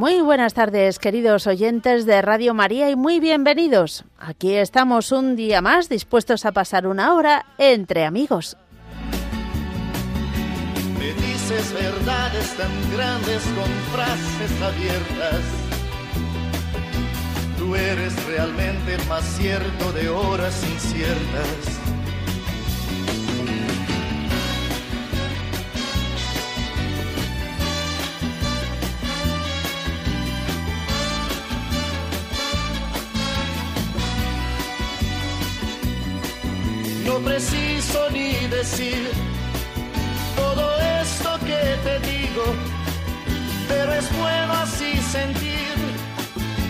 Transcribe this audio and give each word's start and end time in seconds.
muy 0.00 0.22
buenas 0.22 0.54
tardes, 0.54 0.98
queridos 0.98 1.46
oyentes 1.46 2.06
de 2.06 2.22
Radio 2.22 2.54
María, 2.54 2.88
y 2.88 2.96
muy 2.96 3.20
bienvenidos. 3.20 4.06
Aquí 4.18 4.54
estamos 4.54 5.12
un 5.12 5.36
día 5.36 5.60
más 5.60 5.90
dispuestos 5.90 6.46
a 6.46 6.52
pasar 6.52 6.86
una 6.86 7.12
hora 7.14 7.44
entre 7.58 8.06
amigos. 8.06 8.56
Me 10.98 11.12
dices 11.22 11.74
verdades 11.74 12.56
tan 12.56 12.70
grandes 12.96 13.42
con 13.44 13.68
frases 13.92 14.62
abiertas. 14.62 15.42
Tú 17.58 17.76
eres 17.76 18.26
realmente 18.26 18.96
más 19.06 19.24
cierto 19.36 19.92
de 19.92 20.08
horas 20.08 20.64
inciertas. 20.64 21.78
Preciso 37.24 38.10
ni 38.10 38.32
decir 38.48 39.10
todo 40.36 40.76
esto 41.00 41.38
que 41.40 41.62
te 41.84 42.00
digo, 42.00 42.44
pero 43.68 43.94
es 43.94 44.06
bueno 44.18 44.52
así 44.54 44.96
sentir 45.12 45.74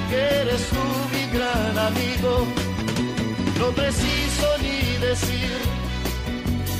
que 0.08 0.20
eres 0.42 0.66
tú 0.68 0.84
mi 1.12 1.24
gran 1.36 1.78
amigo. 1.78 2.46
No 3.58 3.68
preciso 3.70 4.46
ni 4.62 4.98
decir 4.98 5.50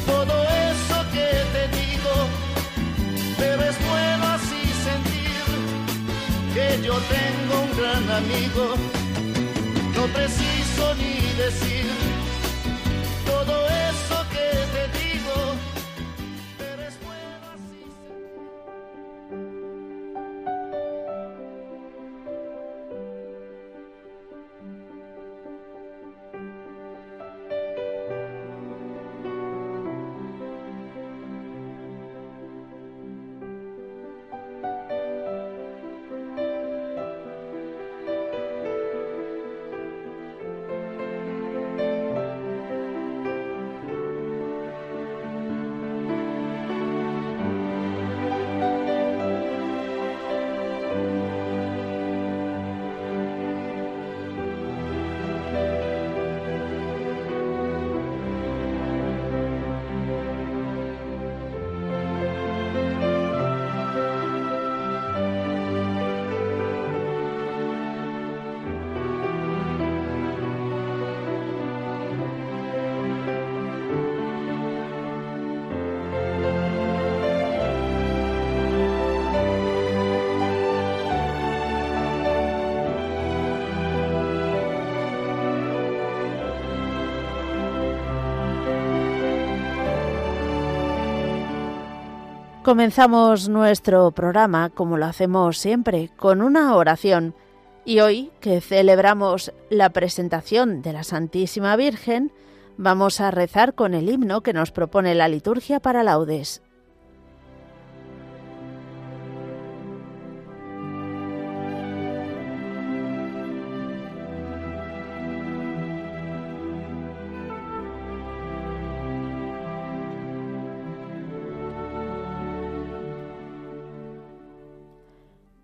todo 0.06 0.34
eso 0.70 0.97
que 1.12 1.30
te 1.54 1.64
digo, 1.80 2.14
pero 3.38 3.62
es 3.70 3.76
bueno 3.88 4.25
así 4.36 4.62
sentir 4.88 5.44
que 6.54 6.86
yo 6.86 6.94
tengo 7.16 7.54
un 7.66 7.72
gran 7.78 8.10
amigo. 8.20 8.75
No 9.94 10.06
preciso 10.06 10.94
ni 10.97 11.14
decir 11.44 12.09
todo 13.44 13.66
eso 13.68 14.26
que 14.30 14.69
Comenzamos 92.70 93.48
nuestro 93.48 94.12
programa, 94.12 94.70
como 94.70 94.97
lo 94.97 95.06
hacemos 95.06 95.58
siempre, 95.58 96.08
con 96.16 96.41
una 96.41 96.76
oración. 96.76 97.34
Y 97.84 97.98
hoy, 97.98 98.31
que 98.38 98.60
celebramos 98.60 99.53
la 99.70 99.91
presentación 99.91 100.80
de 100.80 100.92
la 100.92 101.03
Santísima 101.03 101.75
Virgen, 101.75 102.30
vamos 102.76 103.20
a 103.20 103.32
rezar 103.32 103.75
con 103.75 103.92
el 103.92 104.09
himno 104.09 104.42
que 104.42 104.53
nos 104.53 104.70
propone 104.70 105.16
la 105.16 105.26
liturgia 105.26 105.80
para 105.80 106.04
laudes. 106.04 106.62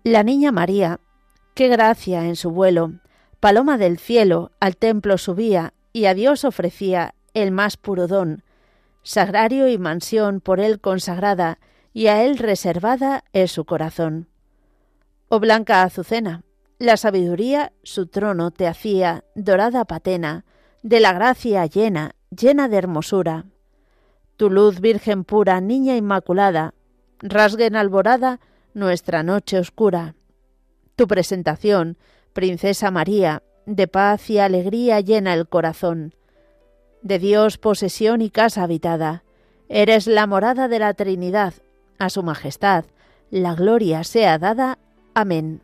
La 0.07 0.23
niña 0.23 0.53
María, 0.53 1.01
qué 1.53 1.67
gracia 1.67 2.27
en 2.27 2.37
su 2.37 2.51
vuelo, 2.51 2.93
paloma 3.41 3.77
del 3.77 3.97
cielo, 3.97 4.51
al 4.61 4.77
templo 4.77 5.17
subía 5.17 5.73
y 5.91 6.05
a 6.05 6.13
Dios 6.13 6.45
ofrecía 6.45 7.13
el 7.33 7.51
más 7.51 7.75
puro 7.75 8.07
don, 8.07 8.41
sagrario 9.03 9.67
y 9.67 9.77
mansión 9.77 10.39
por 10.39 10.61
él 10.61 10.79
consagrada 10.79 11.59
y 11.91 12.07
a 12.07 12.23
él 12.23 12.37
reservada 12.37 13.25
es 13.33 13.51
su 13.51 13.65
corazón. 13.65 14.29
Oh 15.27 15.41
blanca 15.41 15.83
azucena, 15.83 16.45
la 16.79 16.95
sabiduría 16.95 17.73
su 17.83 18.07
trono 18.07 18.51
te 18.51 18.65
hacía, 18.65 19.25
dorada 19.35 19.83
patena, 19.83 20.45
de 20.83 21.01
la 21.01 21.11
gracia 21.11 21.65
llena, 21.65 22.15
llena 22.29 22.69
de 22.69 22.77
hermosura. 22.77 23.43
Tu 24.37 24.49
luz 24.49 24.79
virgen 24.79 25.25
pura, 25.25 25.59
niña 25.59 25.97
inmaculada, 25.97 26.75
rasguen 27.19 27.75
alborada 27.75 28.39
nuestra 28.73 29.23
noche 29.23 29.59
oscura. 29.59 30.15
Tu 30.95 31.07
presentación, 31.07 31.97
Princesa 32.33 32.91
María, 32.91 33.43
de 33.65 33.87
paz 33.87 34.29
y 34.29 34.39
alegría 34.39 34.99
llena 35.01 35.33
el 35.33 35.47
corazón. 35.47 36.15
De 37.01 37.19
Dios 37.19 37.57
posesión 37.57 38.21
y 38.21 38.29
casa 38.29 38.63
habitada, 38.63 39.23
eres 39.69 40.07
la 40.07 40.25
morada 40.27 40.67
de 40.67 40.79
la 40.79 40.93
Trinidad, 40.93 41.53
a 41.99 42.09
su 42.09 42.23
majestad, 42.23 42.85
la 43.29 43.55
gloria 43.55 44.03
sea 44.03 44.37
dada. 44.37 44.79
Amén. 45.13 45.61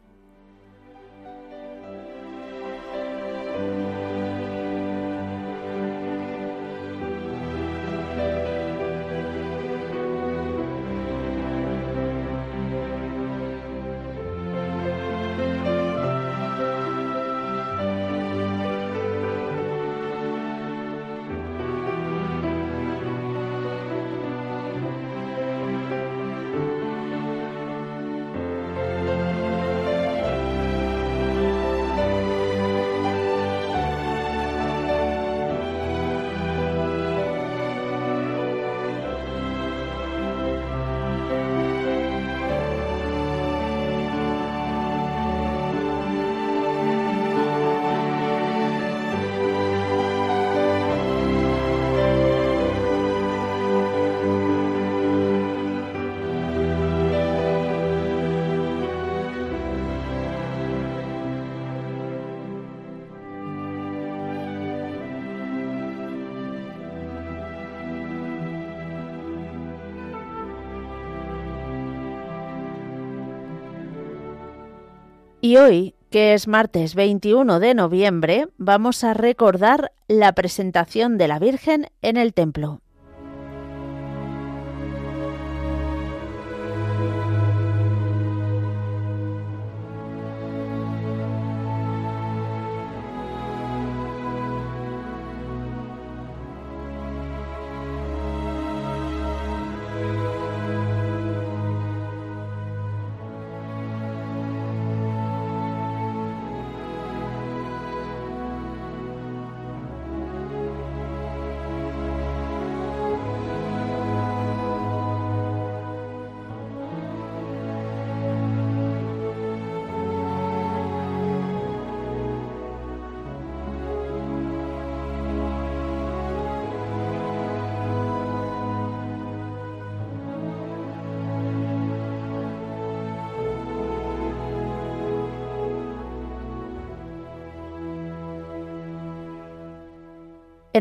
Y 75.45 75.57
hoy, 75.57 75.93
que 76.09 76.33
es 76.33 76.47
martes 76.47 76.95
21 76.95 77.59
de 77.59 77.73
noviembre, 77.73 78.47
vamos 78.57 79.03
a 79.03 79.13
recordar 79.13 79.91
la 80.07 80.31
presentación 80.31 81.17
de 81.17 81.27
la 81.27 81.37
Virgen 81.37 81.89
en 82.01 82.15
el 82.15 82.33
templo. 82.33 82.79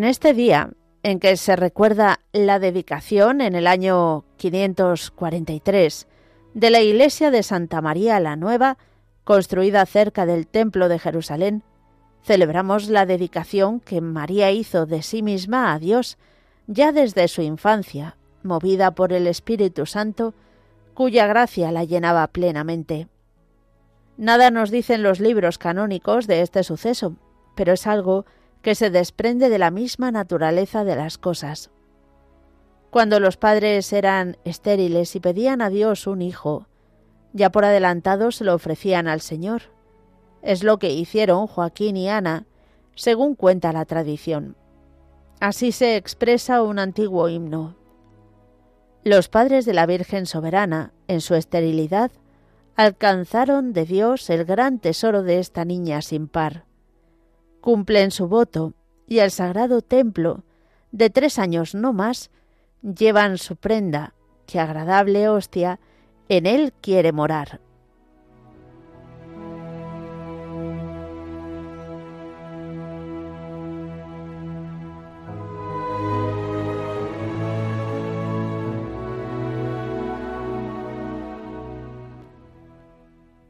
En 0.02 0.08
este 0.08 0.34
día, 0.34 0.72
en 1.04 1.20
que 1.20 1.36
se 1.36 1.54
recuerda 1.54 2.18
la 2.32 2.58
dedicación 2.58 3.40
en 3.40 3.54
el 3.54 3.68
año 3.68 4.24
543 4.36 6.08
de 6.54 6.70
la 6.70 6.80
iglesia 6.80 7.30
de 7.30 7.44
Santa 7.44 7.80
María 7.80 8.18
la 8.18 8.34
Nueva, 8.34 8.78
construida 9.22 9.86
cerca 9.86 10.26
del 10.26 10.48
Templo 10.48 10.88
de 10.88 10.98
Jerusalén, 10.98 11.62
celebramos 12.24 12.88
la 12.88 13.06
dedicación 13.06 13.78
que 13.78 14.00
María 14.00 14.50
hizo 14.50 14.86
de 14.86 15.02
sí 15.02 15.22
misma 15.22 15.72
a 15.72 15.78
Dios 15.78 16.18
ya 16.66 16.90
desde 16.90 17.28
su 17.28 17.42
infancia, 17.42 18.16
movida 18.42 18.96
por 18.96 19.12
el 19.12 19.28
Espíritu 19.28 19.86
Santo, 19.86 20.34
cuya 20.94 21.28
gracia 21.28 21.70
la 21.70 21.84
llenaba 21.84 22.26
plenamente. 22.26 23.06
Nada 24.16 24.50
nos 24.50 24.72
dicen 24.72 25.04
los 25.04 25.20
libros 25.20 25.58
canónicos 25.58 26.26
de 26.26 26.40
este 26.40 26.64
suceso, 26.64 27.14
pero 27.54 27.74
es 27.74 27.86
algo 27.86 28.26
que 28.62 28.74
se 28.76 28.90
desprende 28.90 29.48
de 29.48 29.58
la 29.58 29.70
misma 29.70 30.10
naturaleza 30.10 30.84
de 30.84 30.96
las 30.96 31.18
cosas. 31.18 31.70
Cuando 32.90 33.20
los 33.20 33.36
padres 33.36 33.92
eran 33.92 34.36
estériles 34.44 35.16
y 35.16 35.20
pedían 35.20 35.60
a 35.60 35.68
Dios 35.68 36.06
un 36.06 36.22
hijo, 36.22 36.66
ya 37.32 37.50
por 37.50 37.64
adelantado 37.64 38.30
se 38.30 38.44
lo 38.44 38.54
ofrecían 38.54 39.08
al 39.08 39.20
Señor. 39.20 39.62
Es 40.42 40.62
lo 40.62 40.78
que 40.78 40.92
hicieron 40.92 41.46
Joaquín 41.46 41.96
y 41.96 42.08
Ana, 42.08 42.46
según 42.94 43.34
cuenta 43.34 43.72
la 43.72 43.84
tradición. 43.84 44.56
Así 45.40 45.72
se 45.72 45.96
expresa 45.96 46.62
un 46.62 46.78
antiguo 46.78 47.28
himno. 47.28 47.76
Los 49.02 49.28
padres 49.28 49.64
de 49.64 49.72
la 49.72 49.86
Virgen 49.86 50.26
Soberana, 50.26 50.92
en 51.08 51.20
su 51.20 51.34
esterilidad, 51.34 52.12
alcanzaron 52.76 53.72
de 53.72 53.86
Dios 53.86 54.30
el 54.30 54.44
gran 54.44 54.78
tesoro 54.78 55.22
de 55.22 55.40
esta 55.40 55.64
niña 55.64 56.02
sin 56.02 56.28
par 56.28 56.64
cumplen 57.62 58.10
su 58.10 58.28
voto 58.28 58.74
y 59.06 59.20
al 59.20 59.30
sagrado 59.30 59.80
templo, 59.80 60.44
de 60.90 61.08
tres 61.08 61.38
años 61.38 61.74
no 61.74 61.94
más, 61.94 62.30
llevan 62.82 63.38
su 63.38 63.56
prenda, 63.56 64.12
que 64.46 64.60
agradable 64.60 65.28
hostia 65.28 65.80
en 66.28 66.44
él 66.44 66.74
quiere 66.82 67.12
morar. 67.12 67.60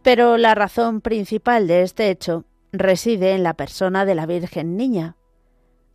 Pero 0.02 0.36
la 0.36 0.54
razón 0.54 1.00
principal 1.00 1.66
de 1.66 1.82
este 1.82 2.10
hecho 2.10 2.44
reside 2.72 3.34
en 3.34 3.42
la 3.42 3.54
persona 3.54 4.04
de 4.04 4.14
la 4.14 4.26
Virgen 4.26 4.76
Niña, 4.76 5.16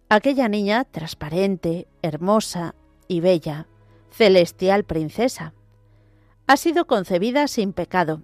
aquella 0.10 0.48
niña 0.48 0.86
transparente, 0.86 1.88
hermosa 2.02 2.76
y 3.08 3.20
bella, 3.20 3.68
celestial 4.12 4.84
princesa. 4.84 5.54
Ha 6.46 6.56
sido 6.56 6.86
concebida 6.86 7.48
sin 7.48 7.74
pecado. 7.74 8.22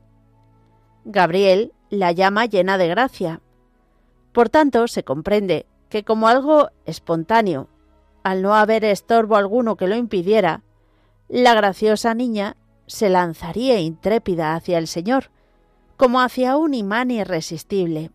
Gabriel 1.03 1.74
la 1.89 2.12
llama 2.12 2.45
llena 2.45 2.77
de 2.77 2.88
gracia. 2.88 3.41
Por 4.31 4.50
tanto, 4.50 4.88
se 4.88 5.03
comprende 5.03 5.65
que 5.89 6.03
como 6.03 6.27
algo 6.27 6.69
espontáneo, 6.86 7.67
al 8.24 8.41
no 8.41 8.55
haber 8.55 8.86
estorbo 8.86 9.36
alguno 9.36 9.75
que 9.75 9.88
lo 9.88 9.95
impidiera, 9.95 10.63
la 11.27 11.53
graciosa 11.53 12.13
niña 12.13 12.55
se 12.88 13.10
lanzaría 13.10 13.79
intrépida 13.79 14.55
hacia 14.55 14.77
el 14.77 14.88
Señor, 14.88 15.31
como 15.98 16.22
hacia 16.22 16.55
un 16.55 16.74
imán 16.74 17.12
irresistible. 17.12 18.12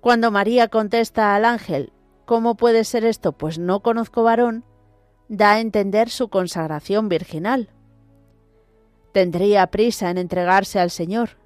Cuando 0.00 0.30
María 0.30 0.68
contesta 0.68 1.34
al 1.34 1.44
ángel, 1.44 1.92
¿cómo 2.24 2.56
puede 2.56 2.84
ser 2.84 3.04
esto? 3.04 3.32
Pues 3.32 3.58
no 3.58 3.80
conozco 3.80 4.22
varón, 4.22 4.64
da 5.28 5.54
a 5.54 5.60
entender 5.60 6.08
su 6.08 6.28
consagración 6.28 7.08
virginal. 7.08 7.70
Tendría 9.12 9.66
prisa 9.68 10.10
en 10.10 10.18
entregarse 10.18 10.78
al 10.78 10.90
Señor. 10.90 11.38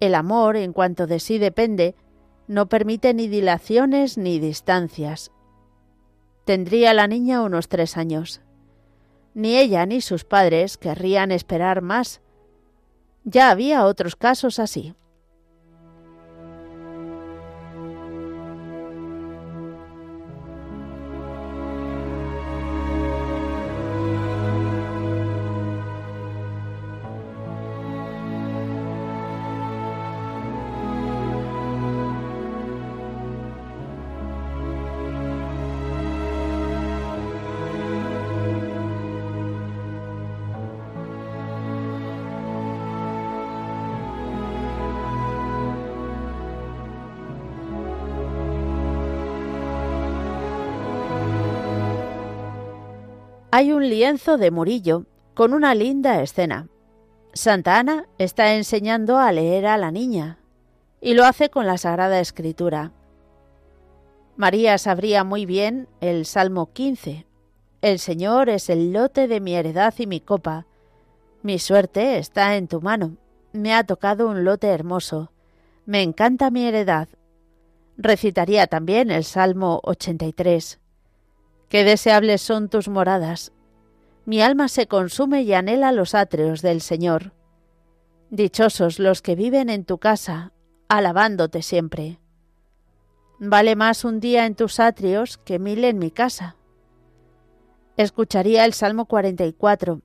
El 0.00 0.14
amor, 0.14 0.56
en 0.56 0.72
cuanto 0.72 1.06
de 1.06 1.20
sí 1.20 1.38
depende, 1.38 1.94
no 2.46 2.68
permite 2.68 3.12
ni 3.14 3.28
dilaciones 3.28 4.16
ni 4.16 4.38
distancias. 4.38 5.30
Tendría 6.44 6.94
la 6.94 7.06
niña 7.06 7.42
unos 7.42 7.68
tres 7.68 7.96
años. 7.96 8.40
Ni 9.34 9.56
ella 9.56 9.84
ni 9.86 10.00
sus 10.00 10.24
padres 10.24 10.76
querrían 10.76 11.32
esperar 11.32 11.82
más. 11.82 12.20
Ya 13.24 13.50
había 13.50 13.84
otros 13.86 14.16
casos 14.16 14.58
así. 14.58 14.94
Hay 53.56 53.70
un 53.70 53.88
lienzo 53.88 54.36
de 54.36 54.50
Murillo 54.50 55.06
con 55.34 55.54
una 55.54 55.76
linda 55.76 56.20
escena. 56.20 56.66
Santa 57.34 57.78
Ana 57.78 58.08
está 58.18 58.56
enseñando 58.56 59.16
a 59.16 59.30
leer 59.30 59.66
a 59.66 59.76
la 59.76 59.92
niña 59.92 60.40
y 61.00 61.14
lo 61.14 61.24
hace 61.24 61.50
con 61.50 61.64
la 61.64 61.78
Sagrada 61.78 62.18
Escritura. 62.18 62.90
María 64.34 64.76
sabría 64.76 65.22
muy 65.22 65.46
bien 65.46 65.86
el 66.00 66.26
Salmo 66.26 66.72
15. 66.72 67.26
El 67.80 68.00
Señor 68.00 68.48
es 68.48 68.68
el 68.70 68.92
lote 68.92 69.28
de 69.28 69.38
mi 69.38 69.54
heredad 69.54 69.94
y 69.98 70.08
mi 70.08 70.18
copa. 70.18 70.66
Mi 71.44 71.60
suerte 71.60 72.18
está 72.18 72.56
en 72.56 72.66
tu 72.66 72.80
mano. 72.80 73.18
Me 73.52 73.72
ha 73.72 73.84
tocado 73.84 74.28
un 74.28 74.42
lote 74.42 74.66
hermoso. 74.66 75.30
Me 75.86 76.02
encanta 76.02 76.50
mi 76.50 76.66
heredad. 76.66 77.06
Recitaría 77.98 78.66
también 78.66 79.12
el 79.12 79.22
Salmo 79.22 79.78
83. 79.84 80.80
Qué 81.74 81.82
deseables 81.82 82.40
son 82.40 82.68
tus 82.68 82.88
moradas. 82.88 83.50
Mi 84.26 84.40
alma 84.40 84.68
se 84.68 84.86
consume 84.86 85.42
y 85.42 85.54
anhela 85.54 85.90
los 85.90 86.14
atrios 86.14 86.62
del 86.62 86.80
Señor. 86.80 87.32
Dichosos 88.30 89.00
los 89.00 89.22
que 89.22 89.34
viven 89.34 89.68
en 89.68 89.84
tu 89.84 89.98
casa, 89.98 90.52
alabándote 90.86 91.62
siempre. 91.62 92.20
Vale 93.40 93.74
más 93.74 94.04
un 94.04 94.20
día 94.20 94.46
en 94.46 94.54
tus 94.54 94.78
atrios 94.78 95.36
que 95.36 95.58
mil 95.58 95.82
en 95.82 95.98
mi 95.98 96.12
casa. 96.12 96.54
Escucharía 97.96 98.64
el 98.66 98.72
Salmo 98.72 99.06
44. 99.06 100.00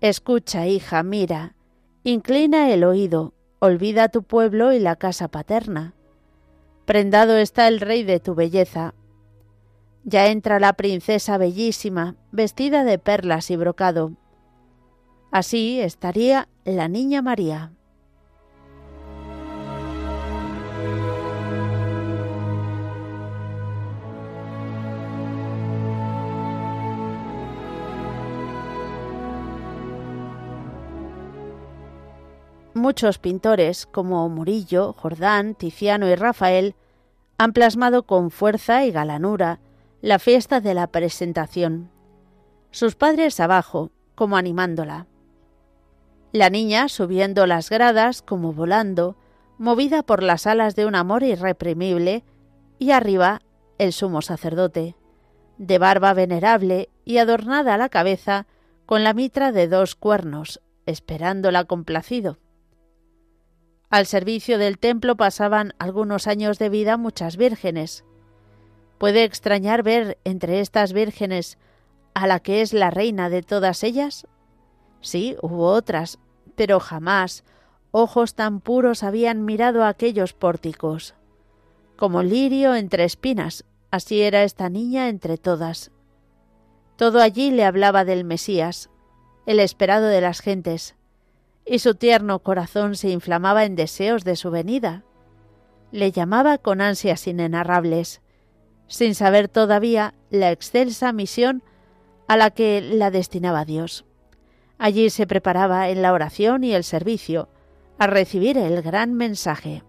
Escucha, 0.00 0.66
hija, 0.66 1.02
mira, 1.02 1.56
inclina 2.04 2.72
el 2.72 2.84
oído, 2.84 3.34
olvida 3.58 4.08
tu 4.08 4.22
pueblo 4.22 4.72
y 4.72 4.78
la 4.78 4.96
casa 4.96 5.28
paterna. 5.28 5.92
Prendado 6.86 7.36
está 7.36 7.68
el 7.68 7.80
rey 7.80 8.02
de 8.02 8.18
tu 8.18 8.34
belleza, 8.34 8.94
ya 10.04 10.26
entra 10.28 10.60
la 10.60 10.74
princesa 10.74 11.38
bellísima, 11.38 12.14
vestida 12.30 12.84
de 12.84 12.98
perlas 12.98 13.50
y 13.50 13.56
brocado. 13.56 14.12
Así 15.30 15.80
estaría 15.80 16.48
la 16.64 16.88
niña 16.88 17.22
María. 17.22 17.72
Muchos 32.74 33.18
pintores, 33.18 33.86
como 33.86 34.28
Murillo, 34.28 34.92
Jordán, 34.92 35.54
Tiziano 35.54 36.06
y 36.08 36.14
Rafael, 36.16 36.74
han 37.38 37.52
plasmado 37.52 38.02
con 38.02 38.30
fuerza 38.30 38.84
y 38.84 38.90
galanura 38.90 39.58
la 40.04 40.18
fiesta 40.18 40.60
de 40.60 40.74
la 40.74 40.88
presentación. 40.88 41.90
Sus 42.70 42.94
padres 42.94 43.40
abajo, 43.40 43.90
como 44.14 44.36
animándola. 44.36 45.06
La 46.30 46.50
niña 46.50 46.90
subiendo 46.90 47.46
las 47.46 47.70
gradas 47.70 48.20
como 48.20 48.52
volando, 48.52 49.16
movida 49.56 50.02
por 50.02 50.22
las 50.22 50.46
alas 50.46 50.76
de 50.76 50.84
un 50.84 50.94
amor 50.94 51.22
irreprimible, 51.22 52.22
y 52.78 52.90
arriba 52.90 53.40
el 53.78 53.94
sumo 53.94 54.20
sacerdote, 54.20 54.94
de 55.56 55.78
barba 55.78 56.12
venerable 56.12 56.90
y 57.06 57.16
adornada 57.16 57.78
la 57.78 57.88
cabeza 57.88 58.46
con 58.84 59.04
la 59.04 59.14
mitra 59.14 59.52
de 59.52 59.68
dos 59.68 59.94
cuernos, 59.94 60.60
esperándola 60.84 61.64
complacido. 61.64 62.38
Al 63.88 64.04
servicio 64.04 64.58
del 64.58 64.78
templo 64.78 65.16
pasaban 65.16 65.72
algunos 65.78 66.26
años 66.26 66.58
de 66.58 66.68
vida 66.68 66.98
muchas 66.98 67.38
vírgenes, 67.38 68.04
¿Puede 69.04 69.24
extrañar 69.24 69.82
ver 69.82 70.16
entre 70.24 70.60
estas 70.60 70.94
vírgenes 70.94 71.58
a 72.14 72.26
la 72.26 72.40
que 72.40 72.62
es 72.62 72.72
la 72.72 72.90
reina 72.90 73.28
de 73.28 73.42
todas 73.42 73.84
ellas? 73.84 74.26
Sí, 75.02 75.36
hubo 75.42 75.66
otras, 75.66 76.18
pero 76.56 76.80
jamás 76.80 77.44
ojos 77.90 78.34
tan 78.34 78.60
puros 78.60 79.02
habían 79.02 79.44
mirado 79.44 79.84
aquellos 79.84 80.32
pórticos. 80.32 81.14
Como 81.96 82.22
lirio 82.22 82.74
entre 82.74 83.04
espinas, 83.04 83.66
así 83.90 84.22
era 84.22 84.42
esta 84.42 84.70
niña 84.70 85.10
entre 85.10 85.36
todas. 85.36 85.90
Todo 86.96 87.20
allí 87.20 87.50
le 87.50 87.66
hablaba 87.66 88.06
del 88.06 88.24
Mesías, 88.24 88.88
el 89.44 89.60
esperado 89.60 90.06
de 90.06 90.22
las 90.22 90.40
gentes, 90.40 90.96
y 91.66 91.80
su 91.80 91.94
tierno 91.94 92.38
corazón 92.38 92.96
se 92.96 93.10
inflamaba 93.10 93.66
en 93.66 93.76
deseos 93.76 94.24
de 94.24 94.36
su 94.36 94.50
venida. 94.50 95.04
Le 95.92 96.10
llamaba 96.10 96.56
con 96.56 96.80
ansias 96.80 97.26
inenarrables 97.26 98.22
sin 98.86 99.14
saber 99.14 99.48
todavía 99.48 100.14
la 100.30 100.50
excelsa 100.50 101.12
misión 101.12 101.62
a 102.28 102.36
la 102.36 102.50
que 102.50 102.80
la 102.80 103.10
destinaba 103.10 103.64
Dios. 103.64 104.04
Allí 104.78 105.10
se 105.10 105.26
preparaba 105.26 105.88
en 105.88 106.02
la 106.02 106.12
oración 106.12 106.64
y 106.64 106.72
el 106.72 106.84
servicio 106.84 107.48
a 107.98 108.06
recibir 108.06 108.58
el 108.58 108.82
gran 108.82 109.14
mensaje. 109.14 109.82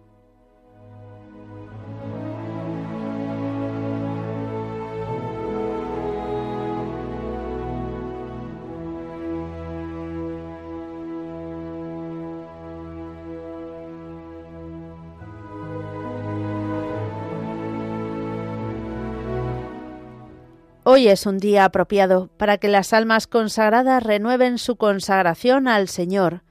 Hoy 20.96 21.10
es 21.10 21.26
un 21.26 21.40
día 21.40 21.66
apropiado 21.66 22.30
para 22.38 22.58
que 22.58 22.70
las 22.70 22.94
almas 22.94 23.28
consagradas 23.28 24.02
renueven 24.02 24.58
su 24.58 24.78
consagración 24.78 25.68
al 25.68 25.90
Señor, 25.90 26.44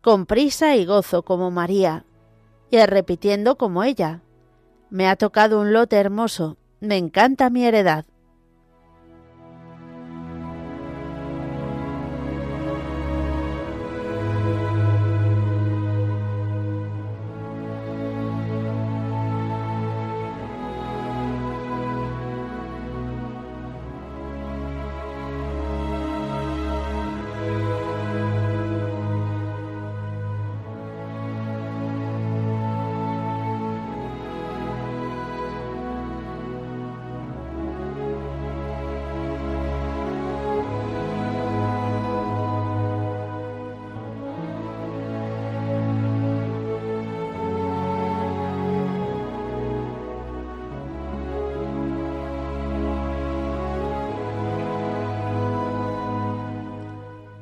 con 0.00 0.26
prisa 0.26 0.74
y 0.74 0.84
gozo 0.84 1.22
como 1.22 1.52
María, 1.52 2.04
y 2.72 2.84
repitiendo 2.86 3.56
como 3.56 3.84
ella. 3.84 4.22
Me 4.90 5.06
ha 5.06 5.14
tocado 5.14 5.60
un 5.60 5.72
lote 5.72 5.94
hermoso, 5.94 6.56
me 6.80 6.96
encanta 6.96 7.50
mi 7.50 7.64
heredad. 7.64 8.04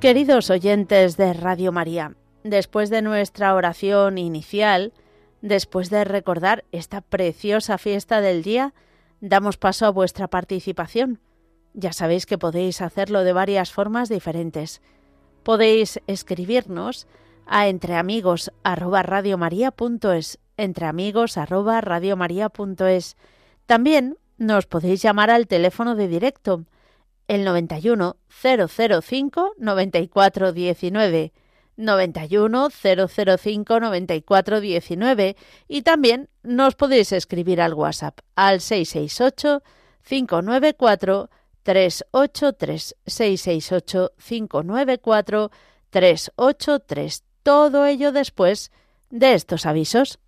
Queridos 0.02 0.50
oyentes 0.50 1.16
de 1.16 1.32
Radio 1.32 1.70
María, 1.70 2.16
después 2.42 2.90
de 2.90 3.02
nuestra 3.02 3.54
oración 3.54 4.18
inicial, 4.18 4.92
después 5.42 5.90
de 5.90 6.02
recordar 6.02 6.64
esta 6.72 7.02
preciosa 7.02 7.78
fiesta 7.78 8.20
del 8.20 8.42
día, 8.42 8.74
damos 9.20 9.58
paso 9.58 9.86
a 9.86 9.90
vuestra 9.90 10.26
participación. 10.26 11.20
Ya 11.72 11.92
sabéis 11.92 12.26
que 12.26 12.36
podéis 12.36 12.82
hacerlo 12.82 13.22
de 13.22 13.32
varias 13.32 13.70
formas 13.70 14.08
diferentes. 14.08 14.82
Podéis 15.44 16.00
escribirnos 16.08 17.06
a 17.46 17.68
entreamigos@radiomaria.es, 17.68 20.40
entreamigos@radiomaria.es. 20.56 23.16
También 23.66 24.18
nos 24.36 24.66
podéis 24.66 25.00
llamar 25.00 25.30
al 25.30 25.46
teléfono 25.46 25.94
de 25.94 26.08
directo 26.08 26.64
el 27.32 27.44
91 27.44 28.16
005 28.28 29.54
94 29.56 30.52
19 30.52 31.32
91 31.76 32.68
005 32.70 33.80
94 33.80 34.60
19 34.60 35.36
y 35.66 35.80
también 35.80 36.28
nos 36.42 36.74
podéis 36.74 37.10
escribir 37.12 37.62
al 37.62 37.72
WhatsApp 37.72 38.18
al 38.36 38.60
668 38.60 39.62
594 40.06 41.30
383 41.62 42.96
668 43.06 44.12
594 44.18 45.50
383 45.88 47.24
todo 47.42 47.86
ello 47.86 48.12
después 48.12 48.70
de 49.08 49.32
estos 49.32 49.64
avisos. 49.64 50.18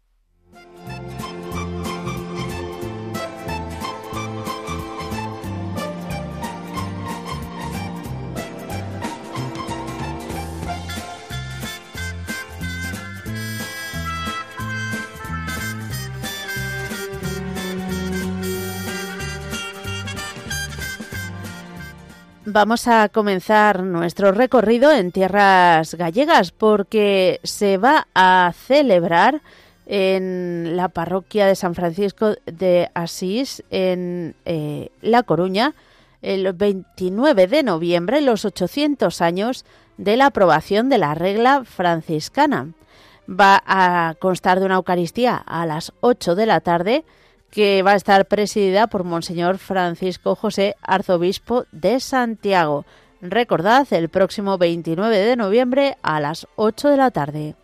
Vamos 22.54 22.86
a 22.86 23.08
comenzar 23.08 23.82
nuestro 23.82 24.30
recorrido 24.30 24.92
en 24.92 25.10
tierras 25.10 25.96
gallegas 25.96 26.52
porque 26.52 27.40
se 27.42 27.78
va 27.78 28.06
a 28.14 28.52
celebrar 28.56 29.42
en 29.86 30.76
la 30.76 30.88
parroquia 30.88 31.48
de 31.48 31.56
San 31.56 31.74
Francisco 31.74 32.36
de 32.46 32.92
Asís 32.94 33.64
en 33.70 34.36
eh, 34.44 34.90
La 35.02 35.24
Coruña 35.24 35.74
el 36.22 36.52
29 36.52 37.48
de 37.48 37.64
noviembre 37.64 38.20
los 38.20 38.44
800 38.44 39.20
años 39.20 39.64
de 39.96 40.16
la 40.16 40.26
aprobación 40.26 40.88
de 40.88 40.98
la 40.98 41.16
regla 41.16 41.64
franciscana. 41.64 42.68
Va 43.28 43.64
a 43.66 44.14
constar 44.20 44.60
de 44.60 44.66
una 44.66 44.76
Eucaristía 44.76 45.42
a 45.44 45.66
las 45.66 45.92
8 46.02 46.36
de 46.36 46.46
la 46.46 46.60
tarde 46.60 47.04
que 47.54 47.84
va 47.84 47.92
a 47.92 47.96
estar 47.96 48.26
presidida 48.26 48.88
por 48.88 49.04
Monseñor 49.04 49.58
Francisco 49.58 50.34
José, 50.34 50.74
arzobispo 50.82 51.66
de 51.70 52.00
Santiago. 52.00 52.84
Recordad, 53.20 53.86
el 53.92 54.08
próximo 54.08 54.58
29 54.58 55.16
de 55.16 55.36
noviembre 55.36 55.96
a 56.02 56.18
las 56.18 56.48
8 56.56 56.88
de 56.88 56.96
la 56.96 57.12
tarde. 57.12 57.54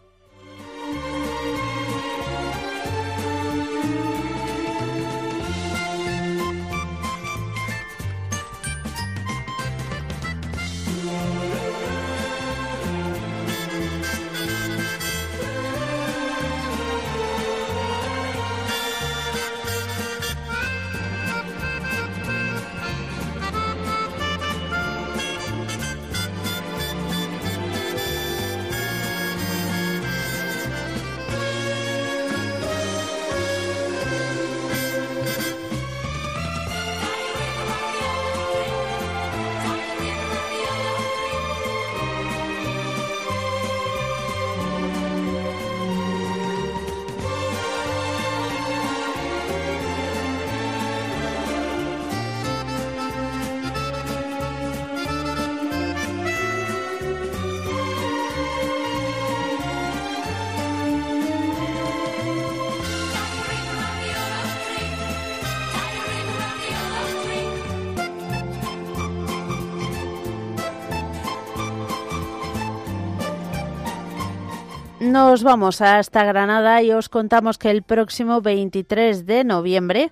Vamos 75.31 75.81
hasta 75.81 76.25
Granada 76.25 76.83
y 76.83 76.91
os 76.91 77.09
contamos 77.09 77.57
que 77.57 77.71
el 77.71 77.85
próximo 77.85 78.41
23 78.41 79.27
de 79.27 79.45
noviembre, 79.45 80.11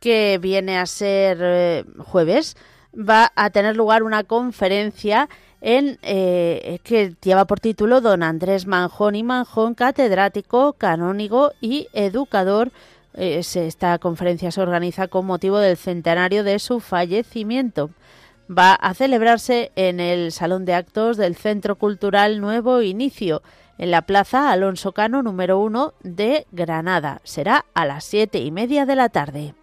que 0.00 0.40
viene 0.42 0.76
a 0.76 0.86
ser 0.86 1.38
eh, 1.40 1.84
jueves, 1.98 2.56
va 2.92 3.30
a 3.36 3.50
tener 3.50 3.76
lugar 3.76 4.02
una 4.02 4.24
conferencia 4.24 5.28
en 5.60 6.00
eh, 6.02 6.80
que 6.82 7.14
lleva 7.22 7.44
por 7.44 7.60
título 7.60 8.00
Don 8.00 8.24
Andrés 8.24 8.66
Manjón 8.66 9.14
y 9.14 9.22
Manjón, 9.22 9.74
catedrático, 9.74 10.72
canónigo 10.72 11.52
y 11.60 11.86
educador. 11.92 12.72
esta 13.14 14.00
conferencia 14.00 14.50
se 14.50 14.60
organiza 14.60 15.06
con 15.06 15.26
motivo 15.26 15.58
del 15.60 15.76
centenario 15.76 16.42
de 16.42 16.58
su 16.58 16.80
fallecimiento. 16.80 17.90
Va 18.50 18.74
a 18.74 18.94
celebrarse 18.94 19.70
en 19.76 20.00
el 20.00 20.32
Salón 20.32 20.64
de 20.64 20.74
Actos 20.74 21.16
del 21.16 21.36
Centro 21.36 21.76
Cultural 21.76 22.40
Nuevo 22.40 22.82
Inicio 22.82 23.42
en 23.78 23.90
la 23.90 24.02
Plaza 24.02 24.50
Alonso 24.50 24.92
Cano 24.92 25.22
número 25.22 25.58
1 25.60 25.94
de 26.02 26.46
Granada. 26.52 27.20
Será 27.24 27.64
a 27.74 27.84
las 27.84 28.04
siete 28.04 28.38
y 28.38 28.50
media 28.50 28.86
de 28.86 28.96
la 28.96 29.08
tarde. 29.08 29.54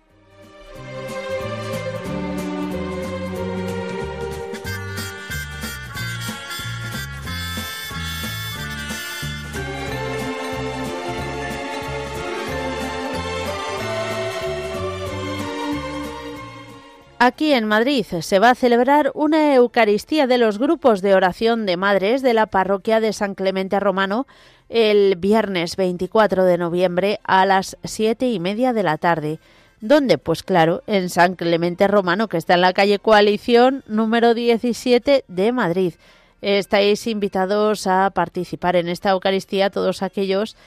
Aquí 17.25 17.53
en 17.53 17.63
Madrid 17.63 18.05
se 18.19 18.39
va 18.39 18.49
a 18.49 18.55
celebrar 18.55 19.13
una 19.13 19.55
Eucaristía 19.55 20.27
de 20.27 20.37
los 20.37 20.59
grupos 20.59 21.01
de 21.01 21.15
oración 21.15 21.65
de 21.65 21.77
madres 21.77 22.21
de 22.21 22.33
la 22.33 22.47
parroquia 22.47 22.99
de 22.99 23.13
San 23.13 23.33
Clemente 23.33 23.79
Romano 23.79 24.27
el 24.67 25.15
viernes 25.15 25.77
24 25.77 26.43
de 26.43 26.57
noviembre 26.57 27.21
a 27.23 27.45
las 27.45 27.77
siete 27.85 28.29
y 28.29 28.41
media 28.41 28.73
de 28.73 28.83
la 28.83 28.97
tarde. 28.97 29.39
¿Dónde? 29.79 30.17
Pues 30.17 30.43
claro, 30.43 30.83
en 30.85 31.09
San 31.09 31.35
Clemente 31.35 31.87
Romano, 31.87 32.27
que 32.27 32.35
está 32.35 32.55
en 32.55 32.61
la 32.61 32.73
calle 32.73 32.99
Coalición 32.99 33.85
número 33.87 34.33
17 34.33 35.23
de 35.25 35.51
Madrid. 35.53 35.93
Estáis 36.41 37.07
invitados 37.07 37.87
a 37.87 38.09
participar 38.09 38.75
en 38.75 38.89
esta 38.89 39.11
Eucaristía 39.11 39.69
todos 39.69 40.03
aquellos 40.03 40.57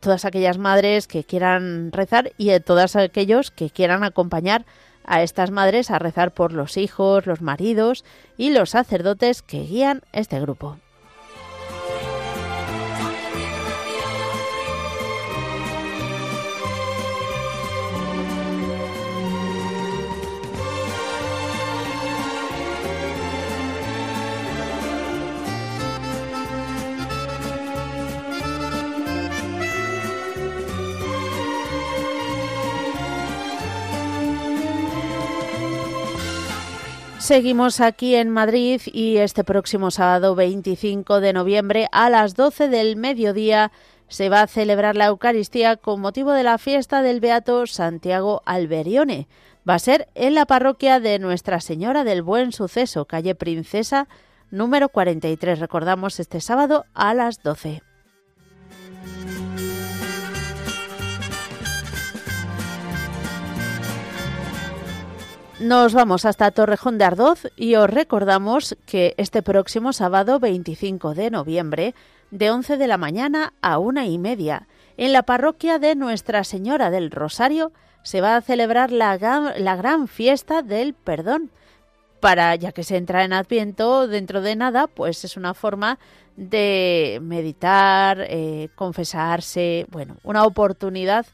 todas 0.00 0.24
aquellas 0.24 0.58
madres 0.58 1.06
que 1.06 1.22
quieran 1.22 1.92
rezar 1.92 2.32
y 2.36 2.58
todos 2.60 2.96
aquellos 2.96 3.52
que 3.52 3.70
quieran 3.70 4.02
acompañar 4.02 4.64
a 5.08 5.22
estas 5.22 5.50
madres 5.50 5.90
a 5.90 5.98
rezar 5.98 6.32
por 6.32 6.52
los 6.52 6.76
hijos, 6.76 7.26
los 7.26 7.40
maridos 7.40 8.04
y 8.36 8.50
los 8.50 8.70
sacerdotes 8.70 9.42
que 9.42 9.62
guían 9.62 10.02
este 10.12 10.38
grupo. 10.40 10.76
Seguimos 37.28 37.82
aquí 37.82 38.14
en 38.14 38.30
Madrid 38.30 38.80
y 38.86 39.18
este 39.18 39.44
próximo 39.44 39.90
sábado 39.90 40.34
25 40.34 41.20
de 41.20 41.34
noviembre 41.34 41.86
a 41.92 42.08
las 42.08 42.34
12 42.34 42.70
del 42.70 42.96
mediodía 42.96 43.70
se 44.08 44.30
va 44.30 44.40
a 44.40 44.46
celebrar 44.46 44.96
la 44.96 45.08
Eucaristía 45.08 45.76
con 45.76 46.00
motivo 46.00 46.32
de 46.32 46.42
la 46.42 46.56
fiesta 46.56 47.02
del 47.02 47.20
Beato 47.20 47.66
Santiago 47.66 48.40
Alberione. 48.46 49.28
Va 49.68 49.74
a 49.74 49.78
ser 49.78 50.08
en 50.14 50.34
la 50.34 50.46
parroquia 50.46 51.00
de 51.00 51.18
Nuestra 51.18 51.60
Señora 51.60 52.02
del 52.02 52.22
Buen 52.22 52.50
Suceso, 52.50 53.04
calle 53.04 53.34
Princesa, 53.34 54.08
número 54.50 54.88
43. 54.88 55.58
Recordamos 55.58 56.20
este 56.20 56.40
sábado 56.40 56.86
a 56.94 57.12
las 57.12 57.42
12. 57.42 57.82
Nos 65.60 65.92
vamos 65.92 66.24
hasta 66.24 66.52
Torrejón 66.52 66.98
de 66.98 67.04
Ardoz 67.04 67.48
y 67.56 67.74
os 67.74 67.90
recordamos 67.90 68.76
que 68.86 69.14
este 69.16 69.42
próximo 69.42 69.92
sábado 69.92 70.38
25 70.38 71.14
de 71.14 71.32
noviembre, 71.32 71.96
de 72.30 72.52
11 72.52 72.76
de 72.76 72.86
la 72.86 72.96
mañana 72.96 73.54
a 73.60 73.78
una 73.78 74.06
y 74.06 74.18
media, 74.18 74.68
en 74.96 75.12
la 75.12 75.24
parroquia 75.24 75.80
de 75.80 75.96
Nuestra 75.96 76.44
Señora 76.44 76.90
del 76.90 77.10
Rosario, 77.10 77.72
se 78.04 78.20
va 78.20 78.36
a 78.36 78.40
celebrar 78.40 78.92
la, 78.92 79.16
gran 79.16 80.06
fiesta 80.06 80.62
del 80.62 80.94
perdón. 80.94 81.50
Para, 82.20 82.54
ya 82.54 82.70
que 82.70 82.84
se 82.84 82.96
entra 82.96 83.24
en 83.24 83.32
Adviento 83.32 84.06
dentro 84.06 84.42
de 84.42 84.54
nada, 84.54 84.86
pues 84.86 85.24
es 85.24 85.36
una 85.36 85.54
forma 85.54 85.98
de 86.36 87.18
meditar, 87.20 88.24
eh, 88.28 88.68
confesarse, 88.76 89.86
bueno, 89.90 90.18
una 90.22 90.44
oportunidad 90.44 91.26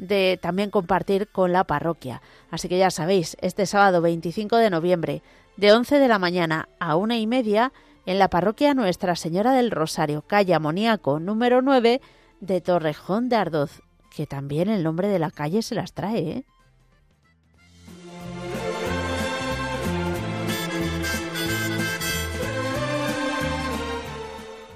de 0.00 0.38
también 0.40 0.70
compartir 0.70 1.28
con 1.28 1.52
la 1.52 1.64
parroquia. 1.64 2.22
Así 2.50 2.68
que 2.68 2.78
ya 2.78 2.90
sabéis, 2.90 3.36
este 3.40 3.66
sábado 3.66 4.00
25 4.00 4.56
de 4.56 4.70
noviembre, 4.70 5.22
de 5.56 5.72
11 5.72 5.98
de 5.98 6.08
la 6.08 6.18
mañana 6.18 6.68
a 6.78 6.96
una 6.96 7.18
y 7.18 7.26
media, 7.26 7.72
en 8.06 8.18
la 8.18 8.28
parroquia 8.28 8.74
Nuestra 8.74 9.14
Señora 9.14 9.52
del 9.52 9.70
Rosario, 9.70 10.22
calle 10.22 10.54
Amoníaco 10.54 11.20
número 11.20 11.60
9 11.60 12.00
de 12.40 12.60
Torrejón 12.62 13.28
de 13.28 13.36
Ardoz, 13.36 13.82
que 14.14 14.26
también 14.26 14.70
el 14.70 14.82
nombre 14.82 15.08
de 15.08 15.18
la 15.18 15.30
calle 15.30 15.62
se 15.62 15.74
las 15.74 15.92
trae, 15.92 16.18
¿eh? 16.18 16.44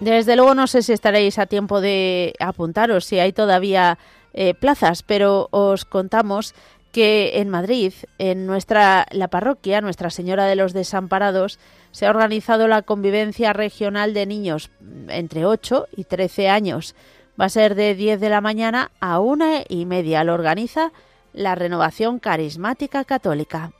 Desde 0.00 0.36
luego 0.36 0.54
no 0.54 0.66
sé 0.66 0.82
si 0.82 0.92
estaréis 0.92 1.38
a 1.38 1.46
tiempo 1.46 1.80
de 1.80 2.34
apuntaros, 2.38 3.06
si 3.06 3.20
hay 3.20 3.32
todavía 3.32 3.98
eh, 4.34 4.54
plazas, 4.54 5.02
pero 5.02 5.48
os 5.50 5.84
contamos 5.84 6.54
que 6.92 7.40
en 7.40 7.48
Madrid, 7.48 7.92
en 8.18 8.46
nuestra 8.46 9.06
la 9.10 9.28
parroquia 9.28 9.80
Nuestra 9.80 10.10
Señora 10.10 10.44
de 10.44 10.54
los 10.54 10.72
Desamparados, 10.72 11.58
se 11.90 12.06
ha 12.06 12.10
organizado 12.10 12.68
la 12.68 12.82
convivencia 12.82 13.52
regional 13.52 14.14
de 14.14 14.26
niños 14.26 14.70
entre 15.08 15.46
8 15.46 15.88
y 15.96 16.04
13 16.04 16.48
años. 16.48 16.94
Va 17.40 17.46
a 17.46 17.48
ser 17.48 17.74
de 17.74 17.96
10 17.96 18.20
de 18.20 18.28
la 18.28 18.40
mañana 18.40 18.92
a 19.00 19.18
una 19.18 19.64
y 19.68 19.86
media. 19.86 20.22
Lo 20.22 20.34
organiza 20.34 20.92
la 21.32 21.56
Renovación 21.56 22.20
Carismática 22.20 23.04
Católica. 23.04 23.72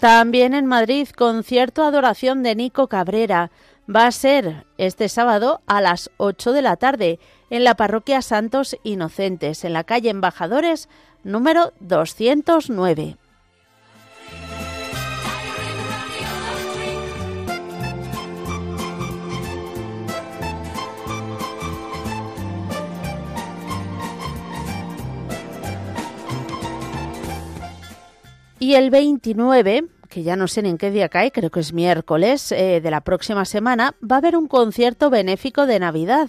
También 0.00 0.54
en 0.54 0.64
Madrid, 0.64 1.08
concierto 1.10 1.84
adoración 1.84 2.42
de 2.42 2.54
Nico 2.54 2.88
Cabrera. 2.88 3.50
Va 3.94 4.06
a 4.06 4.12
ser 4.12 4.64
este 4.78 5.10
sábado 5.10 5.60
a 5.66 5.82
las 5.82 6.10
8 6.16 6.52
de 6.52 6.62
la 6.62 6.76
tarde 6.76 7.18
en 7.50 7.64
la 7.64 7.74
parroquia 7.74 8.22
Santos 8.22 8.78
Inocentes, 8.82 9.62
en 9.62 9.74
la 9.74 9.84
calle 9.84 10.08
Embajadores 10.08 10.88
número 11.22 11.74
209. 11.80 13.18
Y 28.62 28.74
el 28.74 28.90
29, 28.90 29.86
que 30.10 30.22
ya 30.22 30.36
no 30.36 30.46
sé 30.46 30.60
en 30.60 30.76
qué 30.76 30.90
día 30.90 31.08
cae, 31.08 31.32
creo 31.32 31.50
que 31.50 31.60
es 31.60 31.72
miércoles 31.72 32.52
eh, 32.52 32.82
de 32.82 32.90
la 32.90 33.00
próxima 33.00 33.46
semana, 33.46 33.94
va 34.02 34.16
a 34.16 34.18
haber 34.18 34.36
un 34.36 34.48
concierto 34.48 35.08
benéfico 35.08 35.64
de 35.64 35.78
Navidad. 35.78 36.28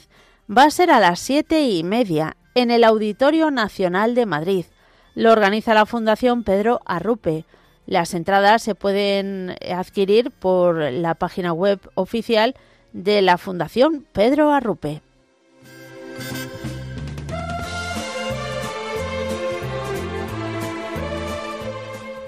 Va 0.49 0.63
a 0.63 0.71
ser 0.71 0.91
a 0.91 1.01
las 1.01 1.19
siete 1.19 1.67
y 1.67 1.83
media 1.83 2.37
en 2.55 2.71
el 2.71 2.85
Auditorio 2.85 3.51
Nacional 3.51 4.15
de 4.15 4.25
Madrid. 4.25 4.65
Lo 5.13 5.33
organiza 5.33 5.73
la 5.73 5.85
Fundación 5.85 6.43
Pedro 6.43 6.79
Arrupe. 6.85 7.43
Las 7.85 8.13
entradas 8.13 8.63
se 8.63 8.75
pueden 8.75 9.57
adquirir 9.69 10.31
por 10.31 10.77
la 10.77 11.15
página 11.15 11.51
web 11.51 11.81
oficial 11.95 12.55
de 12.93 13.21
la 13.21 13.37
Fundación 13.37 14.05
Pedro 14.13 14.53
Arrupe. 14.53 15.01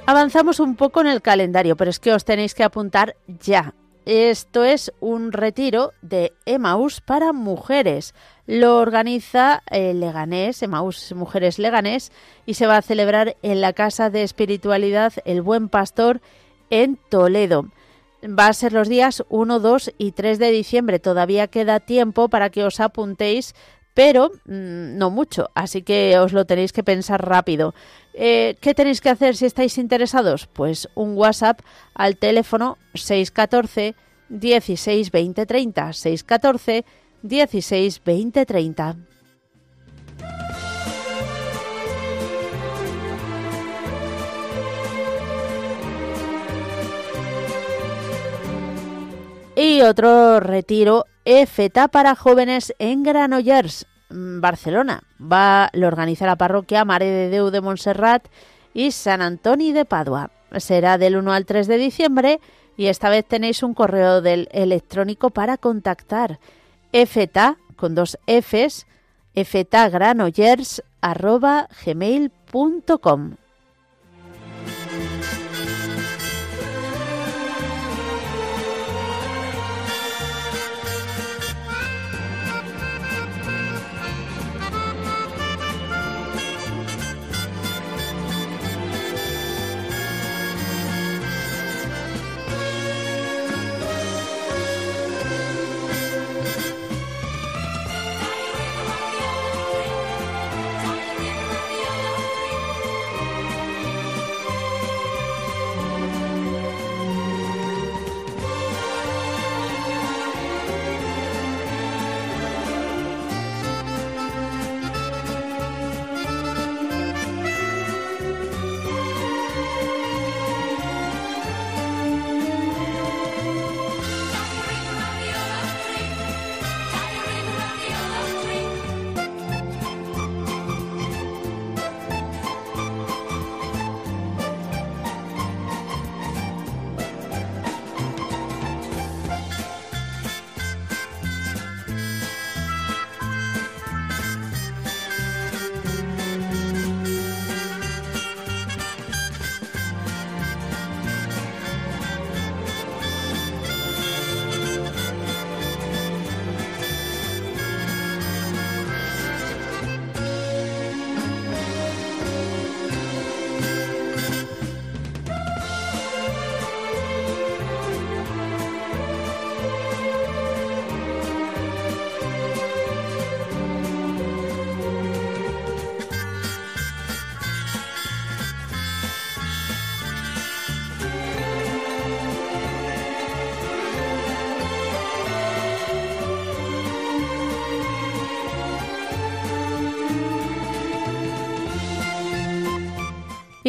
Avanzamos 0.05 0.59
un 0.59 0.75
poco 0.75 0.99
en 0.99 1.07
el 1.07 1.21
calendario, 1.21 1.77
pero 1.77 1.89
es 1.89 1.97
que 1.99 2.11
os 2.11 2.25
tenéis 2.25 2.53
que 2.53 2.65
apuntar 2.65 3.15
ya. 3.39 3.73
Esto 4.05 4.65
es 4.65 4.91
un 4.99 5.31
retiro 5.31 5.93
de 6.01 6.33
Emaús 6.45 6.99
para 6.99 7.31
mujeres. 7.31 8.13
Lo 8.45 8.79
organiza 8.79 9.63
el 9.71 10.01
Leganés, 10.01 10.61
Emaús 10.61 11.13
Mujeres 11.13 11.57
Leganés, 11.57 12.11
y 12.45 12.55
se 12.55 12.67
va 12.67 12.75
a 12.75 12.81
celebrar 12.81 13.37
en 13.43 13.61
la 13.61 13.71
Casa 13.71 14.09
de 14.09 14.23
Espiritualidad 14.23 15.13
El 15.23 15.41
Buen 15.41 15.69
Pastor 15.69 16.19
en 16.69 16.97
Toledo. 17.09 17.69
Va 18.25 18.47
a 18.47 18.53
ser 18.53 18.73
los 18.73 18.89
días 18.89 19.23
1, 19.29 19.59
2 19.61 19.93
y 19.97 20.11
3 20.11 20.37
de 20.37 20.51
diciembre. 20.51 20.99
Todavía 20.99 21.47
queda 21.47 21.79
tiempo 21.79 22.27
para 22.27 22.49
que 22.49 22.65
os 22.65 22.81
apuntéis 22.81 23.55
pero 23.93 24.31
mm, 24.45 24.97
no 24.97 25.09
mucho, 25.09 25.49
así 25.53 25.81
que 25.83 26.17
os 26.17 26.33
lo 26.33 26.45
tenéis 26.45 26.73
que 26.73 26.83
pensar 26.83 27.27
rápido. 27.27 27.73
Eh, 28.13 28.55
¿Qué 28.61 28.73
tenéis 28.73 29.01
que 29.01 29.09
hacer 29.09 29.35
si 29.35 29.45
estáis 29.45 29.77
interesados? 29.77 30.47
Pues 30.47 30.89
un 30.95 31.15
WhatsApp 31.15 31.61
al 31.93 32.17
teléfono 32.17 32.77
614 32.93 33.95
16 34.29 35.11
20 35.11 35.45
30 35.45 35.93
614 35.93 36.85
16 37.21 38.01
20 38.03 38.45
30. 38.45 38.95
Y 49.55 49.81
otro 49.81 50.39
retiro 50.39 51.05
EFETA 51.25 51.87
para 51.87 52.15
jóvenes 52.15 52.73
en 52.79 53.03
Granollers, 53.03 53.85
mm, 54.09 54.41
Barcelona. 54.41 55.03
Va, 55.19 55.69
lo 55.73 55.87
organiza 55.87 56.25
la 56.25 56.35
parroquia 56.35 56.85
Mare 56.85 57.05
de 57.05 57.29
Deu 57.29 57.49
de 57.49 57.61
Montserrat 57.61 58.27
y 58.73 58.91
San 58.91 59.21
Antonio 59.21 59.73
de 59.73 59.85
Padua. 59.85 60.31
Será 60.57 60.97
del 60.97 61.15
1 61.15 61.31
al 61.31 61.45
3 61.45 61.67
de 61.67 61.77
diciembre 61.77 62.39
y 62.75 62.87
esta 62.87 63.09
vez 63.09 63.25
tenéis 63.25 63.63
un 63.63 63.73
correo 63.73 64.17
electrónico 64.17 65.29
para 65.29 65.57
contactar. 65.57 66.39
EFETA, 66.91 67.57
con 67.75 67.95
dos 67.95 68.17
Fs, 68.27 68.85
efetagranollers 69.33 70.83
arroba 71.01 71.67
gmail.com. 71.85 73.35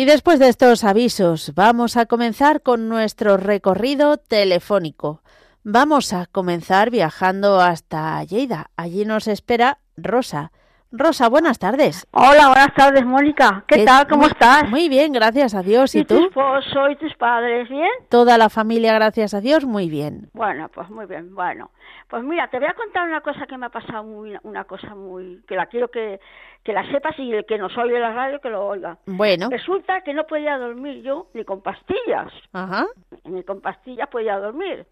Y 0.05 0.07
después 0.07 0.39
de 0.39 0.51
estos 0.51 0.85
avisos, 0.85 1.53
vamos 1.55 1.97
a 1.97 2.05
comenzar 2.05 2.61
con 2.61 2.91
nuestro 2.91 3.39
recorrido 3.39 4.19
telefónico. 4.19 5.23
Vamos 5.63 6.13
a 6.13 6.27
comenzar 6.27 6.91
viajando 6.91 7.59
hasta 7.59 8.23
Lleida. 8.23 8.71
Allí 8.77 9.07
nos 9.07 9.29
espera 9.29 9.79
Rosa. 9.97 10.53
Rosa, 10.97 11.29
buenas 11.29 11.59
tardes. 11.59 12.07
Hola, 12.13 12.47
buenas 12.47 12.73
tardes, 12.75 13.05
Mónica. 13.05 13.65
¿Qué, 13.67 13.85
tal? 13.85 14.07
¿Cómo 14.07 14.23
muy, 14.23 14.31
estás? 14.31 14.71
Muy 14.71 14.89
bien, 14.89 15.13
gracias 15.13 15.53
a 15.57 15.63
Dios. 15.63 15.93
¿Y, 15.97 16.01
¿Y 16.01 16.05
tú? 16.05 16.19
tu 16.19 16.27
esposo 16.27 16.89
y 16.89 16.95
tus 16.95 17.13
padres, 17.17 17.69
bien? 17.69 17.91
Toda 18.09 18.39
la 18.39 18.49
familia, 18.49 18.95
gracias 18.95 19.35
a 19.35 19.41
Dios, 19.41 19.65
muy 19.65 19.91
bien. 19.91 20.31
Bueno, 20.35 20.69
pues 20.73 20.89
muy 20.91 21.07
bien. 21.07 21.35
Bueno, 21.35 21.73
pues 22.09 22.23
mira, 22.23 22.47
te 22.47 22.61
voy 22.61 22.69
a 22.69 22.75
contar 22.75 23.09
una 23.09 23.23
cosa 23.23 23.45
que 23.45 23.59
me 23.59 23.67
ha 23.67 23.71
pasado, 23.71 24.05
muy, 24.05 24.39
una 24.45 24.65
cosa 24.65 24.95
muy, 24.95 25.43
que 25.49 25.57
la 25.57 25.67
quiero 25.67 25.89
que, 25.89 26.21
que 26.63 26.73
la 26.73 26.89
sepas 26.93 27.19
y 27.19 27.33
el 27.33 27.45
que 27.45 27.59
nos 27.59 27.77
oye 27.77 27.99
la 27.99 28.13
radio 28.13 28.41
que 28.41 28.51
lo 28.51 28.65
oiga. 28.65 28.97
Bueno, 29.07 29.49
Resulta 29.51 30.03
que 30.03 30.15
no 30.15 30.25
podía 30.29 30.57
dormir 30.59 31.03
yo 31.03 31.27
ni 31.35 31.45
con 31.45 31.61
pastillas, 31.61 32.33
ajá, 32.53 32.87
ni 33.25 33.43
con 33.43 33.61
pastillas 33.61 34.09
podía 34.11 34.39
dormir. 34.39 34.87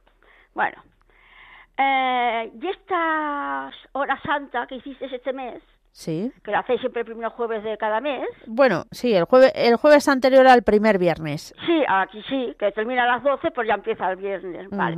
Bueno, 0.53 0.83
eh, 1.79 2.51
y 2.61 2.67
esta 2.67 3.71
hora 3.93 4.21
santa 4.23 4.67
que 4.67 4.75
hiciste 4.75 5.07
este 5.07 5.33
mes, 5.33 5.62
sí. 5.92 6.33
que 6.44 6.50
la 6.50 6.61
hacéis 6.61 6.81
siempre 6.81 7.00
el 7.02 7.07
primer 7.07 7.28
jueves 7.31 7.62
de 7.62 7.76
cada 7.78 8.00
mes, 8.00 8.26
Bueno, 8.46 8.85
sí, 8.90 9.14
el 9.14 9.24
jueves, 9.24 9.52
el 9.55 9.76
jueves 9.76 10.09
anterior 10.09 10.46
al 10.46 10.62
primer 10.62 10.98
viernes. 10.98 11.55
Sí, 11.66 11.85
aquí 11.88 12.22
sí, 12.28 12.55
que 12.59 12.72
termina 12.72 13.05
a 13.05 13.07
las 13.07 13.22
12, 13.22 13.50
pues 13.52 13.68
ya 13.68 13.74
empieza 13.74 14.11
el 14.11 14.16
viernes, 14.16 14.68
vale. 14.70 14.96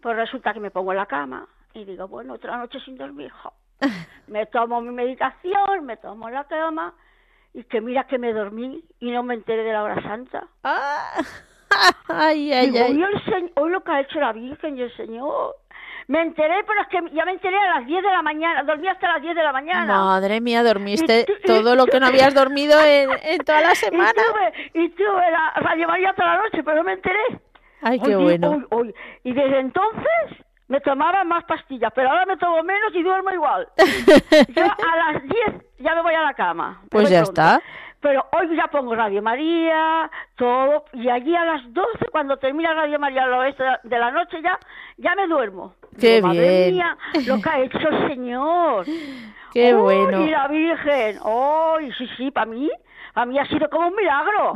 Pues 0.00 0.16
resulta 0.16 0.52
que 0.52 0.60
me 0.60 0.70
pongo 0.70 0.92
en 0.92 0.98
la 0.98 1.06
cama 1.06 1.46
y 1.74 1.84
digo, 1.84 2.06
bueno, 2.08 2.34
otra 2.34 2.56
noche 2.56 2.78
sin 2.84 2.96
dormir, 2.96 3.30
jo. 3.30 3.52
Me 4.26 4.46
tomo 4.46 4.80
mi 4.80 4.90
meditación, 4.90 5.86
me 5.86 5.96
tomo 5.96 6.28
la 6.28 6.44
cama 6.44 6.94
y 7.54 7.64
que 7.64 7.80
mira 7.80 8.04
que 8.04 8.18
me 8.18 8.32
dormí 8.32 8.84
y 9.00 9.10
no 9.10 9.22
me 9.22 9.34
enteré 9.34 9.62
de 9.62 9.72
la 9.72 9.82
hora 9.84 10.02
santa. 10.02 10.46
Ah, 10.64 11.14
ay, 12.08 12.52
ay, 12.52 12.70
Digo, 12.70 12.84
ay. 12.84 13.02
hoy, 13.02 13.22
el 13.36 13.52
hoy 13.56 13.70
lo 13.70 13.80
que 13.82 13.90
ha 13.92 14.00
hecho 14.00 14.20
la 14.20 14.32
Virgen 14.32 14.76
y 14.76 14.82
el 14.82 14.94
Señor. 14.96 15.54
Me 16.08 16.22
enteré, 16.22 16.64
pero 16.66 16.80
es 16.80 16.88
que 16.88 17.14
ya 17.14 17.24
me 17.26 17.32
enteré 17.32 17.56
a 17.58 17.78
las 17.78 17.86
10 17.86 18.02
de 18.02 18.10
la 18.10 18.22
mañana, 18.22 18.62
dormí 18.62 18.88
hasta 18.88 19.08
las 19.12 19.20
10 19.22 19.36
de 19.36 19.42
la 19.42 19.52
mañana. 19.52 19.98
Madre 20.04 20.40
mía, 20.40 20.62
dormiste 20.62 21.24
tú- 21.26 21.32
todo 21.46 21.74
lo 21.76 21.84
que 21.86 22.00
no 22.00 22.06
habías 22.06 22.34
dormido 22.34 22.80
en, 22.82 23.10
en 23.22 23.38
toda 23.40 23.60
la 23.60 23.72
y 23.72 23.76
semana. 23.76 24.12
tuve, 24.14 24.70
y 24.84 24.88
tuve 24.90 25.30
la 25.30 25.52
Radio 25.56 25.86
María 25.86 26.14
toda 26.14 26.34
la 26.36 26.42
noche, 26.42 26.62
pero 26.64 26.76
no 26.78 26.84
me 26.84 26.94
enteré. 26.94 27.20
Ay, 27.82 28.00
qué 28.00 28.16
bueno. 28.16 28.50
oy, 28.52 28.66
oy. 28.70 28.94
Y 29.22 29.32
desde 29.34 29.60
entonces 29.60 30.44
me 30.68 30.80
tomaba 30.80 31.24
más 31.24 31.44
pastillas, 31.44 31.92
pero 31.94 32.08
ahora 32.08 32.24
me 32.26 32.36
tomo 32.38 32.62
menos 32.62 32.90
y 32.94 33.02
duermo 33.02 33.30
igual. 33.30 33.68
Yo 34.56 34.64
a 34.64 35.12
las 35.12 35.22
10 35.22 35.34
ya 35.80 35.94
me 35.94 36.00
voy 36.02 36.14
a 36.14 36.22
la 36.22 36.32
cama. 36.34 36.80
Pues 36.90 37.10
ya 37.10 37.22
pronto. 37.22 37.30
está. 37.40 37.60
Pero 38.00 38.24
hoy 38.38 38.54
ya 38.56 38.68
pongo 38.68 38.94
Radio 38.94 39.20
María, 39.22 40.08
todo, 40.36 40.84
y 40.92 41.08
allí 41.08 41.34
a 41.34 41.44
las 41.44 41.72
12, 41.74 42.06
cuando 42.12 42.36
termina 42.36 42.72
Radio 42.72 42.98
María 42.98 43.24
al 43.24 43.32
oeste 43.34 43.64
de 43.82 43.98
la 43.98 44.10
noche, 44.12 44.40
ya, 44.40 44.56
ya 44.98 45.14
me 45.16 45.26
duermo. 45.26 45.74
Qué 45.98 46.16
Digo, 46.16 46.28
Madre 46.28 46.48
bien. 46.70 46.74
mía, 46.74 46.96
lo 47.26 47.42
que 47.42 47.48
ha 47.50 47.58
hecho 47.60 47.78
el 47.88 48.08
Señor. 48.08 48.86
Qué 49.52 49.74
bueno. 49.74 50.24
Y 50.26 50.30
la 50.30 50.46
Virgen. 50.46 51.18
¡Ay, 51.24 51.90
sí, 51.98 52.06
sí, 52.16 52.30
para 52.30 52.46
mí! 52.46 52.70
Para 53.14 53.26
mí 53.26 53.38
ha 53.38 53.46
sido 53.46 53.68
como 53.68 53.88
un 53.88 53.96
milagro. 53.96 54.52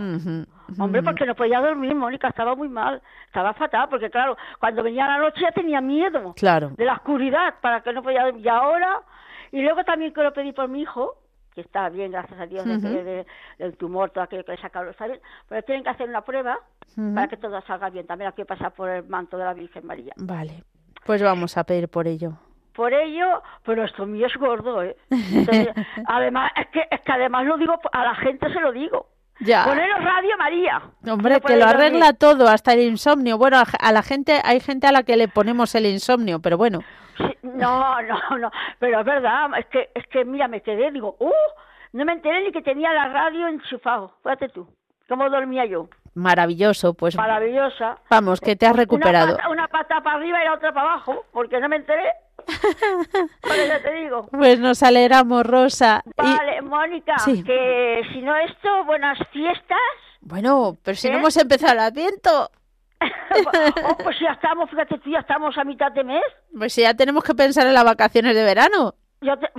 Hombre, 0.78 1.02
porque 1.02 1.26
no 1.26 1.34
podía 1.34 1.60
dormir, 1.60 1.94
Mónica, 1.94 2.28
estaba 2.28 2.54
muy 2.54 2.68
mal, 2.68 3.02
estaba 3.26 3.52
fatal, 3.54 3.88
porque 3.90 4.08
claro, 4.08 4.36
cuando 4.60 4.82
venía 4.82 5.06
la 5.06 5.18
noche 5.18 5.40
ya 5.40 5.50
tenía 5.50 5.80
miedo 5.80 6.32
Claro. 6.36 6.70
de 6.76 6.84
la 6.84 6.94
oscuridad, 6.94 7.54
para 7.60 7.80
que 7.80 7.92
no 7.92 8.02
podía 8.02 8.24
dormir. 8.24 8.44
Y 8.46 8.48
ahora, 8.48 9.00
y 9.50 9.62
luego 9.62 9.82
también 9.84 10.12
quiero 10.12 10.32
pedir 10.32 10.54
por 10.54 10.68
mi 10.68 10.82
hijo, 10.82 11.16
que 11.54 11.60
está 11.62 11.88
bien, 11.88 12.10
gracias 12.12 12.40
a 12.40 12.46
Dios, 12.46 12.64
Ujú. 12.66 12.80
de- 12.80 13.04
de- 13.04 13.26
del 13.58 13.76
tumor, 13.76 14.10
todo 14.10 14.24
aquello 14.24 14.44
que 14.44 14.52
le 14.52 14.58
sacaron, 14.60 14.90
está 14.90 15.06
bien, 15.06 15.20
pero 15.48 15.62
tienen 15.62 15.84
que 15.84 15.90
hacer 15.90 16.08
una 16.08 16.22
prueba 16.22 16.58
para 17.14 17.28
que 17.28 17.36
todo 17.36 17.60
salga 17.62 17.90
bien. 17.90 18.06
También 18.06 18.28
hay 18.28 18.34
que 18.34 18.44
pasar 18.44 18.72
por 18.72 18.88
el 18.88 19.04
manto 19.04 19.36
de 19.38 19.44
la 19.44 19.54
Virgen 19.54 19.86
María. 19.86 20.12
Vale, 20.16 20.64
pues 21.04 21.22
vamos 21.22 21.56
a 21.56 21.64
pedir 21.64 21.88
por 21.88 22.06
ello. 22.06 22.32
Por 22.74 22.94
ello, 22.94 23.42
pero 23.64 23.84
esto 23.84 24.06
mío 24.06 24.26
es 24.26 24.34
gordo, 24.36 24.82
¿eh? 24.82 24.96
Entonces, 25.10 25.68
además, 26.06 26.50
es 26.56 26.68
que, 26.68 26.84
es 26.90 27.00
que 27.02 27.12
además 27.12 27.44
lo 27.44 27.58
digo, 27.58 27.78
a 27.92 28.04
la 28.04 28.14
gente 28.14 28.50
se 28.52 28.60
lo 28.60 28.72
digo. 28.72 29.08
Ya. 29.40 29.64
Poneros 29.64 30.02
Radio 30.04 30.36
María. 30.38 30.82
Hombre, 31.10 31.40
que 31.40 31.56
lo 31.56 31.66
dormir. 31.66 31.74
arregla 31.76 32.12
todo, 32.12 32.48
hasta 32.48 32.74
el 32.74 32.80
insomnio. 32.80 33.36
Bueno, 33.38 33.60
a 33.80 33.92
la 33.92 34.02
gente, 34.02 34.40
hay 34.44 34.60
gente 34.60 34.86
a 34.86 34.92
la 34.92 35.02
que 35.02 35.16
le 35.16 35.26
ponemos 35.28 35.74
el 35.74 35.84
insomnio, 35.86 36.40
pero 36.40 36.56
bueno. 36.56 36.78
Sí, 37.16 37.36
no, 37.42 38.00
no, 38.02 38.38
no, 38.38 38.50
pero 38.78 39.00
es 39.00 39.06
verdad, 39.06 39.50
es 39.58 39.66
que, 39.66 39.90
es 39.94 40.06
que 40.08 40.24
mira, 40.24 40.48
me 40.48 40.60
quedé, 40.62 40.90
digo, 40.90 41.16
¡uh! 41.18 41.30
No 41.92 42.04
me 42.04 42.12
enteré 42.12 42.42
ni 42.42 42.52
que 42.52 42.62
tenía 42.62 42.92
la 42.92 43.08
radio 43.08 43.48
enchufado, 43.48 44.14
fíjate 44.22 44.48
tú, 44.48 44.66
cómo 45.08 45.28
dormía 45.28 45.64
yo, 45.66 45.88
Maravilloso, 46.14 46.92
pues 46.94 47.16
maravillosa. 47.16 47.96
vamos, 48.10 48.40
que 48.40 48.54
te 48.56 48.66
has 48.66 48.76
recuperado. 48.76 49.28
Una 49.34 49.36
pata, 49.36 49.48
una 49.50 49.68
pata 49.68 50.00
para 50.02 50.16
arriba 50.16 50.42
y 50.42 50.44
la 50.44 50.54
otra 50.54 50.72
para 50.72 50.92
abajo, 50.92 51.24
porque 51.32 51.58
no 51.60 51.68
me 51.68 51.76
enteré. 51.76 52.04
Bueno, 53.42 53.64
ya 53.66 53.82
te 53.82 53.92
digo. 53.94 54.26
Pues 54.30 54.58
nos 54.58 54.82
alegramos, 54.82 55.44
Rosa. 55.46 56.02
Y- 56.06 56.10
Vale, 56.22 56.62
Mónica, 56.62 57.18
Sí. 57.18 57.42
que 57.44 58.02
si 58.12 58.22
no 58.22 58.34
esto, 58.36 58.84
buenas 58.84 59.18
fiestas. 59.32 59.78
Bueno, 60.20 60.76
pero 60.84 60.96
si 60.96 61.08
no 61.08 61.16
¿Eh? 61.16 61.18
hemos 61.18 61.36
empezado 61.36 61.72
el 61.74 61.78
adviento, 61.80 62.50
oh, 63.88 63.96
pues 64.02 64.18
ya 64.20 64.32
estamos, 64.32 64.68
fíjate 64.70 64.98
tú, 64.98 65.10
ya 65.10 65.20
estamos 65.20 65.56
a 65.58 65.64
mitad 65.64 65.90
de 65.92 66.04
mes. 66.04 66.22
pues 66.56 66.74
ya 66.76 66.94
tenemos 66.94 67.22
que 67.24 67.34
pensar 67.34 67.66
en 67.66 67.74
las 67.74 67.84
vacaciones 67.84 68.34
de 68.34 68.44
verano. 68.44 68.94
Te- 69.20 69.28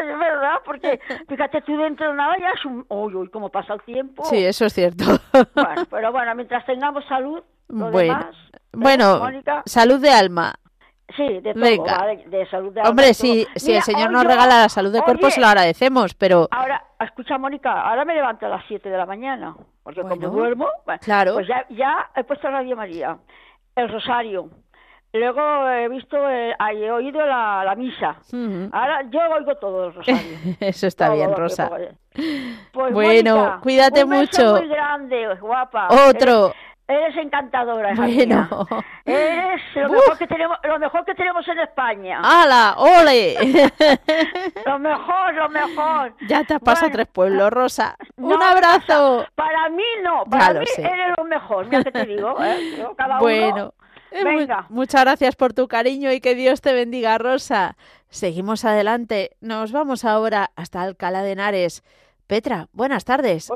es 0.00 0.18
verdad, 0.18 0.56
porque 0.64 0.98
fíjate 1.28 1.62
tú 1.62 1.76
dentro 1.76 2.08
de 2.10 2.14
nada 2.14 2.34
ya 2.40 2.50
es 2.50 2.64
un... 2.64 2.84
Uy, 2.88 3.14
uy, 3.14 3.30
cómo 3.30 3.48
pasa 3.48 3.74
el 3.74 3.82
tiempo. 3.82 4.24
Sí, 4.24 4.44
eso 4.44 4.64
es 4.66 4.72
cierto. 4.72 5.04
Bueno, 5.54 5.84
pero 5.90 6.10
bueno, 6.12 6.34
mientras 6.34 6.64
tengamos 6.66 7.04
salud, 7.06 7.40
lo 7.68 7.90
Bueno, 7.90 8.14
demás... 8.18 8.36
¿eh, 8.52 8.58
bueno, 8.72 9.18
Mónica? 9.20 9.62
salud 9.66 10.00
de 10.00 10.10
alma. 10.10 10.54
Sí, 11.16 11.26
de 11.40 11.52
todo, 11.52 11.62
venga. 11.62 11.98
¿vale? 11.98 12.24
De 12.26 12.46
salud 12.48 12.72
de 12.72 12.80
alma, 12.80 12.90
Hombre, 12.90 13.12
si, 13.14 13.46
si 13.54 13.66
Mira, 13.66 13.78
el 13.78 13.84
Señor 13.84 14.10
nos 14.10 14.22
yo- 14.24 14.28
regala 14.30 14.62
la 14.62 14.68
salud 14.68 14.92
de 14.92 15.02
cuerpo, 15.02 15.26
oye, 15.26 15.34
se 15.34 15.40
lo 15.40 15.46
agradecemos, 15.46 16.14
pero 16.14 16.48
Ahora, 16.50 16.82
escucha, 17.00 17.36
Mónica, 17.38 17.82
ahora 17.82 18.04
me 18.06 18.14
levanto 18.14 18.46
a 18.46 18.48
las 18.48 18.64
7 18.66 18.88
de 18.88 18.96
la 18.96 19.04
mañana, 19.06 19.54
porque 19.82 20.02
Bueno, 20.02 20.16
como 20.16 20.28
duermo, 20.36 20.68
claro. 21.00 21.34
pues 21.34 21.46
ya, 21.48 21.66
ya 21.70 22.10
he 22.16 22.24
puesto 22.24 22.48
Radio 22.50 22.76
María, 22.76 23.16
el 23.76 23.88
Rosario, 23.88 24.48
luego 25.12 25.68
he 25.68 25.88
visto, 25.88 26.16
eh, 26.30 26.54
he 26.74 26.90
oído 26.90 27.24
la, 27.26 27.62
la 27.64 27.74
misa, 27.74 28.16
ahora 28.72 29.02
yo 29.10 29.20
oigo 29.30 29.54
todo 29.56 29.86
el 29.88 29.94
Rosario. 29.94 30.38
eso 30.60 30.86
está 30.86 31.06
Todo 31.06 31.16
bien, 31.16 31.34
Rosa. 31.36 31.70
Pues, 32.72 32.92
Bueno, 32.92 33.36
Mónica, 33.36 33.60
cuídate 33.62 34.04
un 34.04 34.10
mucho. 34.10 34.52
muy 34.56 34.68
grande, 34.68 35.34
guapa. 35.40 35.88
Otro. 36.08 36.46
Eres, 36.48 36.56
eres 36.92 37.16
encantadora, 37.16 37.92
hija 37.92 38.02
Bueno. 38.06 38.48
mía. 38.70 38.84
Eres 39.04 39.60
lo 39.74 39.86
Uf. 39.86 39.92
mejor, 39.92 40.18
que 40.18 40.26
tenemos, 40.26 40.56
lo 40.62 40.78
mejor 40.78 41.04
que 41.04 41.14
tenemos 41.14 41.46
en 41.48 41.58
España. 41.58 42.20
¡Hala! 42.22 42.74
¡Ole! 42.78 43.36
Lo 44.66 44.78
mejor, 44.78 45.34
lo 45.34 45.48
mejor. 45.48 46.14
ya 46.28 46.44
te 46.44 46.54
has 46.54 46.60
pasado 46.60 46.86
Bueno, 46.88 46.92
tres 46.94 47.08
pueblos, 47.08 47.50
Rosa. 47.50 47.96
no 48.16 48.28
¡Un 48.36 48.42
abrazo! 48.42 49.26
Para 49.34 49.68
mí 49.70 49.82
no, 50.02 50.24
Ya 50.24 50.30
para 50.30 50.52
lo 50.54 50.60
mí 50.60 50.66
sé. 50.66 50.82
eres 50.82 51.14
lo 51.16 51.24
mejor. 51.24 51.66
Mira 51.66 51.82
que 51.84 51.90
te 51.92 52.04
digo, 52.06 52.36
¿eh? 52.42 52.76
Yo, 52.78 52.94
cada 52.94 53.18
Bueno. 53.18 53.54
uno. 53.54 53.74
eh, 54.12 54.24
mu- 54.24 54.38
Venga. 54.38 54.66
muchas 54.68 55.02
gracias 55.02 55.36
por 55.36 55.52
tu 55.52 55.68
cariño 55.68 56.12
y 56.12 56.20
que 56.20 56.34
Dios 56.34 56.60
te 56.60 56.72
bendiga, 56.74 57.18
Rosa. 57.18 57.76
Seguimos 58.08 58.64
adelante. 58.64 59.36
Nos 59.40 59.72
vamos 59.72 60.04
ahora 60.04 60.50
hasta 60.56 60.82
Alcalá 60.82 61.22
de 61.22 61.32
Henares. 61.32 61.82
Petra, 62.26 62.68
buenas 62.72 63.04
tardes. 63.04 63.50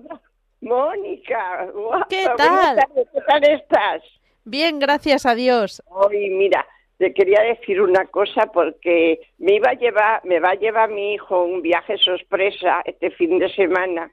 Mónica, 0.67 1.67
guapa, 1.73 2.07
¿Qué 2.11 2.25
tal? 2.37 2.77
tardes, 2.77 3.09
¿Qué 3.13 3.21
tal 3.21 3.45
estás? 3.45 4.03
Bien, 4.45 4.79
gracias 4.81 5.25
a 5.25 5.35
Dios. 5.35 5.81
Hoy, 5.87 6.31
mira, 6.31 6.67
te 6.99 7.15
quería 7.15 7.41
decir 7.43 7.81
una 7.81 8.07
cosa 8.07 8.47
porque 8.47 9.21
me 9.39 9.55
iba 9.55 9.71
a 9.71 9.75
llevar, 9.75 10.25
me 10.25 10.41
va 10.41 10.51
a 10.51 10.55
llevar 10.55 10.91
mi 10.91 11.15
hijo 11.15 11.45
un 11.45 11.63
viaje 11.63 11.97
sorpresa 11.99 12.83
este 12.85 13.11
fin 13.13 13.39
de 13.39 13.49
semana 13.55 14.11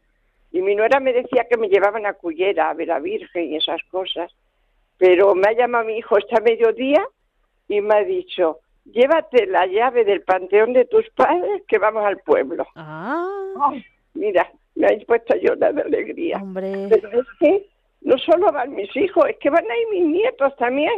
y 0.51 0.61
mi 0.61 0.75
nuera 0.75 0.99
me 0.99 1.11
decía 1.11 1.47
que 1.49 1.57
me 1.57 1.69
llevaban 1.69 2.05
a 2.05 2.13
Cullera 2.13 2.69
a 2.69 2.73
ver 2.73 2.91
a 2.91 2.99
Virgen 2.99 3.51
y 3.51 3.55
esas 3.55 3.81
cosas, 3.89 4.31
pero 4.97 5.33
me 5.33 5.47
ha 5.47 5.53
llamado 5.53 5.85
mi 5.85 5.97
hijo 5.97 6.17
esta 6.19 6.39
mediodía 6.39 7.03
y 7.67 7.81
me 7.81 7.95
ha 7.95 8.03
dicho, 8.03 8.59
llévate 8.85 9.47
la 9.47 9.65
llave 9.65 10.05
del 10.05 10.21
panteón 10.21 10.73
de 10.73 10.85
tus 10.85 11.09
padres 11.15 11.63
que 11.67 11.79
vamos 11.79 12.05
al 12.05 12.19
pueblo. 12.19 12.67
Ah, 12.75 13.73
mira, 14.13 14.51
me 14.75 14.87
habéis 14.87 15.05
puesto 15.05 15.33
a 15.33 15.37
llorar 15.37 15.73
de 15.73 15.81
alegría. 15.81 16.37
hombre. 16.41 16.87
Pero 16.89 17.21
es 17.21 17.27
que 17.39 17.67
no 18.01 18.17
solo 18.17 18.51
van 18.51 18.73
mis 18.75 18.93
hijos, 18.95 19.25
es 19.29 19.37
que 19.37 19.49
van 19.49 19.63
a 19.69 19.77
ir 19.77 19.87
mis 20.01 20.09
nietos 20.21 20.55
también 20.57 20.91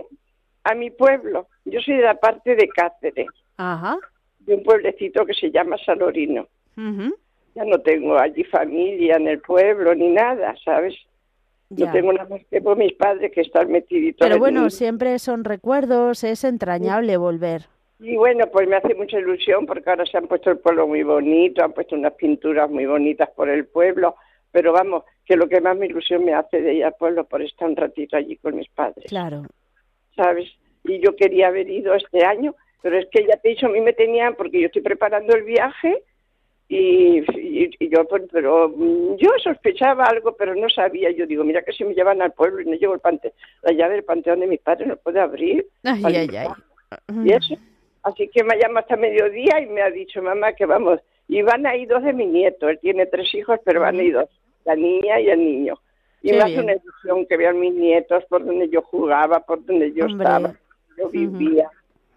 a 0.64 0.74
mi 0.74 0.90
pueblo. 0.90 1.48
Yo 1.66 1.80
soy 1.82 1.98
de 1.98 2.04
la 2.04 2.16
parte 2.16 2.56
de 2.56 2.68
Cáceres, 2.70 3.28
Ajá. 3.58 3.98
de 4.40 4.56
un 4.56 4.64
pueblecito 4.64 5.26
que 5.26 5.34
se 5.34 5.52
llama 5.52 5.78
Salorino. 5.86 6.48
ujú, 6.78 7.16
Ya 7.54 7.64
no 7.66 7.80
tengo 7.80 8.18
allí 8.20 8.44
familia 8.46 9.16
en 9.18 9.28
el 9.28 9.40
pueblo 9.42 9.94
ni 9.96 10.10
nada, 10.10 10.56
¿sabes? 10.64 10.96
ya. 11.70 11.86
No 11.88 11.92
tengo 11.92 12.14
nada 12.14 12.30
más 12.30 12.42
que 12.50 12.62
por 12.62 12.78
mis 12.78 12.94
padres 12.94 13.32
que 13.34 13.42
están 13.42 13.72
metiditos. 13.72 14.20
Pero 14.20 14.36
en- 14.36 14.40
bueno, 14.40 14.70
siempre 14.70 15.18
son 15.20 15.44
recuerdos, 15.44 16.24
es 16.24 16.44
entrañable 16.44 17.18
volver. 17.18 17.68
Y 18.00 18.18
bueno, 18.18 18.46
pues 18.52 18.68
me 18.68 18.76
hace 18.76 18.94
mucha 18.94 19.18
ilusión 19.18 19.66
porque 19.66 19.90
ahora 19.90 20.06
se 20.06 20.18
han 20.18 20.28
puesto 20.28 20.52
el 20.52 20.60
pueblo 20.60 20.88
muy 20.88 21.04
bonito, 21.04 21.64
han 21.64 21.74
puesto 21.74 21.96
unas 21.96 22.14
pinturas 22.14 22.70
muy 22.70 22.86
bonitas 22.86 23.30
por 23.30 23.50
el 23.50 23.66
pueblo, 23.68 24.16
pero 24.52 24.74
vamos, 24.74 25.04
que 25.26 25.38
lo 25.38 25.48
que 25.48 25.62
más 25.62 25.78
me 25.78 25.86
ilusión 25.86 26.26
me 26.26 26.34
hace 26.34 26.62
de 26.62 26.76
ir 26.76 26.86
al 26.86 26.96
pueblo 26.96 27.26
por 27.26 27.42
estar 27.42 27.68
un 27.68 27.76
ratito 27.76 28.18
allí 28.18 28.36
con 28.38 28.56
mis 28.56 28.70
padres. 28.70 29.06
Claro. 29.08 29.44
¿Sabes? 30.16 30.50
Y 30.84 31.00
yo 31.00 31.16
quería 31.16 31.48
haber 31.48 31.70
ido 31.70 31.94
este 31.94 32.26
año, 32.26 32.56
pero 32.82 32.98
es 32.98 33.08
que 33.12 33.26
ya 33.26 33.38
te 33.38 33.50
he 33.50 33.52
dicho, 33.52 33.68
a 33.68 33.72
mí 33.72 33.82
me 33.82 33.94
tenían, 33.94 34.36
porque 34.36 34.60
yo 34.60 34.68
estoy 34.68 34.82
preparando 34.82 35.34
el 35.34 35.44
viaje 35.44 36.04
y, 36.68 37.24
y, 37.38 37.90
yo, 37.90 38.06
pues, 38.08 38.24
pero 38.32 38.70
mm, 38.70 39.16
yo 39.18 39.30
sospechaba 39.42 40.06
algo, 40.06 40.36
pero 40.36 40.56
no 40.56 40.70
sabía. 40.70 41.12
Yo 41.12 41.28
digo, 41.28 41.44
mira 41.44 41.62
que 41.62 41.74
si 41.74 41.84
me 41.84 41.94
llevan 41.94 42.22
al 42.22 42.34
pueblo 42.34 42.62
y 42.62 42.66
no 42.66 42.74
llevo 42.74 42.96
el 42.96 43.00
pante, 43.00 43.34
la 43.62 43.72
llave 43.72 43.96
del 43.96 44.04
panteón 44.04 44.40
de 44.40 44.48
mis 44.48 44.60
padres 44.60 44.88
no 44.88 44.98
puede 44.98 45.20
abrir. 45.20 45.68
Ay, 45.84 46.04
ay, 46.06 46.30
ay. 46.36 46.48
Y 47.24 47.34
eso. 47.34 47.56
Así 48.06 48.28
que 48.28 48.44
me 48.44 48.56
llama 48.60 48.82
hasta 48.82 48.96
mediodía 48.96 49.60
y 49.60 49.66
me 49.66 49.82
ha 49.82 49.90
dicho, 49.90 50.22
mamá, 50.22 50.54
que 50.54 50.68
vamos. 50.68 51.00
Y 51.28 51.42
van 51.42 51.66
a 51.66 51.76
ir 51.76 51.88
dos 51.88 52.04
de 52.04 52.14
mi 52.14 52.28
nieto. 52.28 52.70
Él 52.70 52.78
tiene 52.80 53.08
tres 53.08 53.34
hijos, 53.34 53.60
pero 53.66 53.82
van 53.82 53.98
a 53.98 54.04
ir 54.04 54.14
dos. 54.14 54.30
La 54.64 54.76
niña 54.76 55.20
y 55.20 55.30
el 55.30 55.40
niño. 55.40 55.74
Y 56.22 56.32
me 56.32 56.38
hace 56.38 56.60
una 56.60 56.74
ilusión 56.74 57.26
que 57.26 57.36
vean 57.36 57.60
mis 57.60 57.74
nietos 57.74 58.24
por 58.30 58.46
donde 58.46 58.70
yo 58.70 58.84
jugaba, 58.84 59.40
por 59.40 59.66
donde 59.66 59.92
yo 59.94 60.06
estaba, 60.06 60.54
yo 60.98 61.10
vivía. 61.10 61.68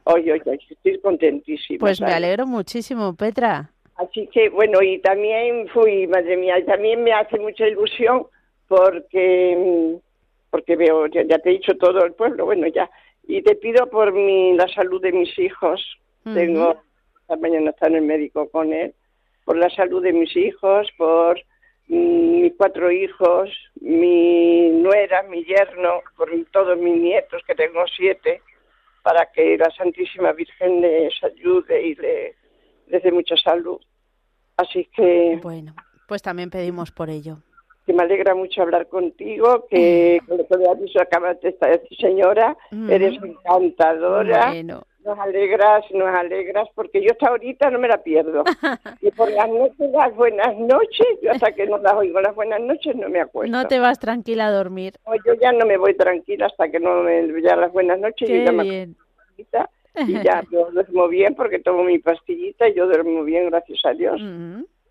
Oye, 0.05 0.33
oye, 0.33 0.61
estoy 0.69 0.99
contentísima. 1.01 1.81
Pues 1.81 2.03
me 2.03 2.13
alegro 2.13 2.47
muchísimo, 2.47 3.15
Petra. 3.15 3.71
Así 3.97 4.27
que 4.29 4.51
bueno, 4.51 4.83
y 4.83 4.99
también 4.99 5.69
fui, 5.69 6.07
madre 6.07 6.37
mía, 6.37 6.55
también 6.67 7.03
me 7.03 7.13
hace 7.13 7.39
mucha 7.39 7.67
ilusión 7.67 8.27
porque 8.69 9.99
porque 10.51 10.77
veo, 10.77 11.07
ya, 11.07 11.39
te 11.39 11.51
he 11.51 11.53
dicho 11.55 11.75
todo 11.77 12.05
el 12.05 12.13
pueblo, 12.13 12.45
bueno, 12.45 12.67
ya. 12.69 12.89
Y 13.29 13.43
te 13.43 13.55
pido 13.57 13.89
por 13.91 14.13
mi, 14.13 14.55
la 14.55 14.67
salud 14.69 15.03
de 15.03 15.13
mis 15.13 15.39
hijos. 15.39 15.81
Tengo, 16.25 16.83
esta 17.21 17.37
mañana 17.37 17.71
está 17.71 17.87
en 17.87 17.97
el 17.97 18.03
médico 18.03 18.49
con 18.51 18.73
él, 18.73 18.95
por 19.45 19.57
la 19.57 19.69
salud 19.71 20.03
de 20.03 20.13
mis 20.15 20.35
hijos, 20.35 20.89
por 20.97 21.39
mm, 21.89 22.41
mis 22.41 22.55
cuatro 22.57 22.91
hijos, 22.91 23.51
mi 23.81 24.71
nuera, 24.71 25.23
mi 25.25 25.45
yerno, 25.45 26.01
por 26.17 26.31
todos 26.51 26.79
mis 26.79 27.01
nietos, 27.01 27.43
que 27.47 27.55
tengo 27.55 27.85
siete, 27.95 28.43
para 29.03 29.31
que 29.31 29.59
la 29.59 29.71
Santísima 29.71 30.33
Virgen 30.33 30.81
les 30.81 31.13
ayude 31.23 31.87
y 31.87 31.95
le, 31.97 32.35
les 32.89 33.03
dé 33.03 33.13
mucha 33.13 33.37
salud. 33.37 33.81
Así 34.57 34.89
que... 34.97 35.39
Bueno, 35.43 35.75
pues 36.09 36.23
también 36.23 36.49
pedimos 36.49 36.91
por 36.91 37.11
ello. 37.11 37.39
Que 37.89 37.95
me 37.95 38.03
alegra 38.03 38.35
mucho 38.35 38.61
hablar 38.61 38.87
contigo, 38.89 39.65
que 39.71 40.21
con 40.29 40.37
lo 40.37 40.47
que 40.47 40.59
me 40.59 40.67
has 40.67 40.79
dicho 40.79 41.01
acabas 41.01 41.41
de 41.41 41.49
estar, 41.49 41.81
señora, 41.99 42.55
eres 42.87 43.15
encantadora. 43.23 44.49
Bueno. 44.51 44.83
Nos 45.07 45.19
alegras, 45.19 45.85
nos 45.93 46.09
alegras, 46.15 46.69
porque 46.75 47.03
yo 47.03 47.13
hasta 47.13 47.29
ahorita 47.29 47.71
no 47.71 47.79
me 47.79 47.89
la 47.89 48.03
pierdo. 48.03 48.45
y 49.01 49.11
por 49.13 49.31
las 49.31 49.49
noches, 49.49 49.91
las 49.91 50.15
buenas 50.15 50.55
noches, 50.59 51.07
yo 51.23 51.31
hasta 51.31 51.53
que 51.53 51.67
no 51.67 51.79
las 51.79 51.95
oigo 51.95 52.21
las 52.21 52.35
buenas 52.35 52.61
noches 52.61 52.95
no 52.95 53.09
me 53.09 53.23
acuerdo. 53.23 53.51
No 53.51 53.67
te 53.67 53.79
vas 53.79 53.99
tranquila 53.99 54.49
a 54.49 54.51
dormir. 54.51 54.97
yo 55.25 55.33
ya 55.41 55.53
no 55.53 55.65
me 55.65 55.79
voy 55.79 55.95
tranquila 55.95 56.45
hasta 56.45 56.69
que 56.71 56.79
no 56.79 57.03
me 57.03 57.27
ya 57.41 57.57
las 57.57 57.73
buenas 57.73 57.99
noches. 57.99 58.29
Qué 58.29 58.45
yo 58.45 58.53
ya 58.53 58.63
bien. 58.63 58.97
Me 59.39 59.47
y 60.07 60.13
ya 60.25 60.45
yo 60.51 60.71
duermo 60.73 61.09
bien 61.09 61.35
porque 61.35 61.59
tomo 61.59 61.85
mi 61.85 61.99
pastillita 61.99 62.69
y 62.69 62.75
yo 62.75 62.87
duermo 62.87 63.25
bien, 63.25 63.49
gracias 63.51 63.81
a 63.85 63.93
Dios. 63.93 64.21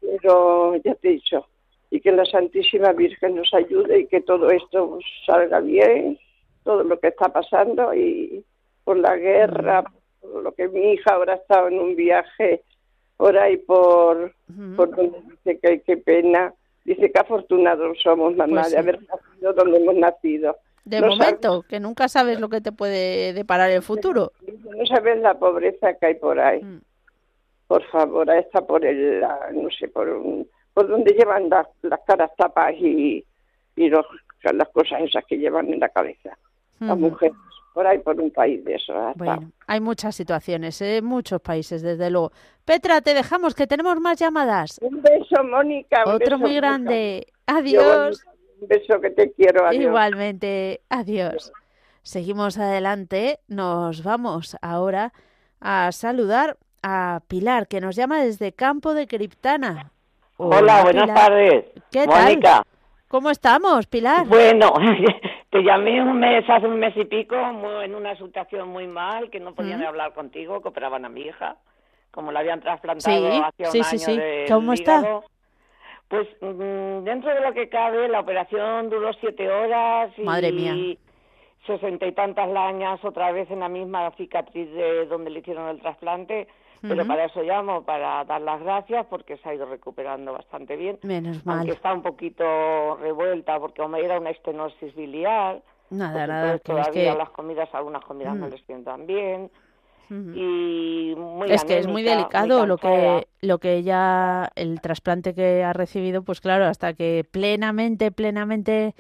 Pero 0.01 0.75
ya 0.77 0.95
te 0.95 1.09
he 1.09 1.11
dicho, 1.13 1.47
y 1.89 2.01
que 2.01 2.11
la 2.11 2.25
Santísima 2.25 2.91
Virgen 2.93 3.35
nos 3.35 3.53
ayude 3.53 3.99
y 3.99 4.07
que 4.07 4.21
todo 4.21 4.49
esto 4.49 4.99
salga 5.25 5.59
bien, 5.59 6.19
todo 6.63 6.83
lo 6.83 6.99
que 6.99 7.07
está 7.07 7.29
pasando 7.29 7.93
y 7.93 8.43
por 8.83 8.97
la 8.97 9.15
guerra, 9.15 9.83
por 10.19 10.43
lo 10.43 10.51
que 10.53 10.67
mi 10.67 10.93
hija 10.93 11.13
ahora 11.13 11.33
ha 11.33 11.37
estado 11.37 11.67
en 11.69 11.79
un 11.79 11.95
viaje 11.95 12.63
por 13.17 13.35
ahí 13.37 13.57
por, 13.57 14.33
por 14.75 14.95
donde 14.95 15.19
dice 15.21 15.59
que 15.59 15.81
qué 15.81 15.97
pena, 15.97 16.53
dice 16.85 17.11
que 17.11 17.19
afortunados 17.19 17.97
somos 18.01 18.35
mamá 18.35 18.61
pues 18.61 18.71
de 18.71 18.77
haber 18.77 18.99
nacido 19.01 19.53
donde 19.53 19.77
hemos 19.77 19.95
nacido. 19.95 20.55
De 20.85 21.01
momento, 21.01 21.63
que 21.67 21.81
nunca 21.81 22.07
sabes 22.07 22.39
lo 22.39 22.47
que 22.47 22.61
te 22.61 22.71
puede 22.71 23.33
deparar 23.33 23.71
el 23.71 23.81
futuro. 23.81 24.31
No 24.47 24.85
sabes 24.85 25.19
la 25.19 25.37
pobreza 25.37 25.95
que 25.95 26.05
hay 26.05 26.15
por 26.15 26.39
ahí. 26.39 26.63
Mm. 26.63 26.79
Por 27.67 27.83
favor, 27.87 28.29
a 28.29 28.39
esta 28.39 28.61
por 28.65 28.85
el, 28.85 29.19
no 29.19 29.69
sé, 29.77 29.89
por, 29.89 30.07
por 30.77 30.87
donde 30.87 31.11
llevan 31.13 31.49
las, 31.49 31.65
caras 32.05 32.29
tapas 32.37 32.75
y, 32.77 33.25
y 33.75 33.89
los, 33.89 34.05
las 34.43 34.69
cosas 34.69 35.01
esas 35.01 35.25
que 35.25 35.35
llevan 35.35 35.73
en 35.73 35.79
la 35.79 35.89
cabeza. 35.89 36.37
Las 36.79 36.95
mujeres, 36.95 37.35
por 37.73 37.87
ahí, 37.87 37.97
por 37.97 38.21
un 38.21 38.29
país 38.29 38.63
de 38.63 38.75
eso. 38.75 38.93
Bueno, 39.15 39.49
hay 39.65 39.79
muchas 39.81 40.15
situaciones, 40.15 40.79
¿eh? 40.83 41.01
muchos 41.01 41.41
países, 41.41 41.81
desde 41.81 42.11
luego. 42.11 42.31
Petra, 42.63 43.01
te 43.01 43.15
dejamos, 43.15 43.55
que 43.55 43.65
tenemos 43.65 43.99
más 43.99 44.19
llamadas. 44.19 44.77
Un 44.83 45.01
beso, 45.01 45.43
Mónica. 45.43 46.03
Otro 46.05 46.37
muy 46.37 46.53
grande. 46.57 47.25
Adiós. 47.47 48.23
Un 48.61 48.67
beso 48.67 49.01
que 49.01 49.09
te 49.09 49.31
quiero. 49.31 49.65
Adiós. 49.65 49.83
Igualmente, 49.83 50.81
adiós. 50.89 51.51
Seguimos 52.03 52.59
adelante. 52.59 53.39
Nos 53.47 54.03
vamos 54.03 54.55
ahora 54.61 55.11
a 55.59 55.91
saludar 55.91 56.55
a 56.83 57.23
Pilar, 57.27 57.67
que 57.67 57.81
nos 57.81 57.95
llama 57.95 58.21
desde 58.21 58.51
Campo 58.51 58.93
de 58.93 59.07
Criptana. 59.07 59.91
Hola, 60.37 60.83
buenas 60.83 61.13
tardes. 61.13 61.65
¿Qué 61.91 62.05
Mónica. 62.05 62.63
¿Cómo 63.07 63.31
estamos, 63.31 63.87
Pilar? 63.87 64.27
Bueno, 64.27 64.73
te 65.49 65.63
llamé 65.63 66.01
un 66.01 66.19
mes, 66.19 66.47
hace 66.47 66.67
un 66.67 66.77
mes 66.77 66.95
y 66.95 67.05
pico, 67.05 67.35
en 67.35 67.95
una 67.95 68.15
situación 68.17 68.69
muy 68.69 68.85
mal, 68.85 69.29
que 69.31 69.39
no 69.39 69.55
podían 69.55 69.83
hablar 69.83 70.13
contigo, 70.13 70.61
que 70.61 70.67
operaban 70.67 71.05
a 71.05 71.09
mi 71.09 71.21
hija, 71.21 71.55
como 72.11 72.31
la 72.31 72.41
habían 72.41 72.59
trasplantado 72.59 73.27
hace 73.27 73.63
un 73.63 73.85
año 73.85 73.97
sí. 73.97 74.19
¿Cómo 74.47 74.73
está? 74.73 75.21
Pues 76.09 76.27
mm, 76.41 77.03
dentro 77.03 77.33
de 77.33 77.41
lo 77.41 77.53
que 77.53 77.67
cabe, 77.69 78.07
la 78.07 78.19
operación 78.19 78.89
duró 78.89 79.11
siete 79.13 79.49
horas 79.49 80.11
y 80.17 80.21
Madre 80.21 80.51
mía. 80.51 80.95
sesenta 81.65 82.05
y 82.05 82.11
tantas 82.11 82.47
lañas 82.49 83.03
otra 83.03 83.31
vez 83.31 83.49
en 83.49 83.61
la 83.61 83.69
misma 83.69 84.11
cicatriz 84.11 84.71
de 84.71 85.05
donde 85.07 85.31
le 85.31 85.39
hicieron 85.39 85.67
el 85.69 85.81
trasplante. 85.81 86.47
Pero 86.81 87.05
para 87.07 87.25
eso 87.25 87.41
llamo, 87.41 87.83
para 87.83 88.23
dar 88.25 88.41
las 88.41 88.61
gracias, 88.61 89.05
porque 89.07 89.37
se 89.37 89.49
ha 89.49 89.53
ido 89.53 89.65
recuperando 89.65 90.33
bastante 90.33 90.75
bien. 90.75 90.99
Menos 91.03 91.45
mal. 91.45 91.59
Aunque 91.59 91.73
está 91.73 91.93
un 91.93 92.01
poquito 92.01 92.95
revuelta, 92.97 93.59
porque 93.59 93.81
como 93.81 93.97
era 93.97 94.19
una 94.19 94.29
estenosis 94.29 94.95
biliar. 94.95 95.61
Nada, 95.89 96.13
pues 96.13 96.27
nada. 96.27 96.59
Todavía 96.59 97.15
las 97.15 97.29
comidas, 97.29 97.69
algunas 97.73 98.03
comidas 98.03 98.35
no 98.35 98.47
les 98.47 98.61
sientan 98.65 99.07
bien 99.07 99.49
y 100.09 101.13
muy 101.17 101.51
es 101.51 101.65
que 101.65 101.79
es 101.79 101.87
muy 101.87 102.01
delicado 102.01 102.65
lo 102.65 102.77
que 102.77 103.27
lo 103.41 103.57
que 103.57 103.75
ella 103.75 104.49
el 104.55 104.79
trasplante 104.79 105.33
que 105.33 105.63
ha 105.63 105.73
recibido 105.73 106.21
pues 106.21 106.39
claro 106.39 106.65
hasta 106.65 106.93
que 106.93 107.25
plenamente 107.29 108.11
plenamente 108.11 108.95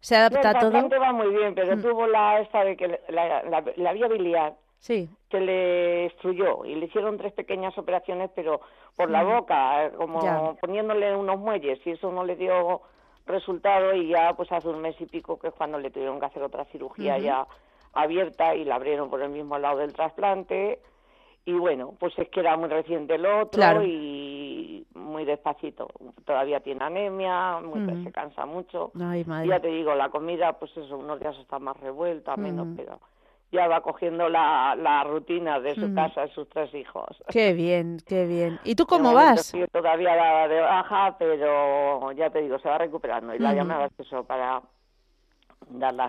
se 0.00 0.16
adapta 0.16 0.50
a 0.50 0.58
todo 0.58 0.88
va 0.88 1.12
muy 1.12 1.28
bien 1.34 1.54
pero 1.54 1.76
mm. 1.76 1.82
tuvo 1.82 2.06
la 2.06 2.40
esta 2.40 2.64
de 2.64 2.76
que 2.76 3.00
la, 3.10 3.42
la, 3.76 3.92
vía 3.92 4.08
biliar 4.08 4.54
sí. 4.78 5.08
que 5.28 5.40
le 5.40 5.52
destruyó 6.02 6.64
y 6.64 6.74
le 6.74 6.86
hicieron 6.86 7.18
tres 7.18 7.32
pequeñas 7.32 7.76
operaciones 7.78 8.30
pero 8.34 8.60
por 8.96 9.10
la 9.10 9.22
boca 9.22 9.86
eh, 9.86 9.92
como 9.96 10.56
poniéndole 10.60 11.14
unos 11.14 11.38
muelles 11.38 11.78
y 11.84 11.90
eso 11.90 12.10
no 12.12 12.24
le 12.24 12.36
dio 12.36 12.80
resultado 13.26 13.94
y 13.94 14.08
ya 14.08 14.34
pues 14.34 14.50
hace 14.52 14.68
un 14.68 14.80
mes 14.80 14.96
y 15.00 15.06
pico 15.06 15.38
que 15.38 15.48
es 15.48 15.54
cuando 15.54 15.78
le 15.78 15.90
tuvieron 15.90 16.18
que 16.18 16.26
hacer 16.26 16.42
otra 16.42 16.64
cirugía 16.66 17.18
ya 17.18 17.46
abierta 17.92 18.54
y 18.54 18.64
la 18.64 18.76
abrieron 18.76 19.10
por 19.10 19.22
el 19.22 19.30
mismo 19.30 19.58
lado 19.58 19.78
del 19.78 19.92
trasplante. 19.92 20.80
Y 21.44 21.52
bueno, 21.52 21.94
pues 21.98 22.12
es 22.18 22.28
que 22.28 22.40
era 22.40 22.56
muy 22.56 22.68
reciente 22.68 23.14
el 23.14 23.24
otro 23.24 23.82
y 23.82 24.86
muy 24.94 25.24
despacito. 25.24 25.88
Todavía 26.26 26.60
tiene 26.60 26.84
anemia, 26.84 27.58
se 28.04 28.12
cansa 28.12 28.44
mucho. 28.44 28.92
Ya 28.94 29.60
te 29.60 29.68
digo, 29.68 29.94
la 29.94 30.10
comida, 30.10 30.52
pues 30.58 30.76
eso, 30.76 30.98
unos 30.98 31.18
días 31.18 31.36
está 31.38 31.58
más 31.58 31.78
revuelta, 31.80 32.36
menos, 32.36 32.68
pero 32.76 33.00
ya 33.50 33.66
va 33.66 33.80
cogiendo 33.80 34.28
la, 34.28 34.74
la 34.76 35.04
rutina 35.04 35.58
de 35.60 35.74
su 35.74 35.94
casa, 35.94 36.22
de 36.22 36.28
sus 36.34 36.48
tres 36.48 36.72
hijos. 36.74 37.06
Qué 37.28 37.54
bien, 37.54 37.98
qué 38.06 38.26
bien. 38.26 38.60
¿Y 38.64 38.74
tú 38.74 38.86
cómo 38.86 39.14
vas? 39.14 39.52
todavía 39.72 40.48
de 40.48 40.60
baja, 40.60 41.16
pero 41.18 42.12
ya 42.12 42.30
te 42.30 42.42
digo, 42.42 42.58
se 42.58 42.68
va 42.68 42.78
recuperando. 42.78 43.34
Y 43.34 43.38
la 43.38 43.54
llamada 43.54 43.86
es 43.86 44.06
eso, 44.06 44.24
para 44.24 44.62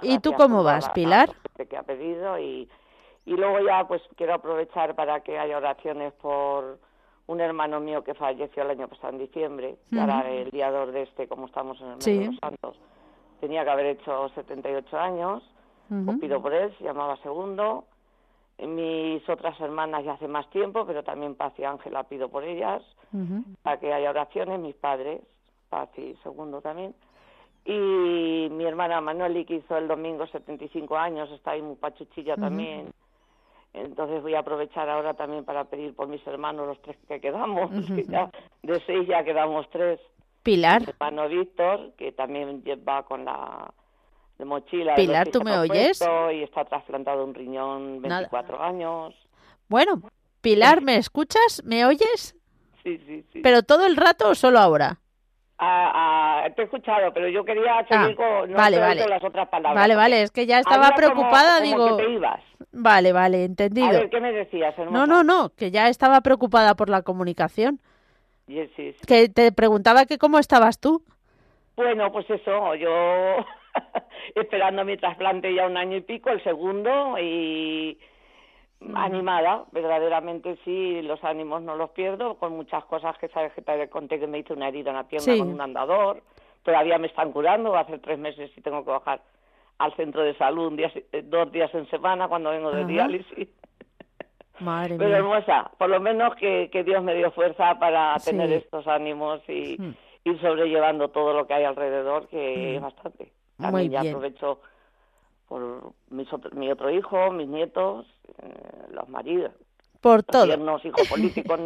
¿Y 0.03 0.19
tú 0.19 0.33
cómo 0.33 0.63
vas, 0.63 0.89
Pilar? 0.89 1.29
que 1.69 1.77
ha 1.77 1.83
pedido 1.83 2.39
y, 2.39 2.69
y 3.25 3.33
luego 3.35 3.59
ya 3.59 3.85
pues 3.85 4.01
quiero 4.15 4.35
aprovechar 4.35 4.95
para 4.95 5.19
que 5.21 5.37
haya 5.37 5.57
oraciones 5.57 6.13
por 6.13 6.79
un 7.27 7.41
hermano 7.41 7.79
mío 7.79 8.03
que 8.03 8.13
falleció 8.13 8.63
el 8.63 8.71
año 8.71 8.87
pasado 8.87 9.09
en 9.13 9.19
diciembre, 9.19 9.75
para 9.93 10.27
el 10.31 10.49
día 10.51 10.71
2 10.71 10.93
de 10.93 11.03
este, 11.03 11.27
como 11.27 11.45
estamos 11.47 11.79
en 11.81 11.87
el 11.87 11.95
mes 11.95 12.05
de 12.05 12.25
los 12.25 12.37
santos. 12.39 12.79
Tenía 13.41 13.63
que 13.63 13.69
haber 13.69 13.85
hecho 13.87 14.29
78 14.29 14.97
años, 14.97 15.43
uh 15.89 16.19
pido 16.19 16.41
por 16.41 16.53
él, 16.53 16.73
se 16.77 16.83
llamaba 16.83 17.17
Segundo. 17.17 17.85
Mis 18.59 19.27
otras 19.29 19.59
hermanas 19.61 20.03
ya 20.03 20.13
hace 20.13 20.27
más 20.27 20.49
tiempo, 20.49 20.85
pero 20.85 21.03
también 21.03 21.35
Paz 21.35 21.53
y 21.57 21.63
Ángela 21.63 22.03
pido 22.03 22.27
por 22.27 22.43
ellas, 22.43 22.83
para 23.61 23.79
que 23.79 23.93
haya 23.93 24.09
oraciones, 24.09 24.59
mis 24.59 24.75
padres, 24.75 25.21
Paz 25.69 25.89
y 25.97 26.15
Segundo 26.23 26.61
también. 26.61 26.93
Y 27.63 28.49
mi 28.51 28.65
hermana 28.65 28.99
Manueli 28.99 29.45
que 29.45 29.55
hizo 29.55 29.77
el 29.77 29.87
domingo 29.87 30.27
75 30.27 30.97
años 30.97 31.31
está 31.31 31.51
ahí 31.51 31.61
muy 31.61 31.75
pachuchilla 31.75 32.35
también. 32.35 32.91
Entonces 33.73 34.21
voy 34.21 34.33
a 34.33 34.39
aprovechar 34.39 34.89
ahora 34.89 35.13
también 35.13 35.45
para 35.45 35.65
pedir 35.65 35.95
por 35.95 36.07
mis 36.07 36.25
hermanos 36.25 36.67
los 36.67 36.81
tres 36.81 36.97
que 37.07 37.21
quedamos 37.21 37.69
de 38.63 38.79
seis 38.85 39.07
ya 39.07 39.23
quedamos 39.23 39.69
tres. 39.69 39.99
Pilar. 40.43 40.81
Mi 40.81 40.87
hermano 40.89 41.29
Víctor, 41.29 41.91
que 41.97 42.11
también 42.11 42.63
va 42.87 43.03
con 43.03 43.25
la 43.25 43.71
de 44.39 44.45
mochila. 44.45 44.95
Pilar, 44.95 45.27
¿tú 45.27 45.43
me 45.43 45.55
oyes? 45.59 46.01
Y 46.33 46.43
está 46.43 46.65
trasplantado 46.65 47.23
un 47.23 47.35
riñón 47.35 48.01
24 48.01 48.63
años. 48.63 49.13
Bueno, 49.67 50.01
Pilar, 50.41 50.81
¿me 50.81 50.95
escuchas? 50.95 51.61
¿Me 51.65 51.85
oyes? 51.85 52.35
Sí, 52.81 52.97
sí, 53.05 53.23
sí. 53.31 53.41
¿Pero 53.43 53.61
todo 53.61 53.85
el 53.85 53.97
rato 53.97 54.29
o 54.29 54.35
solo 54.35 54.57
ahora? 54.57 54.99
Ah, 55.61 56.43
ah, 56.45 56.49
te 56.55 56.61
he 56.61 56.65
escuchado, 56.65 57.11
pero 57.13 57.27
yo 57.27 57.43
quería 57.43 57.85
seguir 57.85 58.15
con, 58.15 58.49
no 58.49 58.55
vale, 58.57 58.79
vale. 58.79 59.05
las 59.05 59.21
otras 59.21 59.49
palabras. 59.49 59.75
Vale, 59.75 59.95
vale, 59.95 60.21
es 60.21 60.31
que 60.31 60.45
ya 60.45 60.59
estaba 60.59 60.91
preocupada, 60.95 61.59
digo. 61.59 61.97
Que 61.97 62.03
te 62.05 62.11
ibas. 62.11 62.41
Vale, 62.71 63.11
vale, 63.11 63.43
entendido. 63.43 63.87
A 63.87 63.91
ver, 63.91 64.09
¿qué 64.09 64.21
me 64.21 64.31
decías, 64.31 64.73
No, 64.89 65.05
no, 65.05 65.21
no, 65.21 65.49
que 65.49 65.69
ya 65.69 65.89
estaba 65.89 66.21
preocupada 66.21 66.75
por 66.75 66.89
la 66.89 67.01
comunicación. 67.01 67.81
Sí, 68.47 68.71
sí, 68.77 68.95
Que 69.05 69.27
te 69.27 69.51
preguntaba 69.51 70.05
que 70.05 70.17
cómo 70.17 70.39
estabas 70.39 70.79
tú. 70.79 71.03
Bueno, 71.75 72.09
pues 72.13 72.29
eso, 72.29 72.75
yo 72.75 73.45
esperando 74.35 74.85
mi 74.85 74.97
trasplante 74.97 75.53
ya 75.53 75.65
un 75.65 75.77
año 75.77 75.97
y 75.97 76.01
pico, 76.01 76.29
el 76.29 76.43
segundo, 76.43 77.17
y 77.19 77.97
mm. 78.79 78.95
animada, 78.95 79.65
verdaderamente 79.71 80.57
sí, 80.63 81.01
los 81.01 81.23
ánimos 81.23 81.61
no 81.61 81.75
los 81.75 81.91
pierdo, 81.91 82.35
con 82.35 82.55
muchas 82.55 82.85
cosas 82.85 83.17
que 83.17 83.27
sabes 83.29 83.53
que 83.53 83.61
te 83.61 83.89
conté 83.89 84.19
que 84.19 84.27
me 84.27 84.39
hice 84.39 84.53
una 84.53 84.67
herida 84.67 84.91
en 84.91 84.97
la 84.97 85.07
pierna 85.07 85.37
con 85.37 85.49
un 85.49 85.61
andador, 85.61 86.23
todavía 86.63 86.97
me 86.97 87.07
están 87.07 87.31
curando, 87.31 87.71
va 87.71 87.79
a 87.79 87.83
hacer 87.83 87.99
tres 87.99 88.19
meses 88.19 88.51
y 88.55 88.61
tengo 88.61 88.83
que 88.83 88.91
bajar 88.91 89.21
al 89.79 89.95
centro 89.95 90.23
de 90.23 90.35
salud 90.35 90.77
eh, 90.77 91.23
dos 91.23 91.51
días 91.51 91.73
en 91.73 91.89
semana 91.89 92.27
cuando 92.27 92.51
vengo 92.51 92.71
de 92.71 92.85
diálisis. 92.85 93.47
Madre 94.59 94.95
Pero 94.97 95.15
hermosa, 95.15 95.71
por 95.77 95.89
lo 95.89 96.01
menos 96.01 96.35
que, 96.35 96.69
que 96.69 96.83
Dios 96.83 97.01
me 97.01 97.15
dio 97.15 97.31
fuerza 97.31 97.79
para 97.79 98.17
tener 98.17 98.51
estos 98.51 98.85
ánimos 98.87 99.41
y 99.47 99.77
ir 100.25 100.41
sobrellevando 100.41 101.09
todo 101.09 101.33
lo 101.33 101.47
que 101.47 101.53
hay 101.53 101.63
alrededor, 101.63 102.27
que 102.27 102.75
es 102.75 102.81
hmm. 102.81 102.83
bastante. 102.83 103.31
También 103.59 103.91
ya 103.91 104.01
aprovecho 104.01 104.59
por 105.47 105.93
mi 106.11 106.71
otro 106.71 106.89
hijo, 106.91 107.31
mis 107.31 107.47
nietos, 107.47 108.05
eh, 108.41 108.87
los 108.91 109.09
maridos. 109.09 109.51
Por 109.99 110.23
todos. 110.23 110.57
Los 110.57 110.85
hijos 110.85 111.07
políticos, 111.09 111.59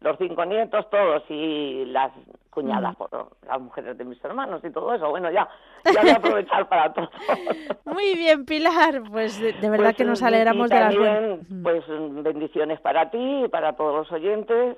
los 0.00 0.16
cinco 0.16 0.44
nietos, 0.44 0.88
todos, 0.90 1.22
y 1.28 1.84
las 1.86 2.12
cuñadas, 2.50 2.92
mm. 2.92 2.96
por 2.96 3.36
las 3.46 3.60
mujeres 3.60 3.98
de 3.98 4.04
mis 4.04 4.24
hermanos 4.24 4.62
y 4.64 4.70
todo 4.70 4.94
eso. 4.94 5.10
Bueno, 5.10 5.30
ya, 5.30 5.48
ya 5.84 6.00
voy 6.00 6.10
a 6.10 6.16
aprovechar 6.16 6.68
para 6.68 6.92
todo. 6.92 7.10
Muy 7.84 8.14
bien, 8.14 8.46
Pilar, 8.46 9.02
pues 9.10 9.38
de, 9.40 9.52
verdad 9.68 9.86
pues, 9.86 9.96
que 9.96 10.04
nos 10.04 10.22
alegramos 10.22 10.70
de 10.70 10.80
las 10.80 10.96
buenas. 10.96 11.38
Pues 11.62 11.84
bendiciones 12.22 12.80
para 12.80 13.10
ti 13.10 13.44
y 13.44 13.48
para 13.48 13.74
todos 13.74 13.94
los 13.94 14.12
oyentes 14.12 14.76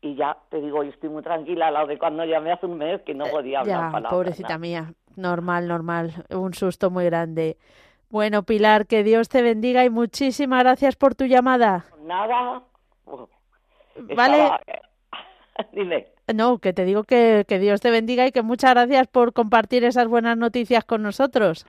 y 0.00 0.14
ya 0.14 0.36
te 0.48 0.60
digo, 0.60 0.82
yo 0.82 0.90
estoy 0.90 1.08
muy 1.08 1.22
tranquila 1.22 1.68
al 1.68 1.74
lado 1.74 1.86
de 1.88 1.98
cuando 1.98 2.24
llamé 2.24 2.52
hace 2.52 2.66
un 2.66 2.78
mes 2.78 3.00
que 3.02 3.14
no 3.14 3.26
eh, 3.26 3.30
podía 3.30 3.60
hablar 3.60 4.02
ya, 4.02 4.08
Pobrecita 4.08 4.58
mía, 4.58 4.92
normal, 5.16 5.66
normal, 5.66 6.24
un 6.30 6.54
susto 6.54 6.90
muy 6.90 7.04
grande. 7.06 7.56
Bueno, 8.10 8.42
Pilar, 8.44 8.86
que 8.86 9.02
Dios 9.02 9.28
te 9.28 9.42
bendiga 9.42 9.84
y 9.84 9.90
muchísimas 9.90 10.62
gracias 10.62 10.96
por 10.96 11.14
tu 11.14 11.26
llamada. 11.26 11.84
Nada. 12.02 12.62
vale. 14.14 14.50
Dime. 15.72 16.06
No, 16.32 16.58
que 16.58 16.72
te 16.72 16.84
digo 16.84 17.04
que, 17.04 17.44
que 17.48 17.58
Dios 17.58 17.80
te 17.80 17.90
bendiga 17.90 18.26
y 18.26 18.32
que 18.32 18.42
muchas 18.42 18.70
gracias 18.70 19.08
por 19.08 19.32
compartir 19.32 19.84
esas 19.84 20.06
buenas 20.06 20.36
noticias 20.36 20.84
con 20.84 21.02
nosotros. 21.02 21.66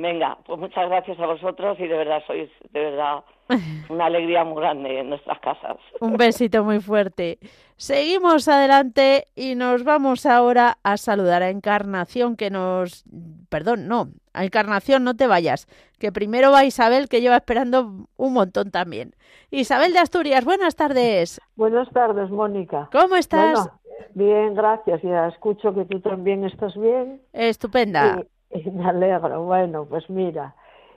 Venga, 0.00 0.38
pues 0.46 0.58
muchas 0.60 0.88
gracias 0.88 1.18
a 1.18 1.26
vosotros 1.26 1.78
y 1.80 1.88
de 1.88 1.96
verdad 1.96 2.22
sois 2.26 2.48
de 2.72 2.80
verdad 2.80 3.24
una 3.88 4.06
alegría 4.06 4.44
muy 4.44 4.60
grande 4.60 5.00
en 5.00 5.10
nuestras 5.10 5.40
casas. 5.40 5.76
Un 6.00 6.16
besito 6.16 6.62
muy 6.62 6.80
fuerte. 6.80 7.38
Seguimos 7.76 8.48
adelante 8.48 9.26
y 9.34 9.54
nos 9.54 9.84
vamos 9.84 10.26
ahora 10.26 10.78
a 10.82 10.96
saludar 10.96 11.42
a 11.42 11.50
Encarnación 11.50 12.36
que 12.36 12.50
nos... 12.50 13.04
Perdón, 13.48 13.88
no, 13.88 14.08
a 14.34 14.44
Encarnación 14.44 15.04
no 15.04 15.16
te 15.16 15.26
vayas, 15.26 15.66
que 15.98 16.12
primero 16.12 16.52
va 16.52 16.64
Isabel 16.64 17.08
que 17.08 17.20
lleva 17.20 17.36
esperando 17.36 18.06
un 18.16 18.32
montón 18.32 18.70
también. 18.70 19.14
Isabel 19.50 19.92
de 19.92 20.00
Asturias, 20.00 20.44
buenas 20.44 20.76
tardes. 20.76 21.40
Buenas 21.56 21.88
tardes, 21.90 22.30
Mónica. 22.30 22.88
¿Cómo 22.92 23.16
estás? 23.16 23.68
bien, 24.14 24.54
gracias. 24.54 25.02
Ya 25.02 25.28
escucho 25.28 25.74
que 25.74 25.84
tú 25.84 26.00
también 26.00 26.44
estás 26.44 26.76
bien. 26.76 27.20
Estupenda. 27.32 28.22
me 28.72 28.88
alegro. 28.88 29.44
Bueno, 29.44 29.84
pues 29.84 30.08
mira, 30.10 30.54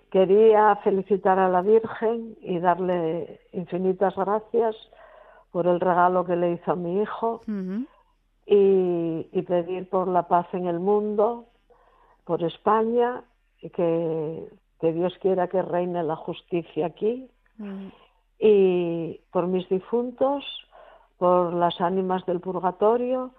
quería 0.09 0.75
felicitar 0.77 1.39
a 1.39 1.49
la 1.49 1.61
Virgen 1.61 2.37
y 2.41 2.59
darle 2.59 3.39
infinitas 3.53 4.15
gracias 4.15 4.75
por 5.51 5.67
el 5.67 5.79
regalo 5.79 6.25
que 6.25 6.35
le 6.35 6.53
hizo 6.53 6.71
a 6.71 6.75
mi 6.75 7.01
hijo 7.01 7.41
y, 8.45 9.41
pedir 9.43 9.89
por 9.89 10.07
la 10.07 10.27
paz 10.27 10.47
en 10.53 10.65
el 10.65 10.79
mundo, 10.79 11.45
por 12.25 12.43
España, 12.43 13.23
y 13.59 13.69
que, 13.69 14.47
que 14.79 14.93
Dios 14.93 15.13
quiera 15.21 15.47
que 15.47 15.61
reine 15.61 16.03
la 16.03 16.15
justicia 16.15 16.85
aquí, 16.85 17.29
y 18.39 19.19
por 19.31 19.47
mis 19.47 19.67
difuntos, 19.69 20.43
por 21.17 21.53
las 21.53 21.79
ánimas 21.79 22.25
del 22.25 22.39
purgatorio, 22.39 23.31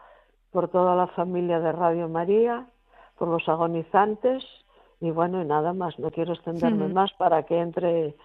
por 0.50 0.68
toda 0.68 0.94
la 0.94 1.08
familia 1.08 1.60
de 1.60 1.72
Radio 1.72 2.08
María, 2.08 2.66
por 3.22 3.28
los 3.28 3.48
agonizantes 3.48 4.42
y 5.00 5.12
bueno, 5.12 5.40
y 5.40 5.44
nada 5.44 5.72
más, 5.72 5.96
no 6.00 6.10
quiero 6.10 6.32
extenderme 6.32 6.88
más 6.88 7.12
para 7.12 7.44
que 7.44 7.56
entre 7.56 8.16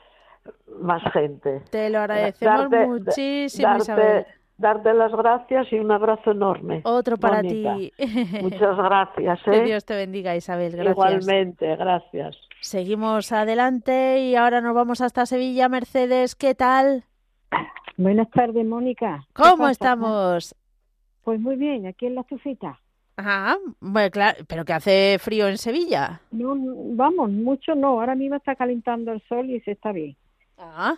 más 0.81 1.03
gente. 1.13 1.61
Te 1.69 1.91
lo 1.91 1.99
agradecemos 1.99 2.71
muchísimo, 2.71 3.67
darte, 3.67 3.83
Isabel. 3.83 4.25
Darte 4.57 4.93
las 4.95 5.11
gracias 5.11 5.71
y 5.71 5.77
un 5.77 5.91
abrazo 5.91 6.31
enorme. 6.31 6.81
Otro 6.83 7.17
para 7.17 7.41
ti. 7.41 7.93
Muchas 8.41 8.75
gracias. 8.75 9.39
Que 9.43 9.57
¿eh? 9.57 9.63
Dios 9.65 9.85
te 9.85 9.95
bendiga, 9.95 10.35
Isabel. 10.35 10.71
Gracias. 10.71 10.93
Igualmente, 10.93 11.75
gracias. 11.75 12.35
Seguimos 12.61 13.31
adelante 13.31 14.21
y 14.21 14.35
ahora 14.35 14.61
nos 14.61 14.73
vamos 14.73 15.01
hasta 15.01 15.27
Sevilla. 15.27 15.69
Mercedes, 15.69 16.35
¿qué 16.35 16.55
tal? 16.55 17.03
Buenas 17.97 18.31
tardes, 18.31 18.65
Mónica. 18.65 19.27
¿Cómo 19.33 19.69
estamos? 19.69 20.55
Pues 21.23 21.39
muy 21.39 21.55
bien, 21.55 21.85
aquí 21.85 22.07
en 22.07 22.15
la 22.15 22.21
estufita. 22.21 22.79
Ajá, 23.17 23.57
bueno, 23.79 24.11
claro, 24.11 24.37
pero 24.47 24.63
que 24.63 24.73
hace 24.73 25.17
frío 25.19 25.47
en 25.47 25.57
Sevilla. 25.57 26.21
No, 26.29 26.55
vamos, 26.95 27.31
mucho 27.31 27.73
no. 27.73 27.99
Ahora 27.99 28.13
mismo 28.13 28.35
está 28.35 28.55
calentando 28.55 29.11
el 29.11 29.21
sol 29.27 29.49
y 29.49 29.59
se 29.61 29.71
está 29.71 29.91
bien. 29.91 30.15
Ah, 30.59 30.95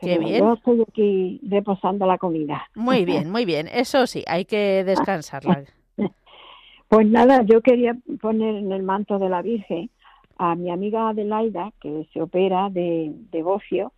qué 0.00 0.18
bien. 0.18 0.40
Yo 0.40 0.52
estoy 0.52 0.82
aquí 0.86 1.40
reposando 1.48 2.06
la 2.06 2.18
comida. 2.18 2.68
Muy 2.74 3.04
bien, 3.06 3.30
muy 3.30 3.46
bien. 3.46 3.68
Eso 3.68 4.06
sí, 4.06 4.22
hay 4.26 4.44
que 4.44 4.84
descansarla. 4.84 5.64
pues 6.88 7.06
nada, 7.06 7.42
yo 7.42 7.62
quería 7.62 7.96
poner 8.20 8.56
en 8.56 8.70
el 8.70 8.82
manto 8.82 9.18
de 9.18 9.30
la 9.30 9.40
Virgen 9.40 9.90
a 10.36 10.54
mi 10.56 10.70
amiga 10.70 11.08
Adelaida, 11.08 11.72
que 11.80 12.06
se 12.12 12.20
opera 12.20 12.68
de, 12.68 13.12
de 13.32 13.42
bocio, 13.42 13.92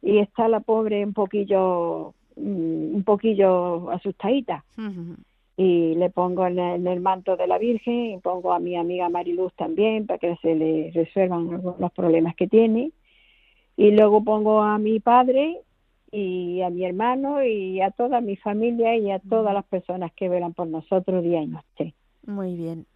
y 0.00 0.18
está 0.20 0.48
la 0.48 0.60
pobre 0.60 1.04
un 1.04 1.12
poquillo, 1.12 2.14
mm, 2.36 2.94
un 2.96 3.02
poquillo 3.04 3.90
asustadita 3.90 4.64
y 5.56 5.94
le 5.94 6.10
pongo 6.10 6.46
en 6.46 6.86
el, 6.86 7.00
manto 7.00 7.36
de 7.36 7.46
la 7.46 7.58
Virgen 7.58 8.10
y 8.10 8.18
pongo 8.18 8.52
a 8.52 8.58
mi 8.58 8.76
amiga 8.76 9.08
Mariluz 9.08 9.54
también 9.54 10.06
para 10.06 10.18
que 10.18 10.36
se 10.42 10.54
le 10.54 10.90
resuelvan 10.94 11.62
los 11.78 11.92
problemas 11.92 12.36
que 12.36 12.46
tiene 12.46 12.92
y 13.76 13.90
luego 13.90 14.22
pongo 14.22 14.62
a 14.62 14.78
mi 14.78 15.00
padre 15.00 15.60
y 16.12 16.60
a 16.62 16.70
mi 16.70 16.84
hermano 16.84 17.42
y 17.42 17.80
a 17.80 17.90
toda 17.90 18.20
mi 18.20 18.36
familia 18.36 18.96
y 18.96 19.10
a 19.10 19.18
todas 19.18 19.54
las 19.54 19.64
personas 19.64 20.12
que 20.12 20.28
velan 20.28 20.54
por 20.54 20.66
nosotros 20.66 21.22
día 21.22 21.42
y 21.42 21.46
noche. 21.46 21.94
Muy 22.26 22.54
bien. 22.54 22.86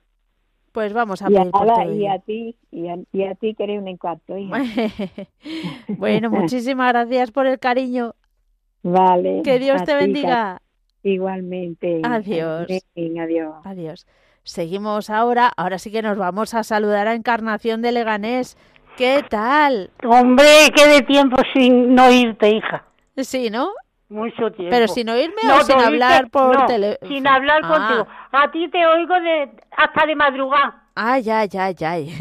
Pues 0.72 0.92
vamos 0.92 1.20
a 1.22 1.26
pedir 1.26 1.46
y 1.46 1.50
por 1.50 1.66
y 1.92 2.06
a 2.06 2.18
ti 2.20 2.56
y 2.70 2.88
a, 3.22 3.34
ti 3.34 3.54
que 3.54 3.64
eres 3.64 3.80
un 3.80 3.88
encanto. 3.88 4.34
bueno, 5.88 6.30
muchísimas 6.30 6.92
gracias 6.92 7.30
por 7.32 7.46
el 7.46 7.58
cariño. 7.58 8.14
Vale. 8.82 9.42
Que 9.42 9.58
Dios 9.58 9.82
te 9.84 9.94
bendiga. 9.94 10.62
Igualmente. 11.02 12.00
Adiós. 12.04 12.66
adiós. 12.96 13.54
Adiós. 13.64 14.06
Seguimos 14.42 15.10
ahora, 15.10 15.50
ahora 15.56 15.78
sí 15.78 15.90
que 15.90 16.02
nos 16.02 16.16
vamos 16.16 16.54
a 16.54 16.62
saludar 16.62 17.08
a 17.08 17.14
Encarnación 17.14 17.82
de 17.82 17.92
Leganés. 17.92 18.56
¿Qué 18.96 19.24
tal? 19.28 19.90
Hombre, 20.04 20.44
qué 20.74 20.86
de 20.86 21.02
tiempo 21.02 21.36
sin 21.54 21.94
no 21.94 22.10
irte, 22.10 22.50
hija. 22.50 22.84
Sí, 23.16 23.50
¿no? 23.50 23.70
Mucho 24.08 24.50
tiempo. 24.50 24.70
Pero 24.70 24.88
sin 24.88 25.08
oírme 25.08 25.40
o 25.52 25.62
sin 25.62 25.78
hablar 25.78 26.30
por 26.30 26.66
teléfono. 26.66 27.08
Sin 27.08 27.26
hablar 27.26 27.60
ah. 27.62 27.68
contigo. 27.68 28.06
A 28.32 28.50
ti 28.50 28.68
te 28.68 28.84
oigo 28.84 29.14
de 29.20 29.50
hasta 29.76 30.06
de 30.06 30.16
madrugada. 30.16 30.84
Ay, 30.94 31.30
ay, 31.30 31.48
ay, 31.56 31.76
ay. 31.86 32.14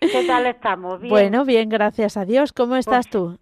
¿Qué 0.00 0.24
tal 0.26 0.46
estamos? 0.46 1.00
¿Bien? 1.00 1.10
Bueno, 1.10 1.44
bien, 1.44 1.68
gracias 1.68 2.16
a 2.16 2.24
Dios. 2.24 2.52
¿Cómo 2.52 2.76
estás 2.76 3.06
pues 3.06 3.10
tú? 3.10 3.38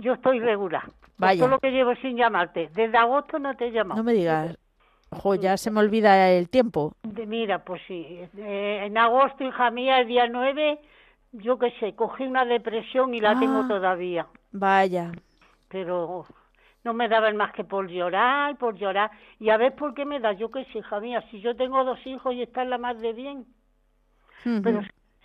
Yo 0.00 0.14
estoy 0.14 0.40
regular. 0.40 0.84
Vaya. 1.16 1.40
Todo 1.40 1.50
lo 1.50 1.58
que 1.58 1.70
llevo 1.70 1.94
sin 1.96 2.16
llamarte. 2.16 2.70
Desde 2.74 2.96
agosto 2.96 3.38
no 3.38 3.56
te 3.56 3.66
he 3.66 3.72
llamado. 3.72 3.98
No 3.98 4.04
me 4.04 4.12
digas. 4.12 4.56
Ojo, 5.10 5.34
ya 5.34 5.56
se 5.56 5.70
me 5.70 5.80
olvida 5.80 6.30
el 6.30 6.48
tiempo. 6.48 6.92
mira, 7.26 7.64
pues 7.64 7.80
sí. 7.86 8.20
Eh, 8.36 8.82
en 8.84 8.98
agosto, 8.98 9.42
hija 9.44 9.70
mía, 9.70 10.00
el 10.00 10.08
día 10.08 10.26
9, 10.28 10.78
yo 11.32 11.58
qué 11.58 11.72
sé, 11.80 11.94
cogí 11.94 12.24
una 12.24 12.44
depresión 12.44 13.14
y 13.14 13.20
la 13.20 13.38
tengo 13.38 13.60
ah. 13.60 13.68
todavía. 13.68 14.26
Vaya. 14.52 15.12
Pero 15.68 16.26
no 16.84 16.92
me 16.92 17.08
daban 17.08 17.36
más 17.36 17.52
que 17.52 17.64
por 17.64 17.88
llorar, 17.88 18.56
por 18.58 18.76
llorar. 18.76 19.10
Y 19.40 19.50
a 19.50 19.56
ver 19.56 19.74
por 19.74 19.94
qué 19.94 20.04
me 20.04 20.20
da, 20.20 20.32
yo 20.32 20.50
qué 20.50 20.64
sé, 20.66 20.78
hija 20.78 21.00
mía, 21.00 21.24
si 21.30 21.40
yo 21.40 21.56
tengo 21.56 21.84
dos 21.84 21.98
hijos 22.06 22.34
y 22.34 22.42
están 22.42 22.70
la 22.70 22.78
más 22.78 23.00
de 23.00 23.12
bien. 23.12 23.46
Pero 24.44 24.82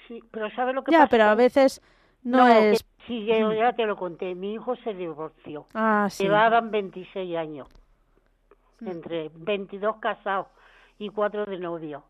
sí, 0.08 0.22
pero 0.32 0.50
¿sabes 0.52 0.74
lo 0.74 0.84
que 0.84 0.92
ya, 0.92 1.00
pasa? 1.00 1.10
pero 1.10 1.24
a 1.26 1.36
veces 1.36 1.82
no, 2.24 2.48
es... 2.48 2.84
sí, 3.08 3.26
yo 3.26 3.54
ya 3.54 3.74
te 3.74 3.86
lo 3.86 3.96
conté, 3.96 4.36
mi 4.36 4.54
hijo 4.54 4.76
se 4.78 4.94
divorció. 4.94 5.66
Ah, 5.74 6.08
sí. 6.10 6.24
Llevaban 6.24 6.72
26 6.72 7.38
años, 7.38 7.68
entre 8.86 9.30
22 9.34 9.98
casados 9.98 10.48
y 11.00 11.10
cuatro 11.10 11.46
de 11.46 11.58
novio. 11.58 12.04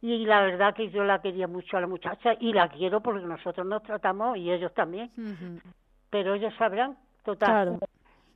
Y 0.00 0.26
la 0.26 0.42
verdad 0.42 0.74
que 0.74 0.90
yo 0.90 1.02
la 1.04 1.22
quería 1.22 1.48
mucho 1.48 1.76
a 1.76 1.80
la 1.80 1.86
muchacha 1.86 2.34
y 2.38 2.52
la 2.52 2.68
quiero 2.68 3.00
porque 3.00 3.24
nosotros 3.24 3.66
nos 3.66 3.82
tratamos 3.82 4.36
y 4.36 4.52
ellos 4.52 4.74
también. 4.74 5.10
Pero 6.10 6.34
ellos 6.34 6.52
sabrán, 6.58 6.98
total. 7.24 7.48
Claro. 7.48 7.78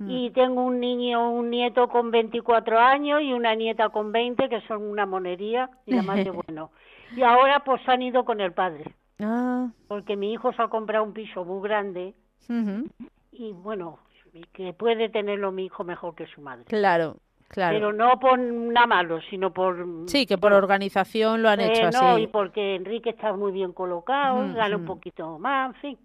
Y 0.00 0.30
tengo 0.30 0.62
un 0.62 0.78
niño, 0.78 1.30
un 1.30 1.50
nieto 1.50 1.88
con 1.88 2.10
24 2.10 2.78
años 2.78 3.20
y 3.20 3.32
una 3.32 3.54
nieta 3.54 3.88
con 3.88 4.12
20 4.12 4.48
que 4.48 4.60
son 4.62 4.82
una 4.82 5.06
monería 5.06 5.70
y 5.84 5.94
además 5.94 6.24
de 6.24 6.30
bueno. 6.46 6.70
Y 7.14 7.22
ahora 7.22 7.60
pues 7.64 7.86
han 7.88 8.02
ido 8.02 8.24
con 8.24 8.40
el 8.40 8.52
padre. 8.52 8.84
Ah, 9.20 9.68
Porque 9.88 10.16
mi 10.16 10.32
hijo 10.32 10.52
se 10.52 10.62
ha 10.62 10.68
comprado 10.68 11.04
un 11.04 11.12
piso 11.12 11.44
muy 11.44 11.66
grande 11.68 12.14
ujú. 12.48 12.88
y 13.32 13.52
bueno, 13.52 13.98
y 14.32 14.42
que 14.52 14.72
puede 14.72 15.08
tenerlo 15.08 15.50
mi 15.52 15.66
hijo 15.66 15.84
mejor 15.84 16.14
que 16.14 16.26
su 16.26 16.40
madre. 16.40 16.64
claro, 16.64 17.16
claro. 17.48 17.74
Pero 17.76 17.92
no 17.92 18.18
por 18.20 18.38
nada 18.38 18.86
malo, 18.86 19.20
sino 19.22 19.52
por... 19.52 19.84
Sí, 20.06 20.26
que 20.26 20.38
por 20.38 20.52
organización 20.52 21.42
lo 21.42 21.48
han 21.48 21.60
Eh, 21.60 21.72
hecho 21.72 21.86
así. 21.86 21.98
No, 22.04 22.18
y 22.18 22.26
porque 22.26 22.76
Enrique 22.76 23.10
está 23.10 23.32
muy 23.32 23.52
bien 23.52 23.72
colocado, 23.72 24.44
Ujú, 24.44 24.54
gana 24.54 24.76
un 24.76 24.84
poquito 24.84 25.38
más, 25.38 25.74
en 25.74 25.80
fin. 25.80 25.98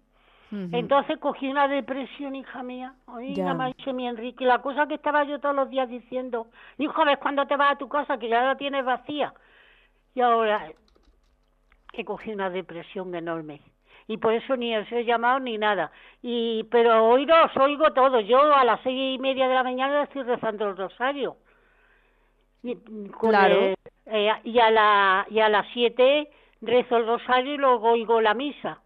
Entonces 0.72 1.18
cogí 1.18 1.48
una 1.48 1.66
depresión, 1.66 2.36
hija 2.36 2.62
mía. 2.62 2.94
Nada 3.08 3.54
más 3.54 3.76
dice 3.76 3.92
mi 3.92 4.06
Enrique. 4.06 4.44
La 4.44 4.62
cosa 4.62 4.86
que 4.86 4.94
estaba 4.94 5.24
yo 5.24 5.40
todos 5.40 5.54
los 5.54 5.68
días 5.68 5.88
diciendo, 5.88 6.46
hijo, 6.78 7.04
¿ves 7.04 7.18
cuándo 7.18 7.44
te 7.46 7.56
vas 7.56 7.72
a 7.72 7.78
tu 7.78 7.88
casa? 7.88 8.18
Que 8.18 8.28
ya 8.28 8.42
la 8.44 8.56
tienes 8.56 8.84
vacía. 8.84 9.34
Y 10.14 10.20
ahora 10.20 10.70
he 12.02 12.04
cogido 12.04 12.34
una 12.34 12.50
depresión 12.50 13.14
enorme. 13.14 13.60
Y 14.06 14.18
por 14.18 14.34
eso 14.34 14.56
ni 14.56 14.76
os 14.76 14.90
he 14.92 15.04
llamado 15.04 15.40
ni 15.40 15.56
nada. 15.56 15.90
Y 16.22 16.64
Pero 16.64 17.08
oíros, 17.08 17.56
oigo 17.56 17.92
todo. 17.92 18.20
Yo 18.20 18.38
a 18.54 18.64
las 18.64 18.80
seis 18.82 19.16
y 19.16 19.18
media 19.18 19.48
de 19.48 19.54
la 19.54 19.62
mañana 19.62 20.02
estoy 20.02 20.22
rezando 20.24 20.68
el 20.68 20.76
rosario. 20.76 21.36
Y, 22.62 22.74
con 23.12 23.30
Claro. 23.30 23.54
el- 23.60 23.74
eh, 24.06 24.32
y, 24.44 24.58
a 24.58 24.70
la, 24.70 25.26
y 25.30 25.38
a 25.40 25.48
las 25.48 25.66
siete 25.72 26.30
rezo 26.60 26.96
el 26.96 27.06
rosario 27.06 27.54
y 27.54 27.58
luego 27.58 27.90
oigo 27.92 28.20
la 28.20 28.34
misa 28.34 28.80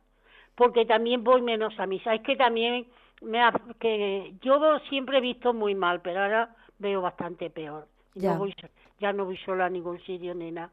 porque 0.56 0.84
también 0.84 1.22
voy 1.22 1.40
menos 1.42 1.78
a 1.78 1.86
misa. 1.86 2.14
Es 2.14 2.22
que 2.22 2.34
también 2.34 2.86
me 3.22 3.40
ha- 3.40 3.52
que 3.78 4.34
yo 4.42 4.78
siempre 4.88 5.18
he 5.18 5.20
visto 5.20 5.54
muy 5.54 5.74
mal, 5.76 6.00
pero 6.00 6.20
ahora 6.22 6.50
veo 6.78 7.00
bastante 7.00 7.50
peor. 7.50 7.86
Ya. 8.14 8.32
No 8.32 8.38
voy, 8.40 8.52
so- 8.60 8.66
ya 8.98 9.12
no 9.12 9.24
voy 9.24 9.36
sola 9.38 9.66
a 9.66 9.70
ningún 9.70 10.00
sitio 10.00 10.34
ni 10.34 10.50
nada. 10.50 10.70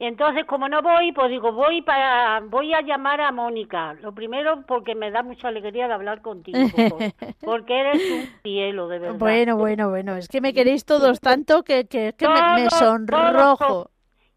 Entonces, 0.00 0.44
como 0.44 0.68
no 0.68 0.80
voy, 0.80 1.10
pues 1.10 1.28
digo, 1.28 1.50
voy 1.52 1.82
para 1.82 2.38
voy 2.40 2.72
a 2.72 2.82
llamar 2.82 3.20
a 3.20 3.32
Mónica. 3.32 3.94
Lo 3.94 4.12
primero 4.14 4.62
porque 4.66 4.94
me 4.94 5.10
da 5.10 5.24
mucha 5.24 5.48
alegría 5.48 5.88
de 5.88 5.94
hablar 5.94 6.22
contigo, 6.22 6.56
por- 6.88 7.34
porque 7.40 7.80
eres 7.80 8.02
un 8.12 8.40
cielo, 8.42 8.86
de 8.86 9.00
verdad. 9.00 9.18
Bueno, 9.18 9.56
bueno, 9.56 9.88
bueno. 9.90 10.14
Es 10.16 10.28
que 10.28 10.40
me 10.40 10.52
queréis 10.54 10.84
todos 10.84 11.20
tanto 11.20 11.64
que, 11.64 11.86
que, 11.86 12.12
que 12.16 12.28
me, 12.28 12.70
sonrojo. 12.70 13.66
todos. 13.66 13.90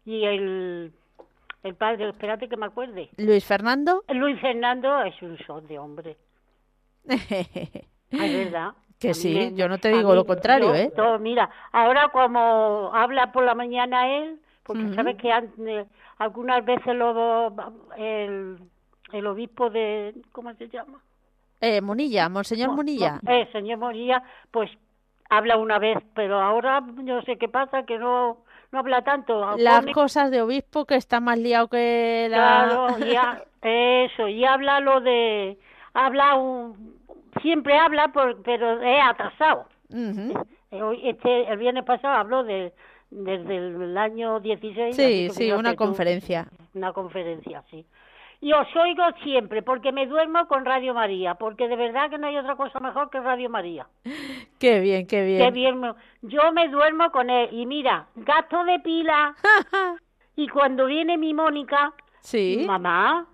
Y 0.04 0.24
el 0.24 0.92
el 1.62 1.74
padre, 1.76 2.08
espérate 2.08 2.48
que 2.48 2.56
me 2.56 2.66
acuerde. 2.66 3.08
Luis 3.16 3.44
Fernando. 3.44 4.02
Luis 4.08 4.40
Fernando 4.40 5.00
es 5.04 5.14
un 5.22 5.38
sol 5.46 5.64
de 5.68 5.78
hombre. 5.78 6.16
Es 8.10 8.36
verdad. 8.36 8.72
Que 8.98 9.14
sí, 9.14 9.34
me- 9.34 9.54
yo 9.54 9.68
no 9.68 9.78
te 9.78 9.88
digo 9.88 10.10
mí- 10.10 10.14
lo 10.16 10.24
contrario, 10.24 10.68
yo- 10.68 10.74
¿eh? 10.74 10.92
todo, 10.94 11.18
mira, 11.18 11.48
ahora 11.72 12.08
como 12.08 12.90
habla 12.94 13.32
por 13.32 13.44
la 13.44 13.54
mañana 13.54 14.16
él, 14.18 14.38
porque 14.62 14.94
sabes 14.94 15.16
que 15.16 15.28
eh, 15.30 15.86
algunas 16.18 16.64
veces 16.64 16.94
lo, 16.94 17.52
el, 17.96 18.58
el 19.12 19.26
obispo 19.26 19.70
de, 19.70 20.14
¿cómo 20.32 20.52
se 20.54 20.68
llama? 20.68 20.98
Eh, 21.60 21.80
Munilla, 21.80 22.28
Monseñor 22.28 22.70
Mo- 22.70 22.76
Munilla. 22.76 23.20
mo- 23.22 23.30
eh, 23.32 23.48
señor 23.52 23.78
Moría, 23.78 24.22
pues 24.50 24.70
habla 25.30 25.56
una 25.56 25.78
vez, 25.78 25.98
pero 26.14 26.40
ahora 26.40 26.80
no 26.80 27.22
sé 27.22 27.36
qué 27.38 27.48
pasa, 27.48 27.84
que 27.84 27.98
no, 27.98 28.38
no 28.72 28.78
habla 28.78 29.02
tanto. 29.02 29.56
Las 29.58 29.80
Pone- 29.80 29.92
cosas 29.92 30.30
de 30.30 30.42
obispo 30.42 30.84
que 30.84 30.96
está 30.96 31.20
más 31.20 31.38
liado 31.38 31.68
que 31.68 32.26
la... 32.30 32.36
Claro, 32.36 32.98
y 33.06 33.14
ha- 33.14 33.42
eso, 33.62 34.28
y 34.28 34.44
habla 34.44 34.80
lo 34.80 35.00
de, 35.00 35.56
habla 35.94 36.34
un, 36.34 36.96
siempre 37.42 37.76
habla, 37.78 38.08
por, 38.08 38.42
pero 38.42 38.80
es 38.82 39.02
atrasado. 39.04 39.66
Ujú. 39.90 40.44
Eh, 40.70 40.82
hoy- 40.82 41.00
Este, 41.08 41.48
el 41.50 41.58
viernes 41.58 41.84
pasado 41.84 42.14
habló 42.14 42.42
de, 42.44 42.72
desde 43.12 43.56
el 43.58 43.96
año 43.98 44.40
16. 44.40 44.96
Sí, 44.96 45.28
sí, 45.30 45.52
una 45.52 45.72
tú, 45.72 45.76
conferencia. 45.76 46.46
Una 46.74 46.92
conferencia, 46.92 47.62
sí. 47.70 47.84
Y 48.40 48.52
os 48.52 48.66
oigo 48.74 49.04
siempre, 49.22 49.62
porque 49.62 49.92
me 49.92 50.06
duermo 50.06 50.48
con 50.48 50.64
Radio 50.64 50.94
María, 50.94 51.34
porque 51.34 51.68
de 51.68 51.76
verdad 51.76 52.10
que 52.10 52.18
no 52.18 52.26
hay 52.26 52.36
otra 52.38 52.56
cosa 52.56 52.80
mejor 52.80 53.10
que 53.10 53.20
Radio 53.20 53.48
María. 53.50 53.86
Qué 54.58 54.80
bien, 54.80 55.06
qué 55.08 55.24
bien. 55.24 55.42
Qué 55.42 55.50
bien, 55.50 55.80
yo 56.22 56.52
me 56.52 56.68
duermo 56.68 57.10
con 57.10 57.28
él. 57.30 57.48
Y 57.52 57.66
mira, 57.66 58.06
gasto 58.14 58.64
de 58.64 58.78
pila. 58.78 59.34
y 60.36 60.46
cuando 60.48 60.86
viene 60.86 61.18
mi 61.18 61.34
Mónica, 61.34 61.92
Sí. 62.20 62.62
mamá, 62.64 63.26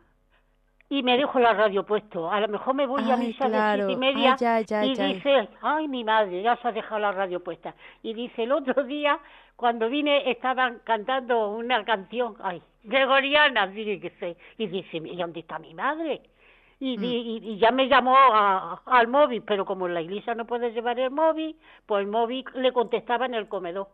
y 0.90 1.02
me 1.02 1.18
dejo 1.18 1.38
la 1.38 1.52
radio 1.52 1.84
puesto. 1.84 2.30
A 2.30 2.40
lo 2.40 2.48
mejor 2.48 2.74
me 2.74 2.86
voy 2.86 3.02
a 3.10 3.14
Ay, 3.14 3.26
misa 3.28 3.46
claro. 3.46 3.86
de 3.86 3.88
siete 3.88 3.92
y 3.92 3.96
media 3.96 4.36
Ay, 4.80 4.90
y 4.90 5.14
dice, 5.14 5.48
ay, 5.60 5.86
mi 5.88 6.02
madre, 6.02 6.42
ya 6.42 6.56
se 6.56 6.68
ha 6.68 6.72
dejado 6.72 6.98
la 6.98 7.12
radio 7.12 7.40
puesta. 7.40 7.74
Y 8.02 8.14
dice, 8.14 8.44
el 8.44 8.52
otro 8.52 8.82
día, 8.84 9.18
cuando 9.58 9.88
vine, 9.88 10.30
estaban 10.30 10.78
cantando 10.84 11.50
una 11.50 11.84
canción, 11.84 12.36
ay, 12.40 12.62
gregoriana, 12.84 13.66
dice, 13.66 14.36
y 14.56 14.66
dice, 14.68 14.98
¿y 14.98 15.16
dónde 15.16 15.40
está 15.40 15.58
mi 15.58 15.74
madre? 15.74 16.20
Y, 16.78 16.96
Mm. 16.96 17.00
di- 17.00 17.40
y- 17.42 17.50
y 17.54 17.58
ya 17.58 17.72
me 17.72 17.88
llamó 17.88 18.16
a- 18.16 18.82
al 18.86 19.08
móvil, 19.08 19.42
pero 19.42 19.64
como 19.64 19.88
en 19.88 19.94
la 19.94 20.00
iglesia 20.00 20.36
no 20.36 20.44
puede 20.46 20.70
llevar 20.70 21.00
el 21.00 21.10
móvil, 21.10 21.56
pues 21.86 22.02
el 22.02 22.06
móvil 22.06 22.44
le 22.54 22.70
contestaba 22.72 23.26
en 23.26 23.34
el 23.34 23.48
comedor. 23.48 23.88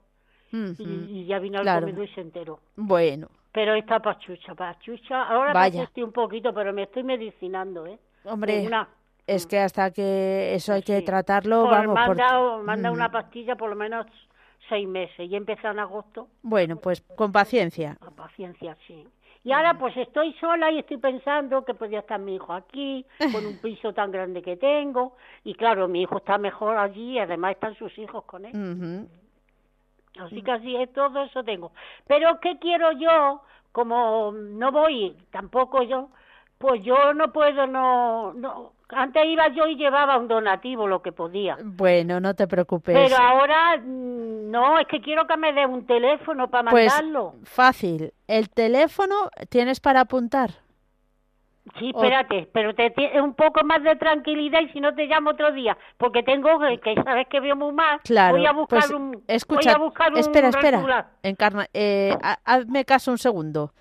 Y, 0.52 0.82
y 0.82 1.24
ya 1.24 1.38
vino 1.38 1.56
al 1.60 1.64
Claro. 1.64 1.86
comedor 1.86 2.04
y 2.04 2.14
se 2.14 2.20
enteró. 2.20 2.60
Bueno, 2.76 3.28
Pero 3.50 3.72
está 3.74 4.00
pachucha, 4.00 4.54
pachucha. 4.54 5.22
Ahora 5.22 5.54
Vaya. 5.54 5.78
me 5.78 5.84
estoy 5.84 6.02
un 6.02 6.12
poquito, 6.12 6.52
pero 6.52 6.74
me 6.74 6.82
estoy 6.82 7.04
medicinando, 7.04 7.86
¿eh? 7.86 7.98
hombre, 8.24 8.66
Una- 8.66 8.86
es 9.26 9.46
que 9.46 9.58
hasta 9.60 9.90
que 9.92 10.54
eso 10.54 10.74
hay 10.74 10.82
que 10.82 10.98
sí. 10.98 11.04
tratarlo, 11.06 11.62
Pues 11.62 11.70
vamos 11.70 11.94
me 11.94 12.00
han 12.02 12.06
por... 12.08 12.16
dado, 12.18 12.62
me 12.62 12.72
han 12.72 12.82
dado 12.82 12.92
Ujú. 12.92 13.00
una 13.02 13.10
pastilla 13.10 13.56
por 13.56 13.70
lo 13.70 13.76
menos 13.76 14.04
seis 14.68 14.88
meses 14.88 15.30
y 15.30 15.36
empezó 15.36 15.68
en 15.68 15.78
agosto. 15.78 16.28
Bueno, 16.42 16.76
pues 16.76 17.00
con 17.16 17.32
paciencia. 17.32 17.96
A 18.00 18.10
paciencia, 18.10 18.76
sí. 18.86 19.06
Y 19.44 19.52
ahora 19.52 19.78
pues 19.78 19.94
estoy 19.96 20.32
sola 20.34 20.70
y 20.70 20.78
estoy 20.78 20.96
pensando 20.96 21.64
que 21.64 21.74
podría 21.74 22.00
estar 22.00 22.18
mi 22.18 22.36
hijo 22.36 22.52
aquí, 22.52 23.04
con 23.32 23.44
un 23.44 23.58
piso 23.58 23.92
tan 23.92 24.10
grande 24.10 24.42
que 24.42 24.56
tengo. 24.56 25.16
Y 25.44 25.54
claro, 25.54 25.86
mi 25.86 26.02
hijo 26.02 26.16
está 26.16 26.38
mejor 26.38 26.78
allí 26.78 27.12
y 27.12 27.18
además 27.18 27.52
están 27.52 27.74
sus 27.76 27.96
hijos 27.98 28.24
con 28.24 28.46
él. 28.46 29.06
Así 30.18 30.42
que 30.42 30.50
así 30.50 30.76
es, 30.76 30.92
todo 30.92 31.22
eso 31.24 31.44
tengo. 31.44 31.72
Pero 32.06 32.40
¿qué 32.40 32.58
quiero 32.58 32.92
yo? 32.92 33.42
Como 33.72 34.32
no 34.32 34.70
voy, 34.72 35.16
tampoco 35.30 35.82
yo, 35.82 36.08
pues 36.58 36.82
yo 36.82 37.12
no 37.12 37.32
puedo, 37.32 37.66
no, 37.66 38.32
no. 38.32 38.72
Antes 38.90 39.24
iba 39.26 39.48
yo 39.48 39.66
y 39.66 39.76
llevaba 39.76 40.18
un 40.18 40.28
donativo, 40.28 40.86
lo 40.86 41.00
que 41.02 41.10
podía. 41.10 41.56
Bueno, 41.64 42.20
no 42.20 42.34
te 42.34 42.46
preocupes. 42.46 42.94
Pero 42.94 43.16
ahora, 43.16 43.78
mm, 43.78 44.50
no, 44.50 44.78
es 44.78 44.86
que 44.86 45.00
quiero 45.00 45.26
que 45.26 45.36
me 45.36 45.52
dé 45.52 45.66
un 45.66 45.86
teléfono 45.86 46.48
para 46.48 46.70
pues 46.70 46.92
mandarlo. 46.92 47.34
fácil. 47.44 48.12
El 48.28 48.50
teléfono 48.50 49.14
tienes 49.48 49.80
para 49.80 50.00
apuntar. 50.00 50.50
Sí, 51.78 51.90
o- 51.94 52.02
espérate, 52.04 52.46
pero 52.52 52.74
te 52.74 52.94
tie- 52.94 53.22
un 53.22 53.32
poco 53.32 53.64
más 53.64 53.82
de 53.82 53.96
tranquilidad 53.96 54.60
y 54.60 54.68
si 54.68 54.80
no 54.80 54.94
te 54.94 55.06
llamo 55.06 55.30
otro 55.30 55.50
día, 55.50 55.76
porque 55.96 56.22
tengo 56.22 56.50
que, 56.82 56.94
sabes 57.02 57.26
que 57.28 57.40
veo 57.40 57.56
muy 57.56 57.72
mal. 57.72 58.00
Claro. 58.04 58.36
Voy 58.36 58.44
a 58.46 58.52
buscar 58.52 58.80
pues, 58.80 58.90
un, 58.90 59.24
escucha, 59.26 59.72
voy 59.72 59.80
a 59.80 59.84
buscar 59.84 60.12
un 60.12 60.18
espera, 60.18 60.48
espera. 60.50 60.76
regular. 60.76 61.06
Encarna, 61.22 61.66
eh, 61.72 62.14
ha- 62.22 62.38
hazme 62.44 62.84
caso 62.84 63.10
un 63.10 63.18
segundo. 63.18 63.72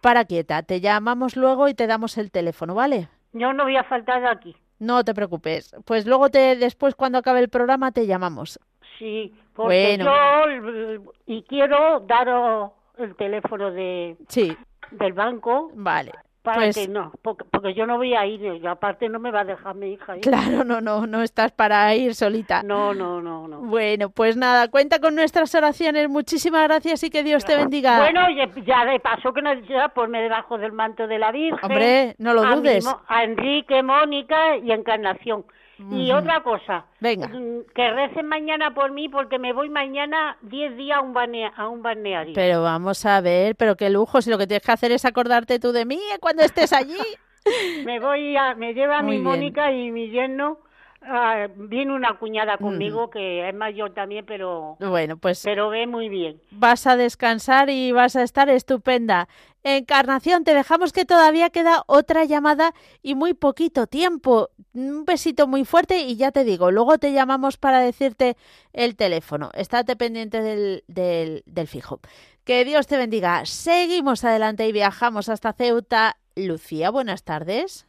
Para 0.00 0.24
quieta, 0.24 0.62
te 0.62 0.80
llamamos 0.80 1.36
luego 1.36 1.66
y 1.68 1.74
te 1.74 1.88
damos 1.88 2.16
el 2.18 2.30
teléfono, 2.30 2.74
¿vale? 2.74 3.08
Yo 3.34 3.52
no 3.52 3.64
voy 3.64 3.76
a 3.76 3.84
faltar 3.84 4.22
de 4.22 4.28
aquí. 4.28 4.56
No 4.78 5.04
te 5.04 5.12
preocupes. 5.14 5.74
Pues 5.84 6.06
luego 6.06 6.30
te 6.30 6.56
después 6.56 6.94
cuando 6.94 7.18
acabe 7.18 7.40
el 7.40 7.48
programa 7.50 7.92
te 7.92 8.06
llamamos. 8.06 8.58
Sí, 8.98 9.34
porque 9.54 9.96
Bueno. 9.98 10.04
yo 10.04 10.70
eh, 10.70 11.00
y 11.26 11.42
quiero 11.42 12.00
daros 12.00 12.70
el 12.96 13.14
teléfono 13.16 13.70
de 13.72 14.16
Sí, 14.28 14.56
del 14.92 15.12
banco 15.12 15.70
vale. 15.74 16.12
Para 16.44 16.58
Pues 16.58 16.76
que 16.76 16.86
no, 16.88 17.10
porque, 17.22 17.44
porque 17.50 17.72
yo 17.74 17.86
no 17.86 17.96
voy 17.96 18.14
a 18.14 18.24
ir, 18.26 18.40
y 18.62 18.66
aparte 18.66 19.08
no 19.08 19.18
me 19.18 19.30
va 19.30 19.40
a 19.40 19.44
dejar 19.44 19.74
mi 19.74 19.94
hija 19.94 20.14
ir. 20.16 20.22
claro, 20.22 20.62
no, 20.62 20.80
no, 20.82 21.06
no 21.06 21.22
estás 21.22 21.50
para 21.52 21.92
ir 21.94 22.14
solita. 22.14 22.62
No, 22.62 22.92
no, 22.94 23.20
no, 23.22 23.48
no. 23.48 23.60
Bueno, 23.62 24.10
pues 24.10 24.36
nada, 24.36 24.68
cuenta 24.68 24.98
con 25.00 25.14
nuestras 25.14 25.54
oraciones. 25.54 26.08
Muchísimas 26.10 26.64
gracias 26.68 27.02
y 27.02 27.08
que 27.10 27.22
Dios 27.24 27.44
te 27.46 27.56
bendiga. 27.56 27.98
Bueno, 27.98 28.20
ya, 28.36 28.46
ya 28.64 28.84
de 28.84 29.00
paso 29.00 29.32
que 29.32 29.40
no 29.40 29.54
ya 29.54 29.88
ponme 29.88 30.20
debajo 30.20 30.58
del 30.58 30.72
manto 30.72 31.06
de 31.06 31.18
la 31.18 31.32
Virgen. 31.32 31.58
Hombre, 31.62 32.14
no 32.18 32.34
lo 32.34 32.42
a 32.42 32.50
mi 32.50 32.56
dudes. 32.56 32.84
mo- 32.84 33.00
a 33.08 33.24
Enrique, 33.24 33.82
Mónica 33.82 34.56
y 34.58 34.70
Encarnación. 34.70 35.44
Y 35.78 36.12
otra 36.12 36.42
cosa. 36.42 36.86
Venga. 37.00 37.28
Mm, 37.28 37.64
que 37.74 37.90
recen 37.90 38.26
mañana 38.26 38.74
por 38.74 38.92
mí 38.92 39.08
porque 39.08 39.38
me 39.38 39.52
voy 39.52 39.68
mañana 39.68 40.36
10 40.42 40.76
días 40.76 40.98
a 40.98 41.00
un, 41.00 41.14
a 41.56 41.68
un 41.68 41.82
balneario. 41.82 42.34
Pero 42.34 42.62
vamos 42.62 43.04
a 43.06 43.20
ver, 43.20 43.56
pero 43.56 43.76
qué 43.76 43.90
lujo, 43.90 44.22
si 44.22 44.30
lo 44.30 44.38
que 44.38 44.46
tienes 44.46 44.64
que 44.64 44.72
hacer 44.72 44.92
es 44.92 45.04
acordarte 45.04 45.58
tú 45.58 45.72
de 45.72 45.84
mí 45.84 46.00
cuando 46.20 46.42
estés 46.42 46.72
allí. 46.72 46.98
me 47.84 48.00
voy 48.00 48.36
a, 48.36 48.54
me 48.54 48.74
lleva 48.74 49.02
mi 49.02 49.18
Mónica 49.18 49.72
y 49.72 49.90
mi 49.90 50.10
yerno 50.10 50.58
Ah, 51.06 51.48
viene 51.54 51.92
una 51.92 52.18
cuñada 52.18 52.56
conmigo 52.56 53.10
que 53.10 53.48
es 53.48 53.54
mayor 53.54 53.92
también, 53.92 54.24
pero 54.24 54.76
bueno, 54.80 55.18
pues 55.18 55.42
pero 55.44 55.68
ve 55.68 55.86
muy 55.86 56.08
bien. 56.08 56.40
Vas 56.50 56.86
a 56.86 56.96
descansar 56.96 57.68
y 57.68 57.92
vas 57.92 58.16
a 58.16 58.22
estar 58.22 58.48
estupenda. 58.48 59.28
Encarnación, 59.62 60.44
te 60.44 60.54
dejamos 60.54 60.92
que 60.92 61.04
todavía 61.04 61.50
queda 61.50 61.84
otra 61.86 62.24
llamada 62.24 62.74
y 63.02 63.14
muy 63.14 63.34
poquito 63.34 63.86
tiempo. 63.86 64.50
Un 64.72 65.04
besito 65.04 65.46
muy 65.46 65.64
fuerte 65.64 66.00
y 66.00 66.16
ya 66.16 66.32
te 66.32 66.44
digo, 66.44 66.70
luego 66.70 66.98
te 66.98 67.12
llamamos 67.12 67.56
para 67.56 67.80
decirte 67.80 68.36
el 68.72 68.96
teléfono. 68.96 69.50
Estate 69.54 69.96
pendiente 69.96 70.42
del, 70.42 70.84
del, 70.86 71.42
del 71.46 71.66
fijo. 71.68 72.00
Que 72.44 72.64
Dios 72.64 72.86
te 72.86 72.96
bendiga. 72.96 73.44
Seguimos 73.46 74.24
adelante 74.24 74.66
y 74.68 74.72
viajamos 74.72 75.28
hasta 75.28 75.52
Ceuta. 75.52 76.16
Lucía, 76.36 76.90
buenas 76.90 77.24
tardes. 77.24 77.86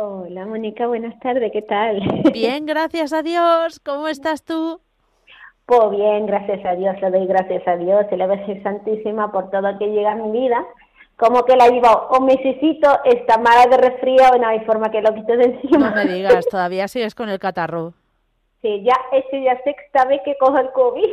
Hola, 0.00 0.46
Mónica, 0.46 0.86
buenas 0.86 1.18
tardes, 1.18 1.50
¿qué 1.50 1.60
tal? 1.60 2.00
Bien, 2.32 2.66
gracias 2.66 3.12
a 3.12 3.24
Dios. 3.24 3.80
¿Cómo 3.80 4.06
estás 4.06 4.44
tú? 4.44 4.80
Pues 5.66 5.90
bien, 5.90 6.24
gracias 6.24 6.64
a 6.64 6.76
Dios, 6.76 6.94
le 7.02 7.10
doy 7.10 7.26
gracias 7.26 7.66
a 7.66 7.76
Dios 7.76 8.06
y 8.12 8.14
la 8.14 8.28
Virgen 8.28 8.62
Santísima 8.62 9.32
por 9.32 9.50
todo 9.50 9.76
que 9.76 9.88
llega 9.88 10.12
a 10.12 10.14
mi 10.14 10.30
vida. 10.30 10.64
Como 11.16 11.44
que 11.44 11.56
la 11.56 11.66
llevo 11.66 12.10
un 12.16 12.26
mesecito, 12.26 13.00
está 13.06 13.38
mala 13.38 13.66
de 13.66 13.76
resfrío, 13.76 14.22
no 14.40 14.46
hay 14.46 14.60
forma 14.60 14.88
que 14.88 15.02
lo 15.02 15.12
quite 15.16 15.36
de 15.36 15.44
encima. 15.46 15.90
No 15.90 15.96
me 15.96 16.04
digas, 16.04 16.46
todavía 16.46 16.86
sigues 16.86 17.16
con 17.16 17.28
el 17.28 17.40
catarro. 17.40 17.92
Sí, 18.62 18.84
ya 18.84 18.94
es 19.10 19.24
ya 19.32 19.60
sexta 19.64 20.04
vez 20.04 20.20
que 20.24 20.36
cojo 20.38 20.58
el 20.58 20.70
COVID. 20.70 21.12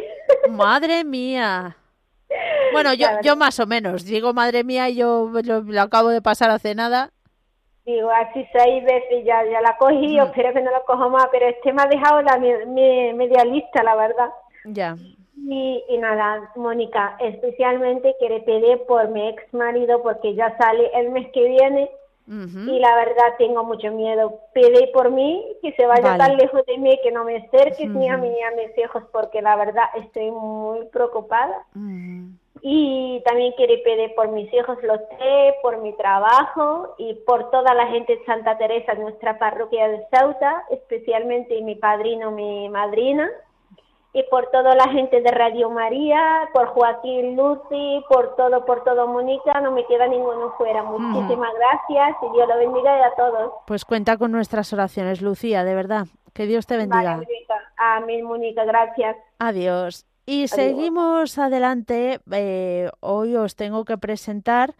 Madre 0.51 1.03
mía. 1.03 1.75
Bueno, 2.71 2.93
yo, 2.99 3.07
yo 3.23 3.35
más 3.35 3.59
o 3.59 3.65
menos. 3.65 4.05
Digo, 4.05 4.31
madre 4.35 4.63
mía, 4.63 4.89
yo 4.89 5.31
lo 5.41 5.81
acabo 5.81 6.09
de 6.09 6.21
pasar 6.21 6.51
hace 6.51 6.75
nada. 6.75 7.09
Digo, 7.85 8.09
así 8.09 8.47
seis 8.51 8.83
veces 8.83 9.23
ya, 9.25 9.45
ya 9.45 9.61
la 9.61 9.77
cogí, 9.77 10.17
espero 10.17 10.53
que 10.53 10.61
no 10.61 10.71
lo 10.71 10.83
cojo 10.85 11.09
más, 11.09 11.27
pero 11.31 11.45
este 11.45 11.71
me 11.71 11.83
ha 11.83 11.87
dejado 11.87 12.21
la 12.23 12.37
media 12.37 13.45
lista, 13.45 13.83
la 13.83 13.95
verdad. 13.95 14.29
Ya. 14.65 14.95
Y, 15.37 15.83
y 15.87 15.97
nada, 15.99 16.51
Mónica, 16.55 17.15
especialmente 17.19 18.15
quiere 18.17 18.39
pedir 18.39 18.81
por 18.87 19.09
mi 19.09 19.27
ex 19.27 19.53
marido 19.53 20.01
porque 20.01 20.33
ya 20.33 20.57
sale 20.57 20.89
el 20.95 21.11
mes 21.11 21.27
que 21.31 21.47
viene 21.47 21.91
y 22.27 22.79
la 22.79 22.95
verdad 22.95 23.35
tengo 23.37 23.63
mucho 23.63 23.91
miedo. 23.91 24.39
Pide 24.53 24.87
por 24.91 25.11
mí 25.11 25.45
que 25.61 25.71
se 25.73 25.85
vaya 25.85 26.17
tan 26.17 26.37
lejos 26.37 26.65
de 26.65 26.79
mí, 26.79 26.99
que 27.03 27.11
no 27.11 27.23
me 27.23 27.37
acerques 27.37 27.87
ni 27.87 28.09
a 28.09 28.17
mí 28.17 28.29
ni 28.29 28.41
a 28.41 28.51
mis 28.51 28.75
hijos 28.79 29.03
porque 29.11 29.43
la 29.43 29.55
verdad 29.55 29.85
estoy 29.95 30.31
muy 30.31 30.85
preocupada 30.87 31.65
y 32.67 33.21
también 33.23 33.51
quiere 33.51 33.77
pedir 33.77 34.15
por 34.15 34.29
mis 34.29 34.51
hijos 34.51 34.79
los 34.81 34.99
tres, 35.19 35.53
por 35.61 35.77
mi 35.83 35.93
trabajo 35.93 36.95
y 36.97 37.13
por 37.13 37.51
toda 37.51 37.75
la 37.75 37.85
gente 37.89 38.17
de 38.17 38.25
Santa 38.25 38.57
Teresa, 38.57 38.95
nuestra 38.95 39.37
parroquia 39.37 39.87
de 39.87 40.03
Ceuta, 40.09 40.63
especialmente 40.71 41.61
mi 41.61 41.75
padrino, 41.75 42.31
mi 42.31 42.67
madrina, 42.69 43.29
y 44.13 44.23
por 44.31 44.49
toda 44.49 44.73
la 44.73 44.87
gente 44.89 45.21
de 45.21 45.29
Radio 45.29 45.69
María, 45.69 46.49
por 46.55 46.69
Joaquín 46.69 47.35
Lucy, 47.35 48.03
por 48.09 48.35
todo, 48.35 48.65
por 48.65 48.83
todo 48.83 49.05
Mónica, 49.09 49.61
no 49.61 49.71
me 49.71 49.85
queda 49.85 50.07
ninguno 50.07 50.51
fuera. 50.57 50.81
Muchísimas 50.81 51.53
gracias 51.53 52.17
y 52.23 52.33
Dios 52.33 52.47
lo 52.47 52.57
bendiga 52.57 53.05
a 53.05 53.13
todos. 53.13 53.53
Pues 53.67 53.85
cuenta 53.85 54.17
con 54.17 54.31
nuestras 54.31 54.73
oraciones, 54.73 55.21
Lucía, 55.21 55.63
de 55.63 55.75
verdad. 55.75 56.07
Que 56.33 56.47
Dios 56.47 56.65
te 56.65 56.77
bendiga. 56.77 57.21
Amén, 57.77 58.25
Mónica, 58.25 58.65
gracias. 58.65 59.17
Adiós. 59.37 60.07
Y 60.25 60.47
seguimos 60.47 61.37
adelante. 61.37 62.19
Eh, 62.31 62.89
hoy 62.99 63.35
os 63.35 63.55
tengo 63.55 63.85
que 63.85 63.97
presentar 63.97 64.75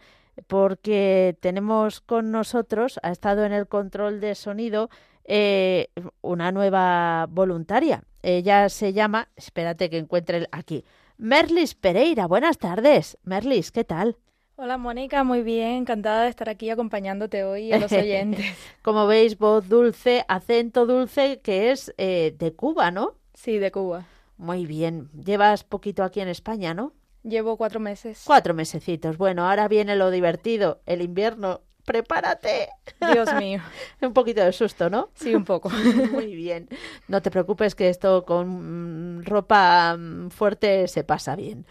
porque 0.48 1.36
tenemos 1.40 2.00
con 2.00 2.30
nosotros, 2.30 2.98
ha 3.02 3.10
estado 3.10 3.44
en 3.44 3.52
el 3.52 3.66
control 3.68 4.20
de 4.20 4.34
sonido, 4.34 4.90
eh, 5.24 5.88
una 6.20 6.52
nueva 6.52 7.26
voluntaria. 7.30 8.02
Ella 8.22 8.68
se 8.68 8.92
llama, 8.92 9.28
espérate 9.36 9.88
que 9.88 9.98
encuentre 9.98 10.46
aquí, 10.50 10.84
Merlis 11.16 11.74
Pereira. 11.74 12.26
Buenas 12.26 12.58
tardes. 12.58 13.16
Merlis, 13.22 13.70
¿qué 13.70 13.84
tal? 13.84 14.16
Hola 14.56 14.78
Mónica, 14.78 15.22
muy 15.22 15.42
bien, 15.42 15.72
encantada 15.72 16.22
de 16.22 16.30
estar 16.30 16.48
aquí 16.48 16.70
acompañándote 16.70 17.44
hoy 17.44 17.72
a 17.72 17.78
los 17.78 17.92
oyentes. 17.92 18.46
Como 18.82 19.06
veis, 19.06 19.38
voz 19.38 19.68
dulce, 19.68 20.24
acento 20.28 20.86
dulce, 20.86 21.40
que 21.40 21.70
es 21.70 21.94
eh, 21.98 22.34
de 22.38 22.54
Cuba, 22.54 22.90
¿no? 22.90 23.14
Sí, 23.34 23.58
de 23.58 23.70
Cuba. 23.70 24.06
Muy 24.36 24.66
bien. 24.66 25.10
Llevas 25.12 25.64
poquito 25.64 26.04
aquí 26.04 26.20
en 26.20 26.28
España, 26.28 26.74
¿no? 26.74 26.92
Llevo 27.22 27.56
cuatro 27.56 27.80
meses. 27.80 28.22
Cuatro 28.24 28.54
mesecitos. 28.54 29.16
Bueno, 29.18 29.48
ahora 29.48 29.66
viene 29.68 29.96
lo 29.96 30.10
divertido, 30.10 30.80
el 30.86 31.02
invierno. 31.02 31.62
¡Prepárate! 31.84 32.68
Dios 33.12 33.28
mío. 33.38 33.60
un 34.00 34.12
poquito 34.12 34.42
de 34.44 34.52
susto, 34.52 34.90
¿no? 34.90 35.10
Sí, 35.14 35.34
un 35.34 35.44
poco. 35.44 35.70
Muy 36.12 36.34
bien. 36.34 36.68
No 37.08 37.22
te 37.22 37.30
preocupes 37.30 37.74
que 37.74 37.88
esto 37.88 38.24
con 38.24 39.18
mm, 39.18 39.24
ropa 39.24 39.96
mm, 39.96 40.30
fuerte 40.30 40.88
se 40.88 41.04
pasa 41.04 41.36
bien. 41.36 41.66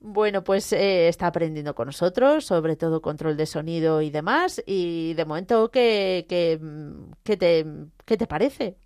Bueno, 0.00 0.42
pues 0.42 0.72
eh, 0.72 1.06
está 1.06 1.28
aprendiendo 1.28 1.76
con 1.76 1.86
nosotros, 1.86 2.44
sobre 2.44 2.74
todo 2.74 3.00
control 3.00 3.36
de 3.36 3.46
sonido 3.46 4.02
y 4.02 4.10
demás. 4.10 4.60
Y 4.66 5.14
de 5.14 5.24
momento, 5.24 5.70
¿qué, 5.70 6.26
qué, 6.28 6.58
mm, 6.60 7.12
qué 7.22 7.36
te, 7.36 7.64
qué 8.04 8.16
te 8.16 8.26
parece? 8.26 8.76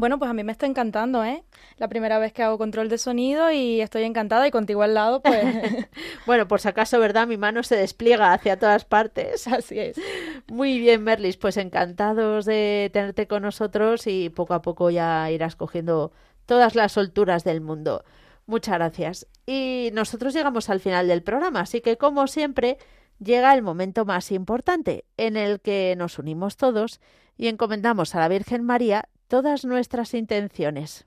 Bueno, 0.00 0.18
pues 0.18 0.30
a 0.30 0.32
mí 0.34 0.42
me 0.44 0.52
está 0.52 0.64
encantando, 0.64 1.22
¿eh? 1.24 1.44
La 1.76 1.86
primera 1.86 2.18
vez 2.18 2.32
que 2.32 2.42
hago 2.42 2.56
control 2.56 2.88
de 2.88 2.96
sonido 2.96 3.52
y 3.52 3.82
estoy 3.82 4.04
encantada 4.04 4.48
y 4.48 4.50
contigo 4.50 4.80
al 4.80 4.94
lado, 4.94 5.20
pues... 5.20 5.44
bueno, 6.26 6.48
por 6.48 6.58
si 6.58 6.68
acaso, 6.68 6.98
¿verdad? 6.98 7.26
Mi 7.26 7.36
mano 7.36 7.62
se 7.62 7.76
despliega 7.76 8.32
hacia 8.32 8.58
todas 8.58 8.86
partes. 8.86 9.46
Así 9.46 9.78
es. 9.78 10.00
Muy 10.48 10.78
bien, 10.78 11.04
Merlis, 11.04 11.36
pues 11.36 11.58
encantados 11.58 12.46
de 12.46 12.88
tenerte 12.94 13.26
con 13.26 13.42
nosotros 13.42 14.06
y 14.06 14.30
poco 14.30 14.54
a 14.54 14.62
poco 14.62 14.88
ya 14.88 15.30
irás 15.30 15.54
cogiendo 15.54 16.12
todas 16.46 16.74
las 16.74 16.92
solturas 16.92 17.44
del 17.44 17.60
mundo. 17.60 18.02
Muchas 18.46 18.76
gracias. 18.76 19.26
Y 19.44 19.90
nosotros 19.92 20.32
llegamos 20.32 20.70
al 20.70 20.80
final 20.80 21.08
del 21.08 21.22
programa, 21.22 21.60
así 21.60 21.82
que 21.82 21.98
como 21.98 22.26
siempre 22.26 22.78
llega 23.18 23.52
el 23.52 23.60
momento 23.60 24.06
más 24.06 24.32
importante 24.32 25.04
en 25.18 25.36
el 25.36 25.60
que 25.60 25.94
nos 25.98 26.18
unimos 26.18 26.56
todos 26.56 27.02
y 27.36 27.48
encomendamos 27.48 28.14
a 28.14 28.20
la 28.20 28.28
Virgen 28.28 28.64
María 28.64 29.06
todas 29.30 29.64
nuestras 29.64 30.12
intenciones. 30.14 31.06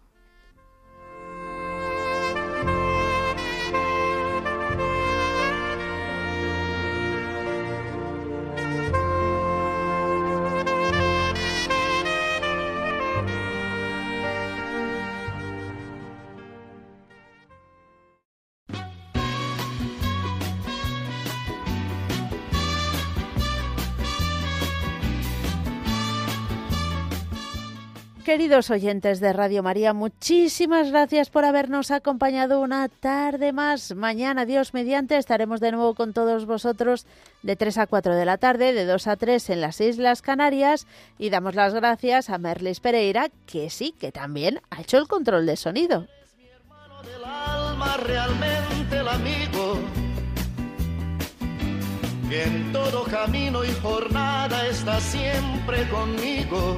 Queridos 28.31 28.69
oyentes 28.69 29.19
de 29.19 29.33
Radio 29.33 29.61
María, 29.61 29.91
muchísimas 29.91 30.89
gracias 30.89 31.29
por 31.29 31.43
habernos 31.43 31.91
acompañado 31.91 32.61
una 32.61 32.87
tarde 32.87 33.51
más. 33.51 33.93
Mañana, 33.93 34.45
Dios 34.45 34.73
mediante, 34.73 35.17
estaremos 35.17 35.59
de 35.59 35.73
nuevo 35.73 35.95
con 35.95 36.13
todos 36.13 36.45
vosotros 36.45 37.05
de 37.43 37.57
3 37.57 37.79
a 37.79 37.87
4 37.87 38.15
de 38.15 38.23
la 38.23 38.37
tarde, 38.37 38.71
de 38.71 38.85
2 38.85 39.07
a 39.07 39.17
3 39.17 39.49
en 39.49 39.59
las 39.59 39.81
Islas 39.81 40.21
Canarias 40.21 40.87
y 41.19 41.29
damos 41.29 41.55
las 41.55 41.73
gracias 41.73 42.29
a 42.29 42.37
Merlis 42.37 42.79
Pereira, 42.79 43.27
que 43.47 43.69
sí, 43.69 43.93
que 43.99 44.13
también 44.13 44.61
ha 44.69 44.79
hecho 44.79 44.97
el 44.97 45.09
control 45.09 45.45
de 45.45 45.57
sonido. 45.57 46.07
realmente 48.01 48.97
el 48.97 49.07
amigo 49.09 49.77
en 52.31 52.71
todo 52.71 53.03
camino 53.03 53.65
y 53.65 53.71
jornada 53.81 54.67
está 54.67 55.01
siempre 55.01 55.85
conmigo 55.89 56.77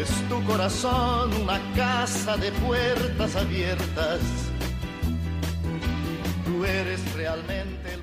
es 0.00 0.28
tu 0.28 0.42
corazón 0.44 1.32
una 1.42 1.60
casa 1.74 2.36
de 2.36 2.50
puertas 2.52 3.36
abiertas. 3.36 4.20
Tú 6.44 6.64
eres 6.64 7.00
realmente 7.14 8.01